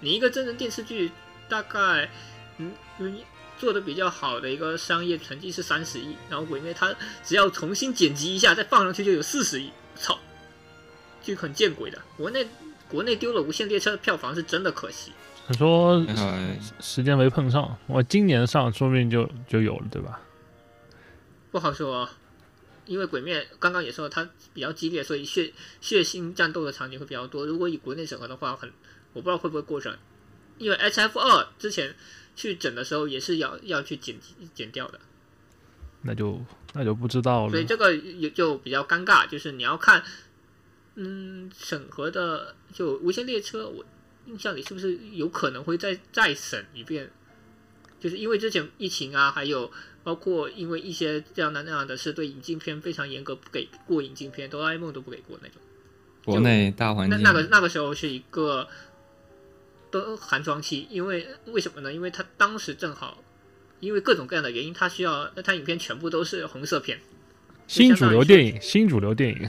[0.00, 1.10] 你一个真人电视剧
[1.50, 2.10] 大概
[2.56, 3.20] 嗯嗯
[3.58, 10.18] 做的比较好的一个商业成绩是三十亿，然后鬼灭它只要重新剪辑一下再放上去就有四十亿，操，
[11.22, 12.00] 就很见鬼的。
[12.16, 12.48] 国内
[12.88, 15.12] 国内丢了无限列车的票房是真的可惜。
[15.48, 16.04] 他说
[16.78, 20.20] 时间没碰上，我今年上说不定就就有了，对吧？
[21.50, 22.08] 不好说、哦，
[22.84, 25.50] 因为鬼灭刚刚也说了它比较激烈，所以血
[25.80, 27.46] 血腥战斗的场景会比较多。
[27.46, 28.70] 如果以国内审核的话，很
[29.14, 29.98] 我不知道会不会过审，
[30.58, 31.94] 因为 H F 二之前
[32.36, 34.16] 去整的时候也是要要去剪
[34.52, 35.00] 剪掉的。
[36.02, 36.44] 那就
[36.74, 37.64] 那就不知道了所以。
[37.64, 40.02] 这个也就比较尴尬，就是你要看，
[40.96, 43.82] 嗯，审核的就无限列车，我
[44.28, 47.10] 印象里是不是有可能会再再审一遍？
[47.98, 49.68] 就是因为之前疫情啊，还有
[50.04, 55.56] 包括因为一些这样的那样的事，对引进片非常严格，不给过引进片，哆啦 A 梦都不给过那种。
[56.24, 58.68] 国内大环境，那那个那个时候是一个
[59.90, 61.92] 都寒窗期，因为为什么呢？
[61.92, 63.24] 因为他当时正好
[63.80, 67.00] 因为各种各样的原因，他需要他影片全部都是红色片。
[67.66, 69.48] 新主流电影，新主流电影，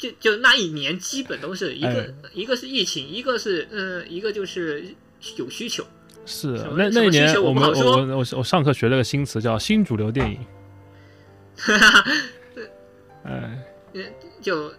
[0.00, 4.82] 就就那一年基本都是一个、哎一个是疫情，一个是嗯、一个就是
[5.36, 5.84] 有需求。
[6.24, 10.38] 是那那一年我我们好说我我我上课学了个新词叫新主流电影。
[11.56, 12.04] 哈 哈
[13.24, 13.66] 哎，
[14.40, 14.72] 就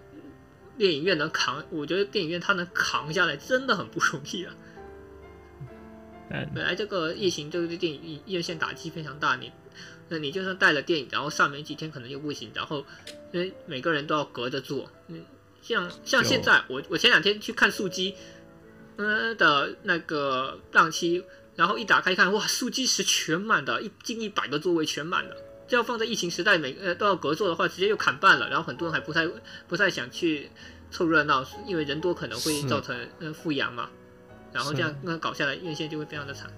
[0.77, 4.55] 电影院能扛，我觉得电影院它能扛下来真的很不容易啊。
[6.31, 9.51] 哎本来这个疫情对电影院线打击非常大，你
[10.11, 12.85] 那你就算带了电影，然后上没几天可能又不行，然后
[13.31, 15.23] 因为每个人都要隔着坐，嗯，
[15.61, 18.13] 像像现在我我前两天去看速激，
[18.97, 21.23] 嗯的那个档期，
[21.55, 25.37] 然然后一打开看，哇，数据是全满的，一近一百个座位全满的。
[25.67, 28.49] 这要放在疫情时代，每呃都要隔座的话，直接就砍半了。
[28.49, 29.27] 然后很多人还不太
[29.67, 30.49] 不太想去
[30.89, 33.91] 凑热闹，因为人多可能会造成呃复阳嘛。
[34.51, 36.51] 然后这样那搞下来，院线就会非常的惨。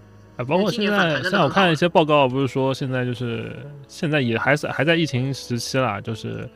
[0.43, 3.55] 啊，包括现在现在我看一些报告，不是说现在就是
[3.87, 6.47] 现在也还是还在疫情时期啦，就是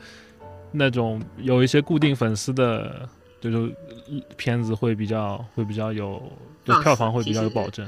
[0.71, 3.07] 那种有一些固定粉丝的，
[3.39, 3.73] 就是
[4.35, 6.21] 片子会比较会比较有，
[6.65, 7.87] 就票房会比较有保证。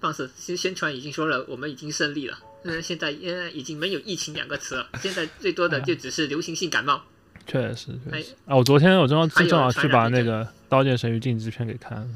[0.00, 2.38] 放肆其实宣传已经说了，我们已经胜利了。
[2.64, 7.00] 嗯，现在呃已经没有疫情两个词了，现在最多的就只是流行性感冒。
[7.46, 12.08] 确实确哎实啊，我昨天我正好正好去把那个《刀剑神域》竞技片给看了。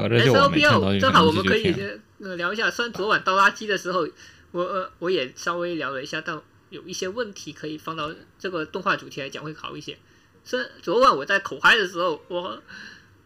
[0.00, 1.74] 合着就我没看到 SLPO 正好我们可以
[2.18, 4.08] 聊一下，虽然昨晚倒垃圾的时候，
[4.52, 6.40] 我呃我也稍微聊了一下，但
[6.70, 9.98] 有一些问题可以放到这个动画主题来讲会好一些。
[10.44, 12.62] 虽然昨晚我在口嗨的时候，我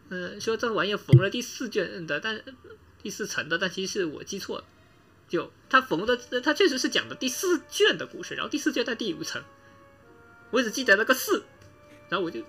[0.09, 2.41] 嗯、呃说这玩意儿缝了第四卷的，但
[3.01, 4.63] 第四层的，但其实是我记错了。
[5.27, 9.41] 就他缝的，他确实是讲的第四卷的故事，然后第四卷在第五层，
[10.51, 11.43] 我只记得那个四，
[12.09, 12.41] 然后我就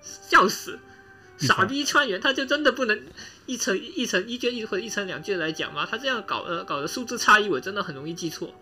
[0.00, 0.78] 笑死，
[1.36, 3.02] 傻逼川原他就真的不能
[3.46, 5.84] 一层一层一卷一或者一层两卷来讲嘛？
[5.84, 8.54] 他这样搞呃搞的数字差异，我真的很容易记错。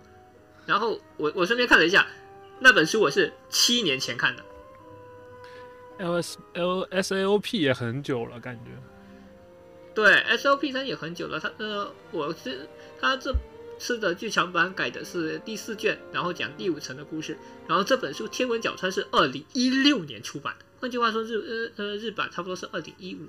[0.67, 2.07] 然后我我顺便看了一下
[2.61, 4.45] 那本书，我是七年前看的
[5.99, 8.71] ，L S L S A O P 也很久了，感觉。
[9.95, 12.69] 对 S O P 它也很久了，它呃我是
[13.01, 13.35] 它这
[13.79, 17.37] 次的剧场版改的是第四卷，然后讲第五层的故事。
[17.67, 21.35] 然后这本书《天文角川》是二零一六年出版的，换句话说日
[21.77, 23.29] 呃呃日版差不多是二零一五，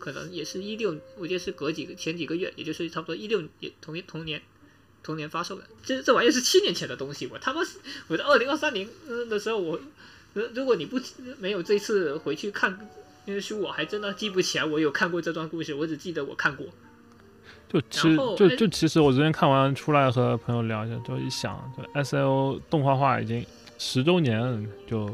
[0.00, 4.42] 可能也是一六，我记得是隔几个前几个月，也就是差不多一六也同一同年
[5.04, 5.62] 同年发售的。
[5.84, 7.78] 这这玩意儿是七年前的东西，我他妈是
[8.08, 9.78] 我在二零二三年呃的时候我。
[10.32, 10.96] 呃，如果你不
[11.40, 12.88] 没有这次回去看
[13.24, 16.64] 那些书，我还真的记不起来我有看过这段故事，我只记得我看过。
[17.68, 23.44] 就其然后哎就就其实我昨天看完出来和朋友聊一下，就一想，就 S L 动画化已经
[23.76, 25.12] 十周年，就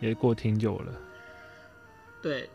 [0.00, 0.92] 也过挺久了。
[2.20, 2.50] 对，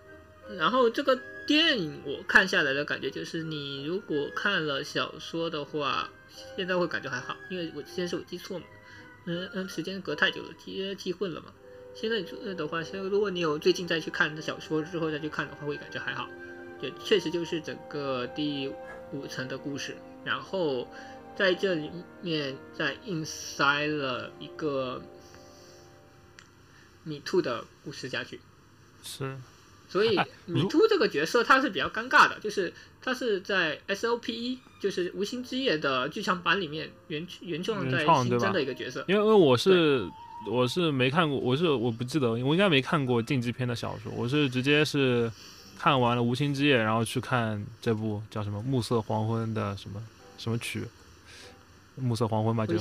[0.57, 6.09] 然后这个电影我看下来的感觉就是，你如果看了小说的话，
[6.55, 8.65] 现在会感觉还好，因为我之前是有记错嘛，
[9.25, 11.53] 嗯嗯，时间隔太久了，记记混了嘛。
[11.93, 12.21] 现在
[12.53, 16.29] 的话，现在如果你有最近再去看小说之后再去看的话，会感觉还好。
[16.79, 18.71] 对，确实就是整个第
[19.11, 20.87] 五层的故事，然后
[21.35, 21.91] 在这里
[22.21, 25.01] 面再硬塞了一个
[27.03, 28.39] 米兔的故事下去。
[29.03, 29.37] 是，
[29.91, 39.03] 所以哎如米兔这个角色他是比较尴尬的，就是他是在 S O P 一，就是无心之夜的剧场版里面原原创在原创对吧新增的一个角色。
[39.09, 40.09] 因为因为我是
[40.49, 45.29] 我是没看过，我是我不记得，我应该没看过竞技片的小说，我是直接是
[45.77, 50.01] 看完了《无心之夜》，然后去看这部叫什么《暮色黄昏》的什么
[50.37, 50.81] 什么曲，
[52.01, 52.79] 《暮色黄昏》吧，就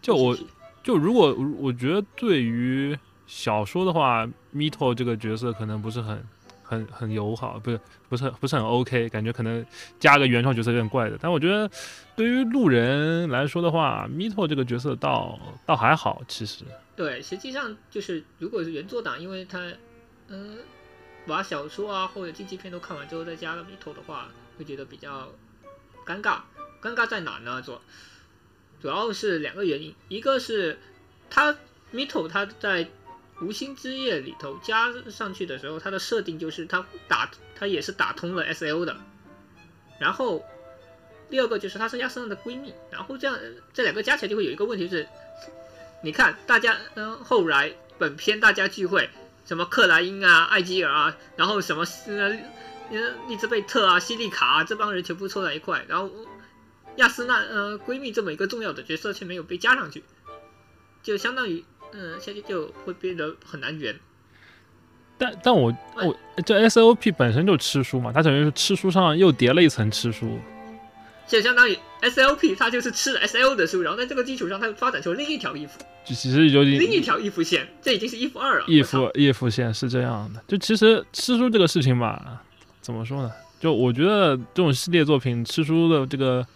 [0.00, 0.36] 就我
[0.82, 2.98] 就如果我觉得对于
[3.36, 4.24] 小说的话
[4.54, 6.24] ，Mito 这个角色可能不是很
[6.62, 9.66] 很很友好，不是不是不是很 OK，感觉可能
[9.98, 11.18] 加个原创角色有点怪的。
[11.20, 11.68] 但我觉得
[12.14, 15.36] 对于路人来说的话，Mito 这个角色倒
[15.66, 19.58] 倒还好，其实对，实际上就是如果是原作党，因为他
[20.28, 20.58] 嗯、
[21.26, 25.28] 把小说啊或者竞技片都看完之后再加了米头的话，会觉得比较
[26.06, 26.38] 尴尬。
[26.80, 27.60] 尴尬在哪呢？
[27.60, 27.76] 主
[28.80, 30.78] 主要是两个原因，一个是
[31.28, 31.56] 他
[31.92, 32.88] Mito 他在
[33.40, 38.96] 无心之夜里头加上去的时候，它的设定就是他打他也是打通了 SL 的，
[39.98, 40.44] 然后
[41.30, 43.38] 第二个就是她是亚瑟娜的闺蜜，然后这样
[43.72, 45.08] 这两个加起来就会有一个问题是，
[46.02, 49.10] 你看大家嗯、后来本片大家聚会，
[49.44, 52.38] 什么克莱因啊、艾吉尔啊，然后什么呃
[52.90, 56.10] 呃利兹贝特啊、西利卡啊这帮人全部凑在一块，然后
[56.96, 60.04] 亚丝娜呃闺蜜这么一个重要的角色却没有被加上去，
[61.02, 61.64] 就相当于
[61.94, 63.94] 嗯、下去就会变得很难圆。
[65.16, 70.38] 但但我我这 SOP 本身就吃书嘛，它等于是吃书上又叠了一层吃书。
[71.26, 78.66] 就相当于 SLP，它就是吃 SL 的书，然后在这个基础上，它发展出另一条衣服，就其实有点另一条衣服线，这已经是衣服二了。
[78.66, 82.42] 衣服衣服线是这样的，就其实吃书这个事情吧，
[82.82, 83.32] 怎么说呢？
[83.58, 86.46] 就我觉得这种系列作品吃书的这个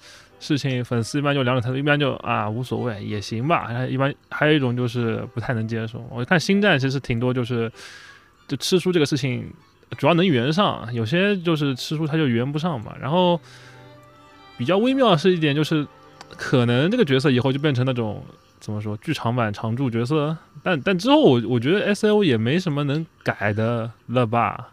[0.40, 6.06] 事情，粉丝一般就两种态度，一般就啊无所谓也行吧，还一般还有一种就是不太能接受。
[6.10, 7.70] 我看星战其实挺多就是
[8.47, 9.52] 就吃书这个事情，
[9.97, 12.94] 主要能圆上，有些就是吃书它就圆不上嘛。
[13.01, 13.40] 然后
[14.56, 15.86] 比较微妙的是一点就是，
[16.36, 18.24] 可能这个角色以后就变成那种。
[18.60, 18.97] 怎么说？
[18.97, 24.70] 剧场版常驻角色，但但之后我我觉得 S L 也没什么能改的了吧？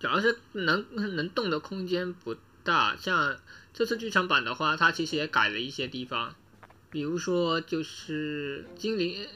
[0.00, 0.84] 主要是能
[1.14, 2.34] 能动的空间不
[2.68, 2.94] 大。
[3.00, 3.36] 像
[3.72, 6.34] 这次剧场版的话，它其实也改了一些地方，
[6.90, 9.26] 比如说就是精灵，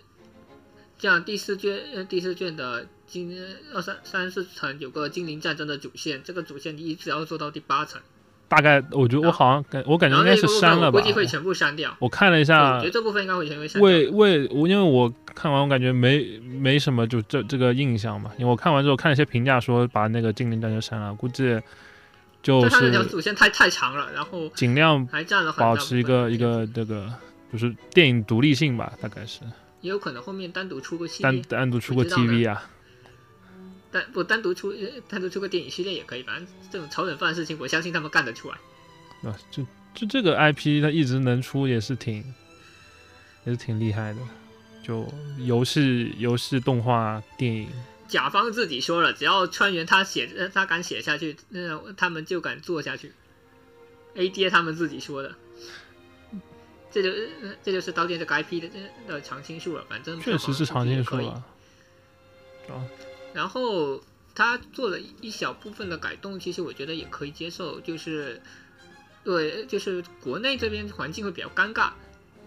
[0.98, 3.34] 像第四卷呃第四卷的精
[3.74, 8.00] 二三三四层有个精灵战争的主线，这个主线一直要做到第八层，
[8.48, 11.96] 大概我觉得我好像感我感觉应该是删了吧估计会全部删掉。
[12.00, 13.82] 我看了一下我觉得，这部分应该会全部删掉。
[13.82, 21.60] 为为我因为我看完我感觉没没什么就这这个印象嘛，因为我看完之后看了一些评价说把那个精灵战争删了，估计
[22.42, 27.12] 就是它那条主线太太长了，然后尽量还占了保持一个一个这个
[27.52, 29.40] 就是电影独立性吧，大概是。
[29.80, 32.68] 也有可能后面单独出个系单列，单独出个 TV 啊，
[33.90, 38.56] 单不单独出呃单独出个电影系列也可以，反正这种炒冷饭的事情，我相信他们干得出来。
[39.28, 39.64] 啊，就
[39.94, 42.24] 就这个 IP 它一直能出也是挺
[43.44, 44.20] 也是挺厉害的，
[44.84, 45.06] 就
[45.38, 47.68] 游戏游戏动画电影
[48.12, 53.14] 甲方自己说了，只要川原他写，呃他敢写下去，那、他们就敢做下去。
[54.14, 55.34] A D 他们自己说的，
[56.90, 58.68] 这就、呃这就是刀剑这个 IP 的
[59.08, 61.16] 的常青树了，反正确实是常青树。
[61.26, 61.42] 啊，
[63.32, 64.02] 然后
[64.34, 68.42] 他做了一小部分的改动，其实我觉得也可以接受，就是
[69.24, 71.92] 对，就是国内这边环境会比较尴尬。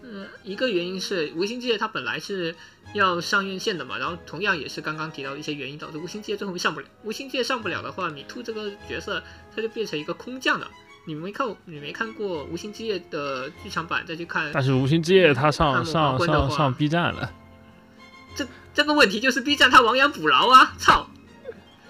[0.08, 2.54] 嗯，一个原因是《无心之夜》它本来是
[2.94, 6.86] 要上院线的嘛，然后同样也是刚刚提到的一些原因导致《无心之夜》最后上不了。
[7.02, 9.22] 《无心之夜》上不了的话，米兔这个角色
[9.54, 10.70] 他就变成一个空降了。
[11.06, 17.32] 你没看，你没看过《无心之夜》的剧场版，再去看但是无心之夜它上上上上 B 站了，
[18.74, 20.74] 这个问题就是 B 站它亡羊补牢啊！
[20.78, 21.08] 操，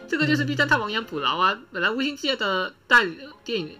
[0.06, 1.58] 这个就是 B 站它亡羊补牢啊！
[1.72, 3.76] 本来《无心之夜》的代理电影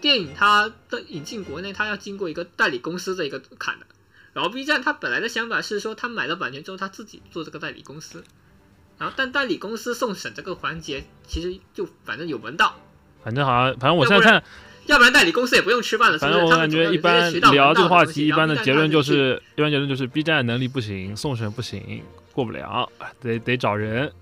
[0.00, 3.86] 电影它的引进国内，它要经过一个代理公司的一个坎的。
[4.32, 8.22] 然后 B 站它本来的想法是说，他买了版权之后，他自己做这个代理公司。
[8.98, 12.76] 然后但代理公司送审这个环节，其实就反正有门道，
[13.24, 14.44] 反正好像反正我现在看，
[14.86, 16.18] 要不然代理公司也不用吃饭了。
[16.18, 22.90] 反正我感觉一般聊这个话题，一般的结论就，是一般结论就是 B 站能力不行，送审不行，过不了，
[23.20, 24.12] 得得找人。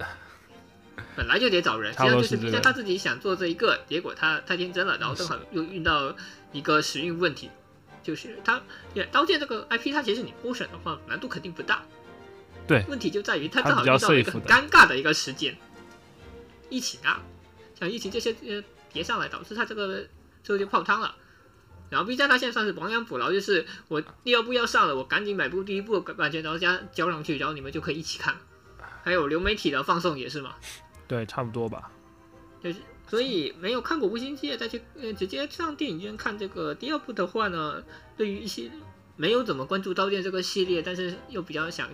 [1.17, 6.15] 本来就得找人，实差际上就是 B 站他自己想做这一个，结果他太天真了，然后正好又遇到
[6.53, 7.51] 一个时运问题，
[8.03, 8.61] 就是他
[8.95, 11.83] 也刀剑这个 IP，它其实你播选的话难度肯定不大，
[12.67, 15.57] 对问题就在于它它比较正好遇到了一个很尴尬的一个时间，
[16.71, 17.23] 疫情啊，
[17.79, 18.63] 像疫情这些呃
[18.93, 20.07] 叠上来，导致他这个
[20.43, 21.15] 最后就泡汤了。
[21.91, 28.37] 然后 B 站它现在算是亡羊补牢，就是我第二部要上了，我赶紧买部第一部版权，然后加交上去，然后你们就可以一起看。
[29.03, 30.57] 还有流媒体的放送也是嘛，
[31.09, 31.91] 对，差不多吧。
[32.63, 32.79] 就是
[33.09, 37.83] 所以没有看过《无心之夜》再去呃直接上电影院看这个第二部的话呢，
[38.17, 38.71] 对于一些
[39.17, 41.89] 没有怎么关注《刀剑》这个系列，但是又比较想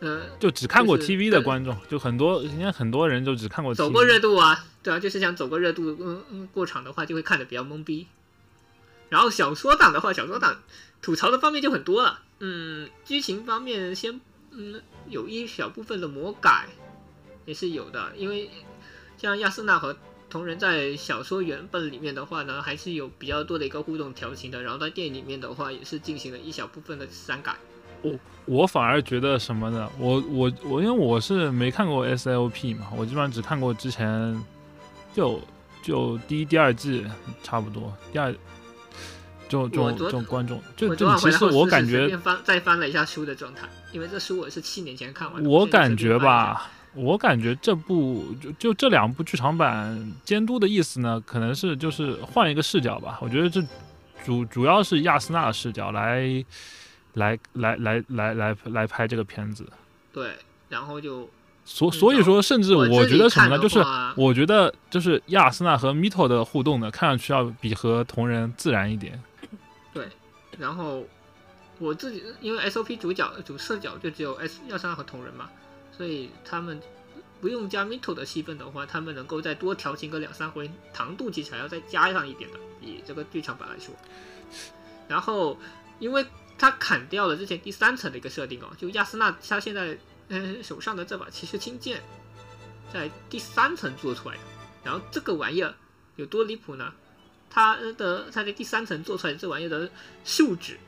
[0.00, 3.78] 呃就只看过 TV 的观众，就很多应该很多人就只看过 TV。
[3.78, 8.06] 走过热度啊，对啊，就是想走过热度，嗯嗯，过场的话就会看的比较懵逼。
[9.08, 10.60] 然后小说党的话，小说党
[11.00, 16.68] 吐槽的方面就很多了，嗯，剧情方面先嗯有一小部分的魔改
[17.48, 18.50] 也是有的，因为
[19.16, 19.96] 像亚丝娜和
[20.28, 27.56] 同人在小说原本里面的话呢，还是有比较多的一个互动调情的，然后在电影里面的话也是进行了一小部分的删改。
[28.02, 28.12] 我
[28.44, 29.90] 我反而觉得什么呢？
[29.98, 34.44] 我我我，因为我是没看过 SLP 嘛，我基本上只看过之前
[35.14, 35.40] 就
[35.82, 37.06] 就第一、第二季
[37.42, 38.30] 差不多，第二
[39.48, 45.48] 就这种我昨这种观众，就就其实我感觉翻再翻了一下书的状态，因为这书我是七年前看完的。
[45.48, 53.18] 我感觉吧，我感觉这部就就这两部剧场版监督的意思呢，可能是就是换一个视角吧。
[53.22, 53.62] 我觉得这
[54.24, 56.44] 主主要是亚斯娜的视角来
[57.14, 59.66] 来来来来来来拍这个片子。
[60.12, 60.32] 对，
[60.68, 61.28] 然后就
[61.64, 63.58] 所嗯所以说，甚至我觉得什么呢？
[63.58, 63.78] 就是
[64.16, 69.22] 我觉得就是亚斯娜和 Mito 的互动呢，看上去要比和同人自然一点。
[69.92, 70.08] 对，
[70.58, 71.04] 然后
[71.78, 75.48] 我自己因为 SOP 主角主视角就只有 S 亚莎和同人嘛，
[75.98, 76.80] 所以他们
[77.40, 83.94] 不用加 Mito 的戏份的话，他们能够再多调情个两三回，糖度其实还要再加上一点的，以这个剧场版来说。
[85.08, 85.58] 然后
[85.98, 86.24] 因为
[86.56, 89.98] 他砍掉了之前第三层的一个设定哦，就亚丝娜她现在
[90.28, 92.02] 嗯、手上的这把骑士青剑，
[92.92, 94.42] 在第三层做出来的，
[94.84, 95.74] 然后这个玩意儿
[96.16, 96.92] 有多离谱呢？
[97.48, 99.90] 它的它在第三层做出来这玩意儿的
[100.24, 100.78] 数值，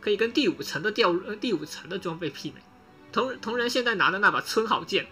[0.00, 2.60] 可以跟第五层的掉第五层的装备媲美。
[3.14, 5.06] 同同人现在拿的那把村好剑，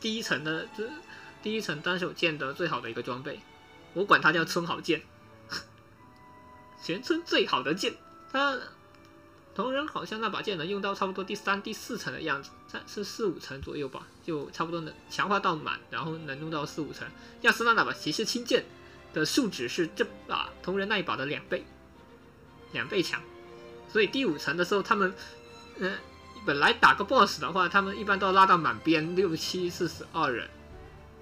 [0.00, 0.88] 第一层的这
[1.42, 3.40] 第一层单手剑的最好的一个装备，
[3.92, 5.02] 我管它叫村好剑，
[6.80, 7.92] 全村最好的剑。
[8.32, 8.56] 它
[9.52, 17.04] 同人好像那把剑能用到差不多第三、第四层的样子，三是四五层左右吧，就差不多能强化到满，然后能用到四五层。
[17.40, 18.64] 亚斯娜那把骑士轻剑
[19.12, 21.64] 的数值是这把同人那一把的两倍，
[22.70, 23.20] 两倍强。
[23.88, 25.12] 所以第五层的时候，他们，
[25.80, 25.98] 嗯、
[26.46, 30.48] 本来打个 BOSS 的话，他们一般都要拉到满编六七四十二人，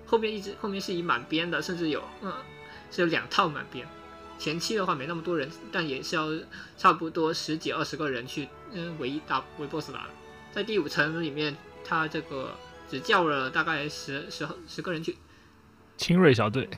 [0.06, 2.32] 后面一直后面是以满编的，甚至有嗯
[2.90, 3.86] 是有两套满编。
[4.38, 6.28] 前期的话没那么多人，但也是要
[6.76, 10.10] 差不多十几二十个人去嗯围打围 BOSS 打的。
[10.52, 12.54] 在第五层里面，他这个
[12.88, 15.16] 只叫了大概十十十个人去，
[15.96, 16.70] 清锐小队，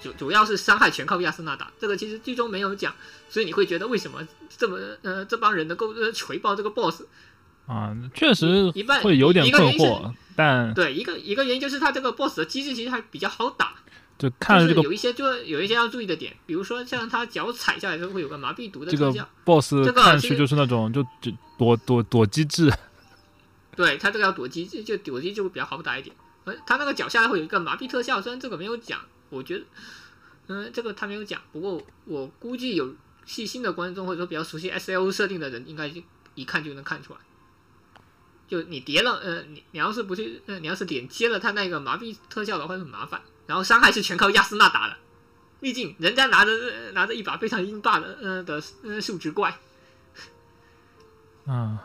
[0.00, 2.94] 主主要是伤害全靠亚瑟纳打，这个其实剧中没有讲，
[3.28, 4.26] 所以你会觉得为什么
[4.56, 7.02] 这么呃这帮人能够呃锤爆这个 BOSS？
[7.66, 13.74] 啊，确实一半会有点困惑，但对，一个一个原因就是他这个 BOSS 的机制其实还比较好打，
[14.16, 22.72] 就看了这个有一些就有一些要注意的点，比如说像他脚踩下来的时候会有个麻痹毒的这个特效，boss 看去就是那种就就躲躲躲机制，
[23.76, 26.14] 对他这个要躲机，就就躲机就会比较好打一点。
[26.44, 29.00] 呃，他那个脚下来会有一个麻痹特效，虽然这个没有讲，
[29.30, 29.64] 我觉得，
[30.48, 32.94] 嗯、这个他没有讲，不过我估计有
[33.26, 36.02] 细心的观众或者说比较熟悉 S L 设定的人，应该就
[36.34, 37.20] 一看就能看出来。
[38.46, 43.20] 就你叠了，呃，你你要是不去，呃，你要是点接了他那个麻痹特效的话，会很麻烦。
[43.46, 44.96] 然后伤害是全靠亚斯娜打的，
[45.60, 49.58] 毕竟人家拿着、呃拿着一把非常硬霸的，呃的呃数值怪，
[51.46, 51.78] 嗯，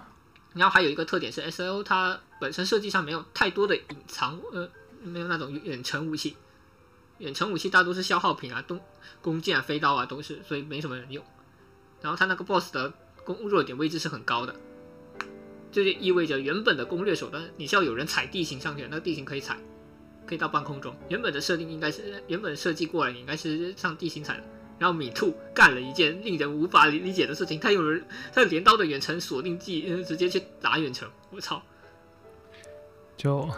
[0.53, 4.69] 然后还有一个特点是 S L 它本身设计上没有太多的隐藏，呃，
[5.03, 6.37] 没有那种远程武器，
[7.23, 8.79] 远程武器大多是消耗品啊，弓
[9.21, 11.23] 弓箭啊、飞刀啊都是，所以没什么人用。
[12.01, 12.93] 然后他那个 BOSS 的
[13.23, 14.53] 攻弱点位置是很高的，
[15.71, 19.57] 这就意味着原本的攻略手段你是要有人踩地形上去，那个地形可以踩，
[20.27, 20.93] 可以到半空中。
[21.07, 24.43] 原本的设定应该是原本设计过来，你应该是上地形踩的。
[24.77, 31.09] 然后米兔干了一件令人无法理解的事情，他用人他镰刀的远程锁定技，直接去打远程。
[31.31, 31.61] 我操！
[33.15, 33.49] 就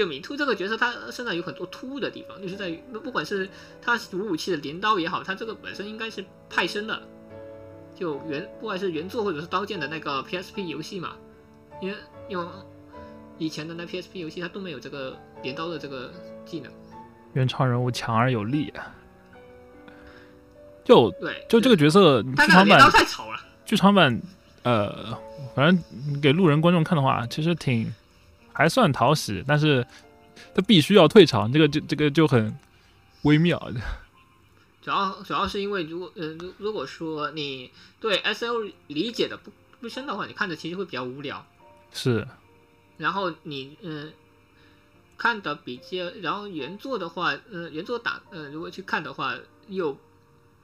[0.00, 3.46] 就米兔这个角色，他身上有很多突兀的地方，就是在于不管是
[3.82, 7.02] 他主武器的镰刀也好，他这个本身应该是派生的，
[7.94, 11.10] 就原不管是原作或者是刀剑的那个 PSP 游戏嘛，
[11.82, 11.94] 因为
[12.30, 12.46] 因为
[13.36, 16.10] 以前的那 PSP 游戏，它都没有这个镰刀的这个
[16.46, 16.72] 技能。
[17.34, 18.94] 原创人物强而有力啊。
[20.82, 23.38] 就对，就这个角色，剧场版太丑了。
[23.66, 24.18] 剧场版，
[24.62, 25.14] 呃，
[25.54, 27.92] 反正给路人观众看的话，其实挺
[28.60, 29.86] 还算讨喜，但是
[30.54, 32.54] 他必须要退场，这个就这个就很
[33.22, 33.58] 微妙。
[34.82, 37.70] 主要主要是因为如果呃如如果说你
[38.00, 39.50] 对 S L 理解的不
[39.80, 41.46] 不深的话，你看着其实会比较无聊。
[41.90, 42.28] 是，
[42.98, 44.12] 然后你嗯、呃
[45.16, 49.34] 看的比较，然后原作的话，呃原作打呃如果去看的话，
[49.68, 49.96] 又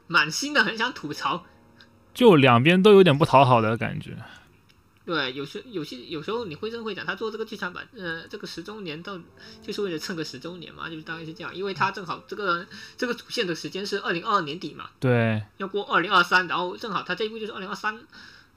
[0.06, 1.46] 满心的很想吐槽。
[2.12, 4.18] 就两边都有点不讨好的感觉。
[5.06, 9.16] 对，有时有些有时候你会真会讲，他做这个剧场版，呃，这个十周年到
[9.62, 12.66] 就是为了蹭个十周年嘛，就是大概是这样，因为他正好这个
[12.96, 17.96] 这个主线的时间是二零二二年底嘛，对，要过二零二三，然后正好他这一部就是二零二三，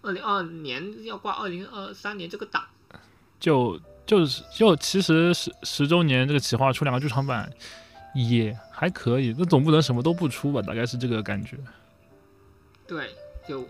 [0.02, 2.64] 二零二二年要挂二零二三年这个档，
[3.40, 7.48] 就就是就其实十十周年这个企划出两个剧场版
[8.16, 10.64] 也还可以，那总不能什么都不出吧？
[10.64, 11.56] 大概是这个感觉。
[12.88, 13.14] 对，
[13.48, 13.68] 就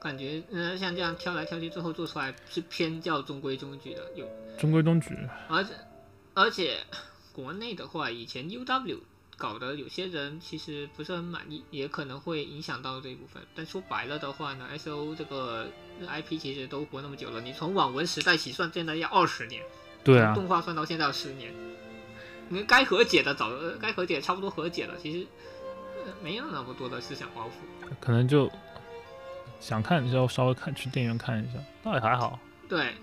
[0.00, 4.26] 感觉嗯、呃像这样挑来挑去，最后做出来是偏较中规中矩的，有。
[4.58, 5.16] 中规中矩，
[5.48, 5.70] 而且
[6.34, 6.78] 而且
[7.32, 8.98] 国内的话，以前 UW
[9.36, 13.40] 搞的有些人其实不是很满意，也可能会影响到这一部分。
[13.54, 15.68] 但说白了的话呢，SO 这个
[16.00, 19.62] IP 其实都活那么久了，你从网文时代起算，现在要二十年，
[20.02, 21.54] 对啊，动画算到现在要十年，
[22.48, 25.26] 你该和解的早呃该和解差不多和解了，其实、
[26.04, 27.88] 呃、没有那么多的思想包袱。
[28.00, 28.50] 可能就
[29.60, 32.38] 想看的时候稍微看去电影院看一下，倒也还好。
[32.68, 32.94] 对，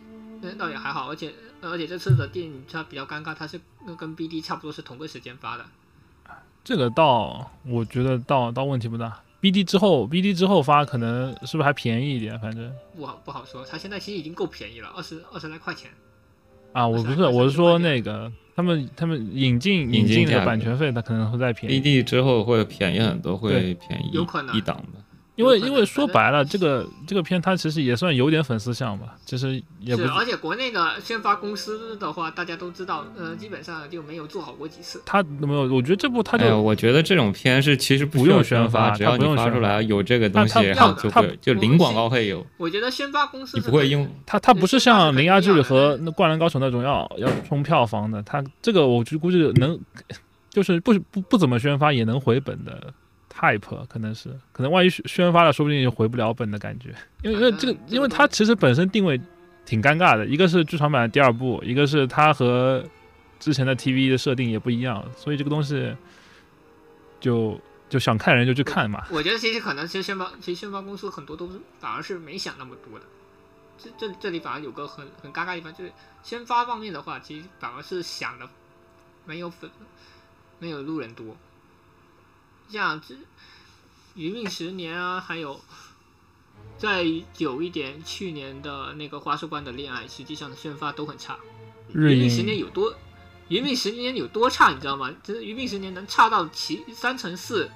[0.41, 5.65] 那倒也还好，而且而且这次的电影它比较尴尬，它是呃跟 BD 差不多是同个时间发的。
[6.64, 9.22] 这个倒我觉得倒倒问题不大。
[9.41, 12.40] BD 之后，BD 之后发可能是不是还便宜一点？
[12.40, 15.91] 反正不好不好说，它现在其实已经够便宜了，二十二十来块钱。
[16.73, 21.80] 啊，我不是，我是说那个他们他们引进引进进那个版权费，它可能会再便宜。
[21.80, 24.99] BD 之后会便宜很多，会便宜有可能一档的。
[25.36, 35.02] 因为因为说白了，这个这个片它其实也算有点粉丝向吧，其实也不是，而且国内的宣发公司的话，大家都知道，呃，基本上就没有做好过几次。
[35.06, 44.10] 他没有，我觉得这部他就我觉得这种片是其实不用宣发，发只要不用宣你发出来有这个东西，它然后就就零广告费有，我觉得宣发公司你不会用。
[44.26, 49.78] 他他不是像《零压之和那《灌篮高手》那种要要冲票房的，他这个我就估计能
[50.49, 52.94] 就是不不不怎么宣发也能回本的，
[53.38, 56.95] hype，可能是，可能万一宣宣发了，说不定就回不了本的感觉。
[57.22, 59.20] 因为因为这个因为它其实本身定位
[59.66, 62.84] 挺尴尬的，一个是剧场版的第二部，一个是它和
[63.40, 65.95] 之前的 TV 的设定也不一样，所以这个东西
[67.20, 67.60] 就
[67.90, 69.03] 就想看人就去看嘛。
[69.12, 73.06] 我觉得其实可能其实宣发，其实宣发公司很多都是反而是没想那么多的。
[73.78, 75.91] 这这这里反而有个很很尴尬的地方，就是
[76.24, 78.48] 宣发方面的话，其实反而是想的
[79.26, 79.70] 没有粉
[80.60, 81.36] 没有路人多。
[82.69, 83.15] 像这
[84.15, 85.59] 《余命十年》啊，还有
[86.77, 91.37] 再久一点，去年的那个《花束般的恋爱》，实际上的宣发都很差。
[91.93, 92.95] 日余命十年有多，
[93.47, 95.13] 余命十年有多差，你知道吗？
[95.23, 97.69] 就是余命十年能差到其三乘四，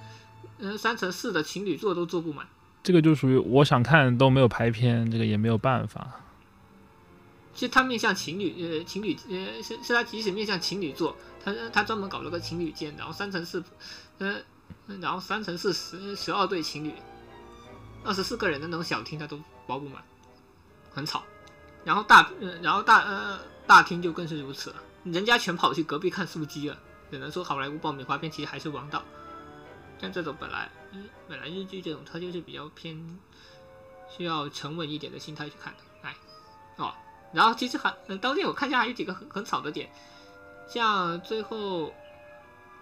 [0.57, 2.47] 呃，三乘四的情侣座都坐不满。
[2.81, 6.21] 这个就属于我想看都没有排片，这个也没有办法。
[7.53, 13.61] 其实他面向情侣，呃，情侣，呃，是是他即使面向情侣座，他他专门搞了个情侣间，然后三乘四，
[14.19, 14.37] 呃，
[15.01, 16.93] 然后三乘四十十二对情侣，
[18.03, 20.03] 二十四个人的那种小厅他都包不满，
[20.91, 21.23] 很吵。
[21.85, 22.29] 然后大，
[22.61, 26.77] 然后大，呃，大厅就更是如此了，人家全跑去隔壁看素鸡了。
[27.11, 29.03] 只能说好莱坞爆米花片其实还是王道。
[29.99, 30.69] 像这种本来，
[31.27, 33.19] 本来日剧这种它就是比较偏
[34.09, 36.15] 需要沉稳一点的心态去看的，哎，
[36.77, 36.93] 哦，
[37.33, 39.89] 然后其实还，呃，刀剑我看下还有几个很很吵的点，
[40.67, 41.91] 像最后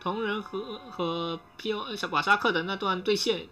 [0.01, 1.79] 同人和和 P.O.
[1.81, 3.47] 呃小瓦萨克的那段对线，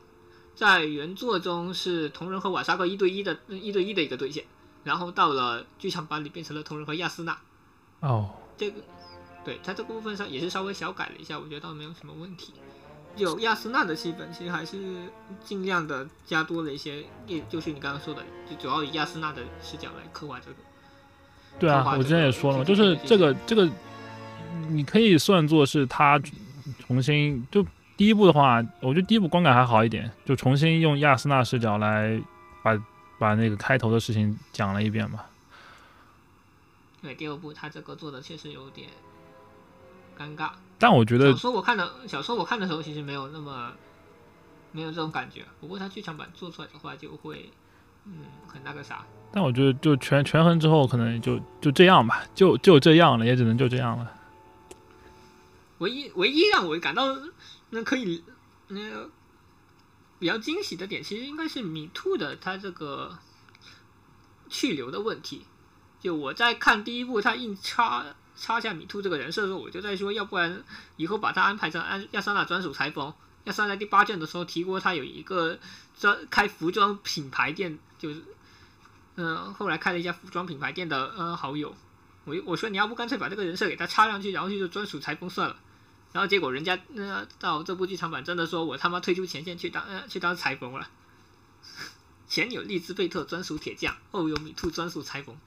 [0.56, 4.46] 在原作中是同人和瓦萨克一对一的一对一的一个对线，
[4.84, 7.38] 然后到了剧场版里变成了同人和亚丝娜，
[8.00, 8.82] 哦，这个
[9.44, 12.54] 对它这个部分上也是稍微小改了一下，我觉得倒没有什么问题。
[13.18, 14.78] 有亚丝娜的戏份，其实还是
[15.42, 20.58] 尽量的加多了一些，也就是你刚刚说的，就主要以亚丝娜的视角来刻画这个。
[21.58, 23.70] 对啊，我之前也说了嘛，就这个是这个这个，
[24.70, 26.20] 你可以算作是他
[26.80, 27.66] 重新就
[27.98, 32.22] 第一部的话，我觉得第一部观感还好一点，就重新用亚斯纳视角来
[32.64, 32.78] 把
[33.18, 35.28] 把那个开头的事情讲了一遍吧。
[37.02, 38.90] 对，第二部他这个做的确实有点
[40.18, 40.50] 尴尬。
[40.78, 43.72] 但我觉得小说我看的小说我看的时候其实没有那么
[44.72, 47.50] 没有这种感觉，不过他剧场版做出来的话就会
[48.06, 49.06] 嗯很那个啥。
[49.32, 54.12] 但我觉得就权权衡之后，可能就就这样吧，就就这样了，也只能就这样了。
[55.80, 57.18] 唯一唯一让我感到
[57.70, 58.24] 那可以
[58.68, 58.80] 那、
[60.18, 63.18] 比较惊喜的点，其实应该是米兔的他这个
[64.50, 65.46] 去留的问题。
[66.00, 70.64] 就我在看第一部，他硬插插下米兔这个人设的时候，我就在说，要不然
[70.98, 73.14] 以后把他安排成安亚莎娜专属裁缝。
[73.46, 75.60] 亚莎娜第八卷的时候提过，他有一个
[75.98, 78.24] 专开服装品牌店，就是
[79.16, 81.76] 嗯、后来开了一家服装品牌店的呃好友。
[82.26, 85.56] 我我说你要不干脆把这个人设给他插上去，然后就专属裁缝算了。
[86.12, 90.88] 然后结果人家呃到这部剧场版真的说我他妈退出前线去当呃去当裁缝了。
[92.28, 95.38] 前有利兹贝特专属铁匠，后有米兔专属裁缝。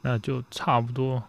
[0.00, 1.22] 那就差不多，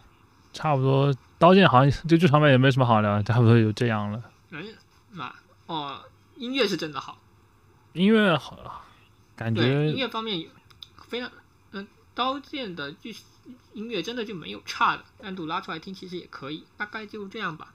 [0.52, 1.14] 差不多。
[1.38, 4.22] 刀剑好像就剧场版也没什么好聊，差不多就这样了。
[4.50, 4.64] 嗯，
[5.12, 5.34] 嘛
[5.66, 6.02] 哦，
[6.36, 7.18] 音乐是真的好，
[7.92, 8.84] 音乐好，
[9.36, 10.48] 感觉音乐方面有
[11.08, 11.30] 非常
[11.72, 13.14] 嗯、刀剑的剧
[13.72, 17.74] 音乐真的就没有差的，单独拉出来听其实也可以，大概就这样吧。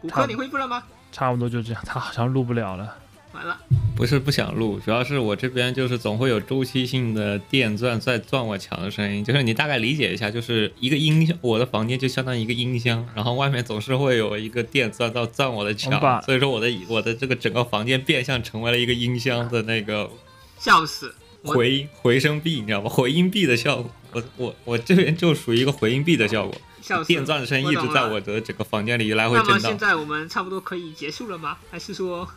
[0.00, 0.82] 骨科你恢复了吗？
[1.12, 1.82] 差不多就这样。
[1.86, 2.96] 他好像录不了了。
[3.32, 3.56] 完了，
[3.94, 15.92] 不是不想录，主要是我这边就是总会有周期性的电钻在钻我墙的声音，就是你大概理解一下，就是一个音箱，我的房间就相当于一个音箱，然后外面总是会有一个电钻到钻我的墙，
[16.24, 20.10] 所以说我的我的这个整个房间变相成为了一个音箱的那个
[20.58, 21.14] 笑死！
[21.42, 22.90] 我回回声壁，你知道吗？
[22.90, 27.04] 回音壁的效果，我我我这边就属于一个回音壁的效果，笑！
[27.04, 29.70] 电钻声一直在我的整个房间里来回那么震荡。
[29.70, 31.56] 现在我们差不多可以结束了吗？
[31.70, 32.28] 还是说？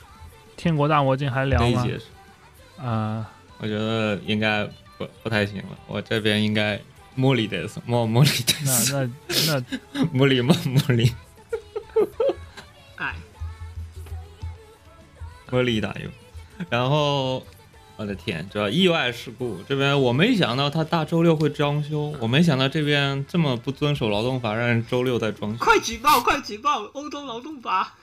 [0.56, 1.88] 天国大魔镜还聊吗？
[2.78, 4.66] 啊、我觉得应该
[4.98, 6.80] 不不太行了，我这边应该
[7.16, 8.30] 莫里的莫莫里
[8.66, 9.64] 那的那
[9.94, 11.14] 那 莫里莫莫里。
[12.96, 13.16] 哎，
[15.50, 16.10] 莫里打油，
[16.70, 17.46] 然后
[17.96, 25.64] 我的天，这意外事故这边我没想到他大周六会装修，我没想到这边这么不遵守劳动法，让人周六在装修。
[25.64, 26.20] 快举报！
[26.20, 26.82] 快举报！
[26.94, 27.96] 欧洲劳动法。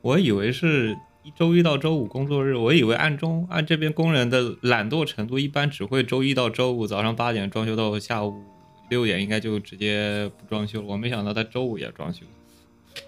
[0.00, 0.96] 我以为是
[1.36, 8.42] 周一到周五工作日，我以为按中按这边工人的懒惰程度，一般只会周一到周五早上八点装修到下午
[8.88, 10.86] 六点，应该就直接不装修了。
[10.86, 12.24] 我没想到他周五也装修，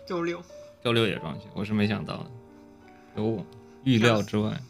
[0.06, 0.42] 周六，
[0.84, 2.26] 周六也装修，我是没想到的，
[3.16, 3.46] 有我
[3.88, 4.60] 预料之外。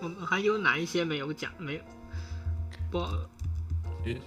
[0.00, 1.52] 我们还有哪一些没有讲？
[1.58, 1.80] 没有，
[2.90, 3.06] 不，
[4.04, 4.20] 其实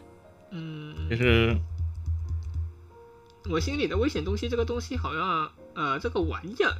[0.52, 1.58] 嗯，其实
[3.50, 6.74] 我心里的危险东西，这个东西好像，呃，这个玩意儿，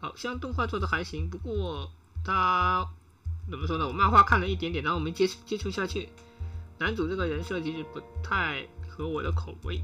[0.00, 1.90] 好像动画做的还行，不过
[2.24, 2.86] 它
[3.50, 3.88] 怎么说呢？
[3.88, 6.08] 我漫画看了一点点，然后我没接触接触下去。
[6.78, 9.82] 男主这个人设其实不太合我的口味。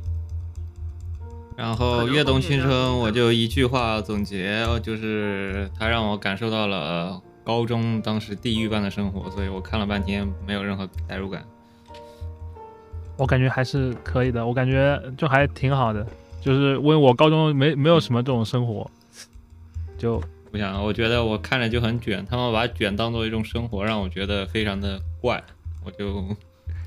[1.56, 11.44] 然后跃动青春我就一句话总结，就是它让我感受到了高中当时地狱般的生活，所以我看了半天没有任何代入感。
[13.18, 16.04] 我感觉还是可以的，我感觉就还挺好的，
[16.40, 18.90] 就是因为我高中没没有什么这种生活，
[19.98, 20.20] 就
[20.50, 25.44] 不想，我觉得我看着就很卷，他们把卷当做一种生活，让我觉得非常的怪，
[25.84, 26.06] 我就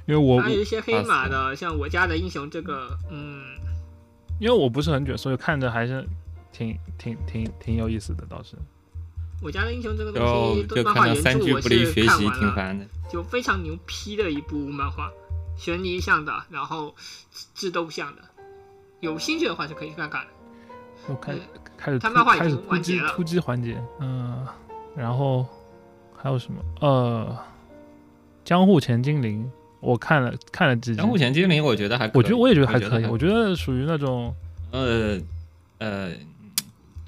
[0.08, 3.44] 因为我还有一些黑马的，像我家的英雄这个，嗯，
[4.40, 6.08] 因为我不是很卷，所以看着还是
[6.52, 8.56] 挺挺挺挺有意思的，倒是。
[9.42, 12.86] 我家的英雄这个东就西，就看到漫画原三句不离著我是学习看完了，挺烦的。
[13.10, 15.12] 就非常牛批的一部漫画，
[15.58, 16.96] 悬疑向的，然后
[17.54, 18.22] 智斗向的，
[19.02, 20.26] 有兴趣的话就可以去看看。
[21.08, 21.40] 我开呃
[21.78, 24.48] 开始突他漫画已开始突经完结了击突击环节，嗯，
[24.96, 25.46] 然后
[26.16, 26.60] 还有什么？
[26.82, 27.38] 呃，
[28.44, 29.48] 江户前精灵，
[29.86, 34.36] 我看了看了几集，江户前精灵我觉得还可以，我觉得我也觉得还可以，我我觉得属于那种
[34.72, 35.20] 呃
[35.78, 36.12] 呃，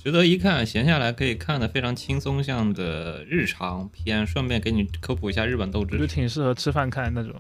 [0.04, 6.16] 值得一看，闲下来可以看的非常轻松向的日常片，顺便给你科普一下日本斗我觉得智。
[6.16, 7.34] 挺适合吃饭看那种，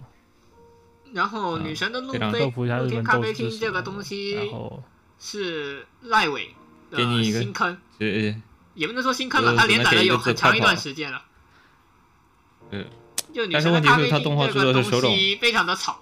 [1.14, 4.84] 然后嗯女神的路非常飞科普一下日露天咖啡本斗智厅这个东然西后
[5.20, 6.50] 是赖伟
[6.92, 8.08] 的给你一个新坑，呃，
[8.74, 11.24] 也不能说新坑了，呃它连载了有很长一段时间了。
[12.70, 12.84] 呃，
[13.38, 16.02] 就女但是神的咖啡问题是它动画这个东西非常的吵，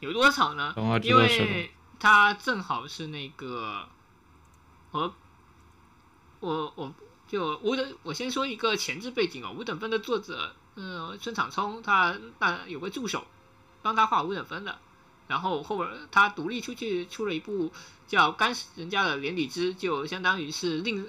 [0.00, 0.74] 有多吵呢？
[1.02, 1.70] 因为
[2.00, 3.86] 它正好是那个
[4.90, 5.14] 我
[6.40, 6.94] 我我
[7.28, 9.54] 就五等，我先说一个前置背景哦。
[9.54, 13.26] 五等分的作者，嗯、村场聪，他那有个助手
[13.82, 14.78] 帮他画五等分的，
[15.28, 17.70] 然后后边他独立出去出了一部
[18.08, 21.06] 叫《干人家的连理枝》，就相当于是另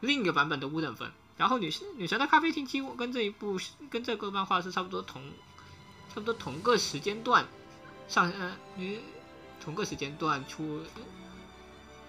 [0.00, 1.10] 另一个版本的五等分。
[1.36, 3.58] 然后女神女神的咖啡厅几乎跟这一部
[3.90, 5.22] 跟这个漫画是差不多同
[6.08, 7.46] 差不多同个时间段
[8.08, 9.00] 上呃女
[9.62, 10.82] 同个时间段出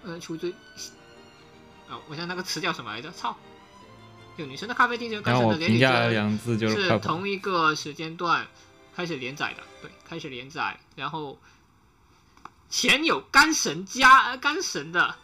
[0.04, 0.54] 呃出最
[1.88, 3.10] 啊、我想那个词叫什么来着？
[3.12, 3.34] 操！
[4.36, 6.98] 就女神的咖啡厅就跟我神的连理评价两字就是。
[6.98, 8.46] 同一个时间段
[8.94, 11.38] 开始连载的，对，开始连载，然后
[12.68, 15.16] 前有干神加呃干神的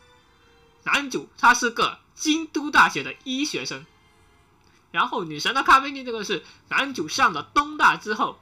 [0.85, 3.85] 男主，他是个京都大学的医学生，
[4.95, 8.39] 然后女神的咖啡厅这个是男主上了东大之后。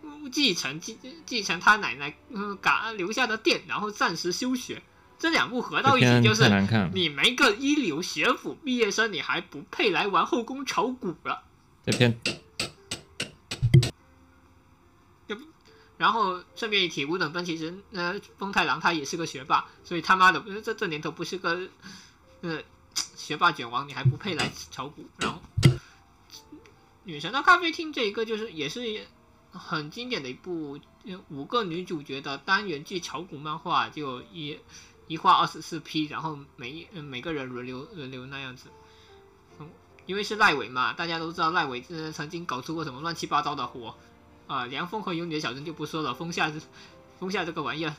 [0.00, 0.96] 嗯继承继
[1.26, 4.82] 继承他奶奶嗯嘎留下的店，然后暂时休学。
[5.18, 6.44] 这两部合到一起就是
[6.94, 11.42] 你没个一流学府毕业生，你还不配来玩后宫炒股了。
[15.96, 21.60] 然后顺便一提，五等分其实呃，丰太郎他也是个学霸，所以他妈的呃这这年头不是个
[22.42, 22.60] 呃
[23.16, 25.04] 学霸卷王，你还不配来炒股。
[25.18, 25.40] 然后
[27.08, 29.06] 女神的咖啡厅这一个就是也是
[29.50, 30.78] 很经典的一部
[31.30, 34.58] 五个女主角的单元剧炒股漫画，就一
[35.06, 38.68] 一画二十四批，然后每一每个人轮流轮流那样子。
[40.04, 43.96] 因为是赖伟嘛，大家都知道赖伟呃曾经搞出过什么乱七八糟的活。
[44.46, 46.60] 啊，凉风和有你的小镇就不说了，风夏这
[47.18, 47.96] 风夏这个玩意儿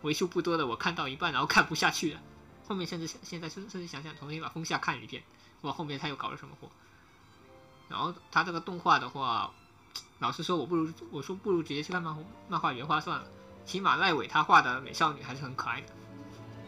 [0.00, 2.22] 为数不多的，我看到一半然后看不下去了，
[2.66, 5.22] 后面甚至现在甚甚至想想重新把风夏看一遍，
[5.60, 6.70] 哇，后面他又搞了什么活？
[7.88, 9.50] 然后他这个动画的话，
[10.18, 13.24] 老实说，我不如我说不如直接去看漫画漫画原画算了，
[13.64, 15.86] 起码赖伟他画的美少女还是很可爱的，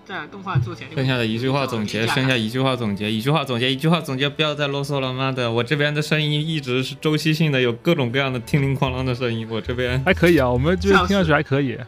[0.04, 5.50] 在动画做前剩下的一句话总结，剩下一句话总结，一句话总结，一句话总结，不要再啰嗦了，妈的！
[5.50, 11.78] 我这边的声音一直是周期性的，有各种各样的叮铃哐啷的声音，我这边还可以啊，我们这边听上去还可以。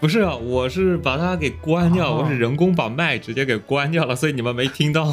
[0.00, 5.12] 不是啊，我是把它给关掉，哦我是人工把麦直接给关掉了，所以你们没听到，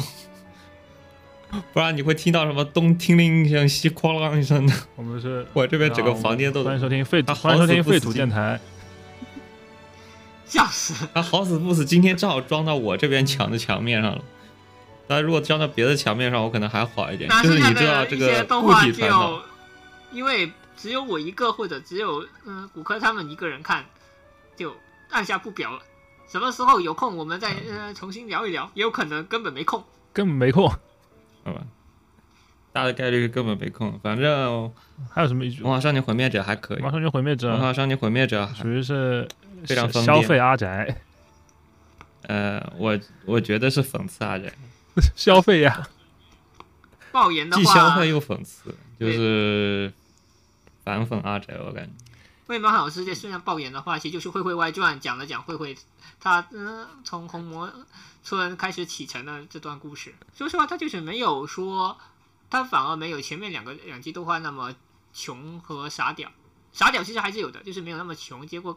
[1.72, 4.74] 不然你会听到什么东听铃一声，西哐啷一声的。
[4.96, 8.60] 我们是 我这边整个房间都欢迎收听废土，欢迎收听废土电台。
[10.46, 14.22] 笑死，他好死不死，今天正好装到我这边墙的墙面上了。
[15.08, 17.28] 那如果装到别的墙面上，我可能还好一点。
[17.28, 19.42] 那就是剩下的你知道这一些个固动画体传导，
[20.12, 23.84] 因为只有我一个或者只有嗯骨科他们一个人看，
[24.56, 24.74] 就
[25.10, 25.80] 按下不表了。
[26.28, 29.82] 什么时候有空我们再呃重新聊一聊，也有可能根本没空。
[30.12, 30.72] 根本没空。
[31.46, 31.62] 好吧，
[32.72, 33.98] 大的概率根本没空。
[34.02, 34.64] 反正
[35.08, 35.62] 《还有什么一句？
[35.62, 39.28] 魔法少女毁灭者》还可以，《马上就毁灭魔者法少女毁灭者》属于是
[39.64, 40.06] 非常疯癫。
[40.06, 41.00] 消费阿宅，
[42.22, 44.52] 呃，我我觉得是讽刺阿宅，
[45.14, 45.88] 消费呀，
[47.12, 47.62] 爆言的话。
[47.62, 49.92] 既消，费又讽刺，就是
[50.84, 51.92] 反讽阿宅，我感觉。
[52.48, 55.76] 魏猫老师这虽然爆言的话，其实就是《慧慧外传》讲了讲慧慧
[56.20, 57.72] 她嗯从红魔
[58.26, 60.12] 村开始启程的这段故事。
[60.34, 61.96] 说实话，他就是没有说，
[62.50, 64.74] 他反而没有前面两个两季动画那么
[65.12, 66.32] 穷和傻屌。
[66.72, 68.76] 傻屌其实还是有的，就是没有那么穷，结果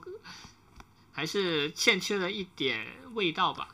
[1.11, 2.85] 还是欠缺了一点
[3.15, 3.69] 味道吧。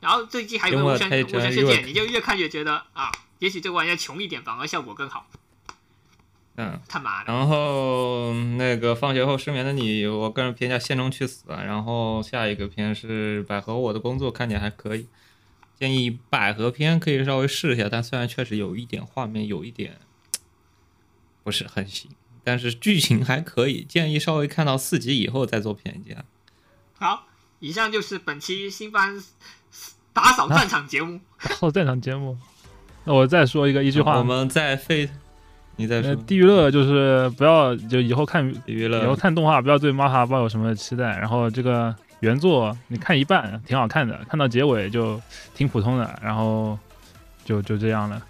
[0.00, 3.10] 然后这一季还有个无声无声事件，你就越看越觉得啊，
[3.40, 5.28] 也许这个玩意儿穷一点反而效果更好。
[6.56, 7.32] 嗯，他妈的！
[7.32, 11.52] 然后那个放学后失眠的你，我个人偏向县中去死。
[11.52, 15.06] 啊然后下一个片是百合，我的工作看起来还可以，
[15.78, 19.98] 建议百合片可以稍微试一下，但虽然确实有一点画面有一点
[21.44, 22.10] 不是很行，
[22.42, 26.24] 但是剧情还可以，建议稍微看到四集以后再做评价。
[26.98, 27.26] 好，
[27.60, 29.22] 以上就是本期新番
[30.14, 31.20] 打扫战场节目。
[31.38, 32.38] 打扫战场节目。
[33.04, 35.10] 那我再说一个一句话，我们在费，
[35.76, 45.20] 你再呃，说，地狱乐就是不要就以后看娱以后看动画不要对玛哈抱有什么期待，然后这个原作你看一半挺好看的，看到结尾就
[45.54, 46.78] 挺普通的，然后
[47.44, 48.22] 就就这样了。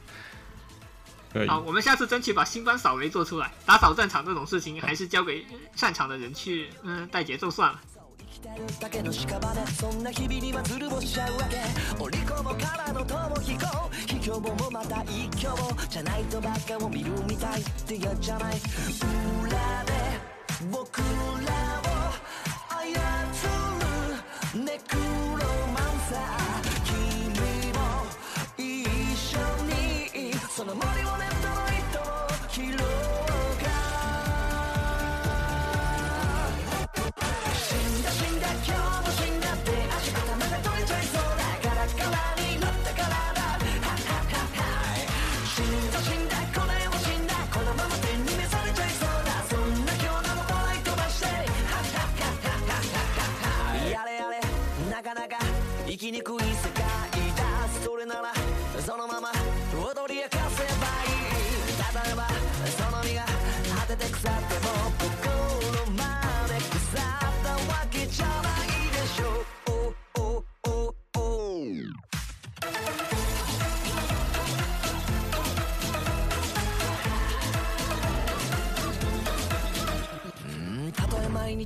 [1.47, 3.51] 好，我们下次争取把新番扫雷做出来。
[3.66, 5.44] 打扫战场这种事情，还是交给
[5.74, 7.78] 擅长的人去嗯带节奏算了。
[14.27, 15.57] 今日もまた一挙
[15.89, 18.57] じゃないとバカを見るみたいってやっちゃない。
[19.40, 19.51] 裏
[19.85, 19.93] で
[20.69, 21.86] 僕らを
[22.69, 23.47] 操
[24.59, 24.65] る。
[24.65, 25.06] ネク
[56.12, 56.45] 生き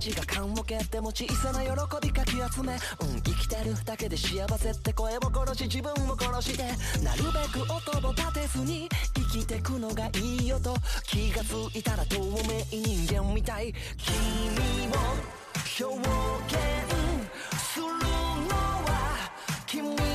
[0.00, 1.70] 日が缶を蹴っても小さな喜
[2.00, 6.64] びかき集めうん生きてるだけで幸せって声を殺し自分を殺して
[7.04, 10.74] なるべく音を立てずに生きてくのがいいよと
[11.04, 12.32] 気がついたら透明
[12.70, 14.96] 人間みたい君も
[15.78, 15.94] 表
[16.46, 16.60] 現
[17.58, 19.30] するのは
[19.66, 20.09] 君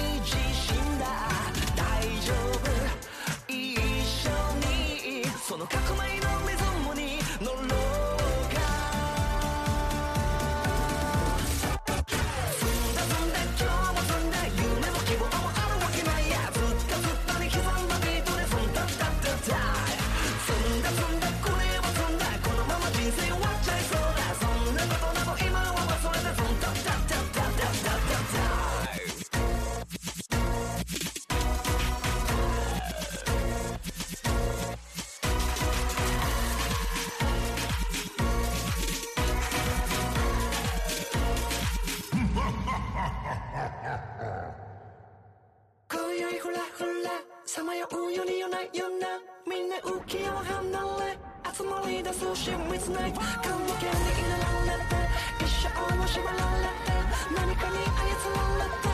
[46.19, 47.11] よいほらほら
[47.45, 49.19] さまようよりよなよな。
[49.47, 50.63] みんな浮世を離
[51.05, 51.19] れ
[51.53, 54.95] 集まり出す親密ナイト感無限に祈られて
[55.43, 56.95] 一生も縛られて
[57.35, 58.87] 何かに操られて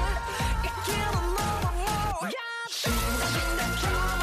[0.63, 1.85] 生きるものも
[2.67, 3.85] 死んだ死んだ今
[4.17, 4.20] 日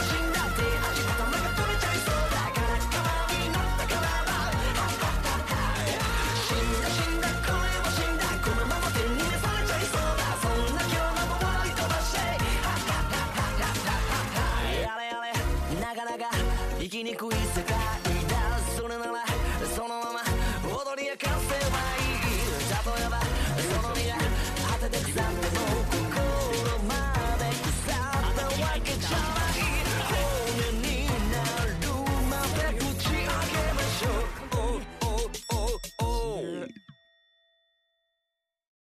[16.99, 17.38] bikini queen.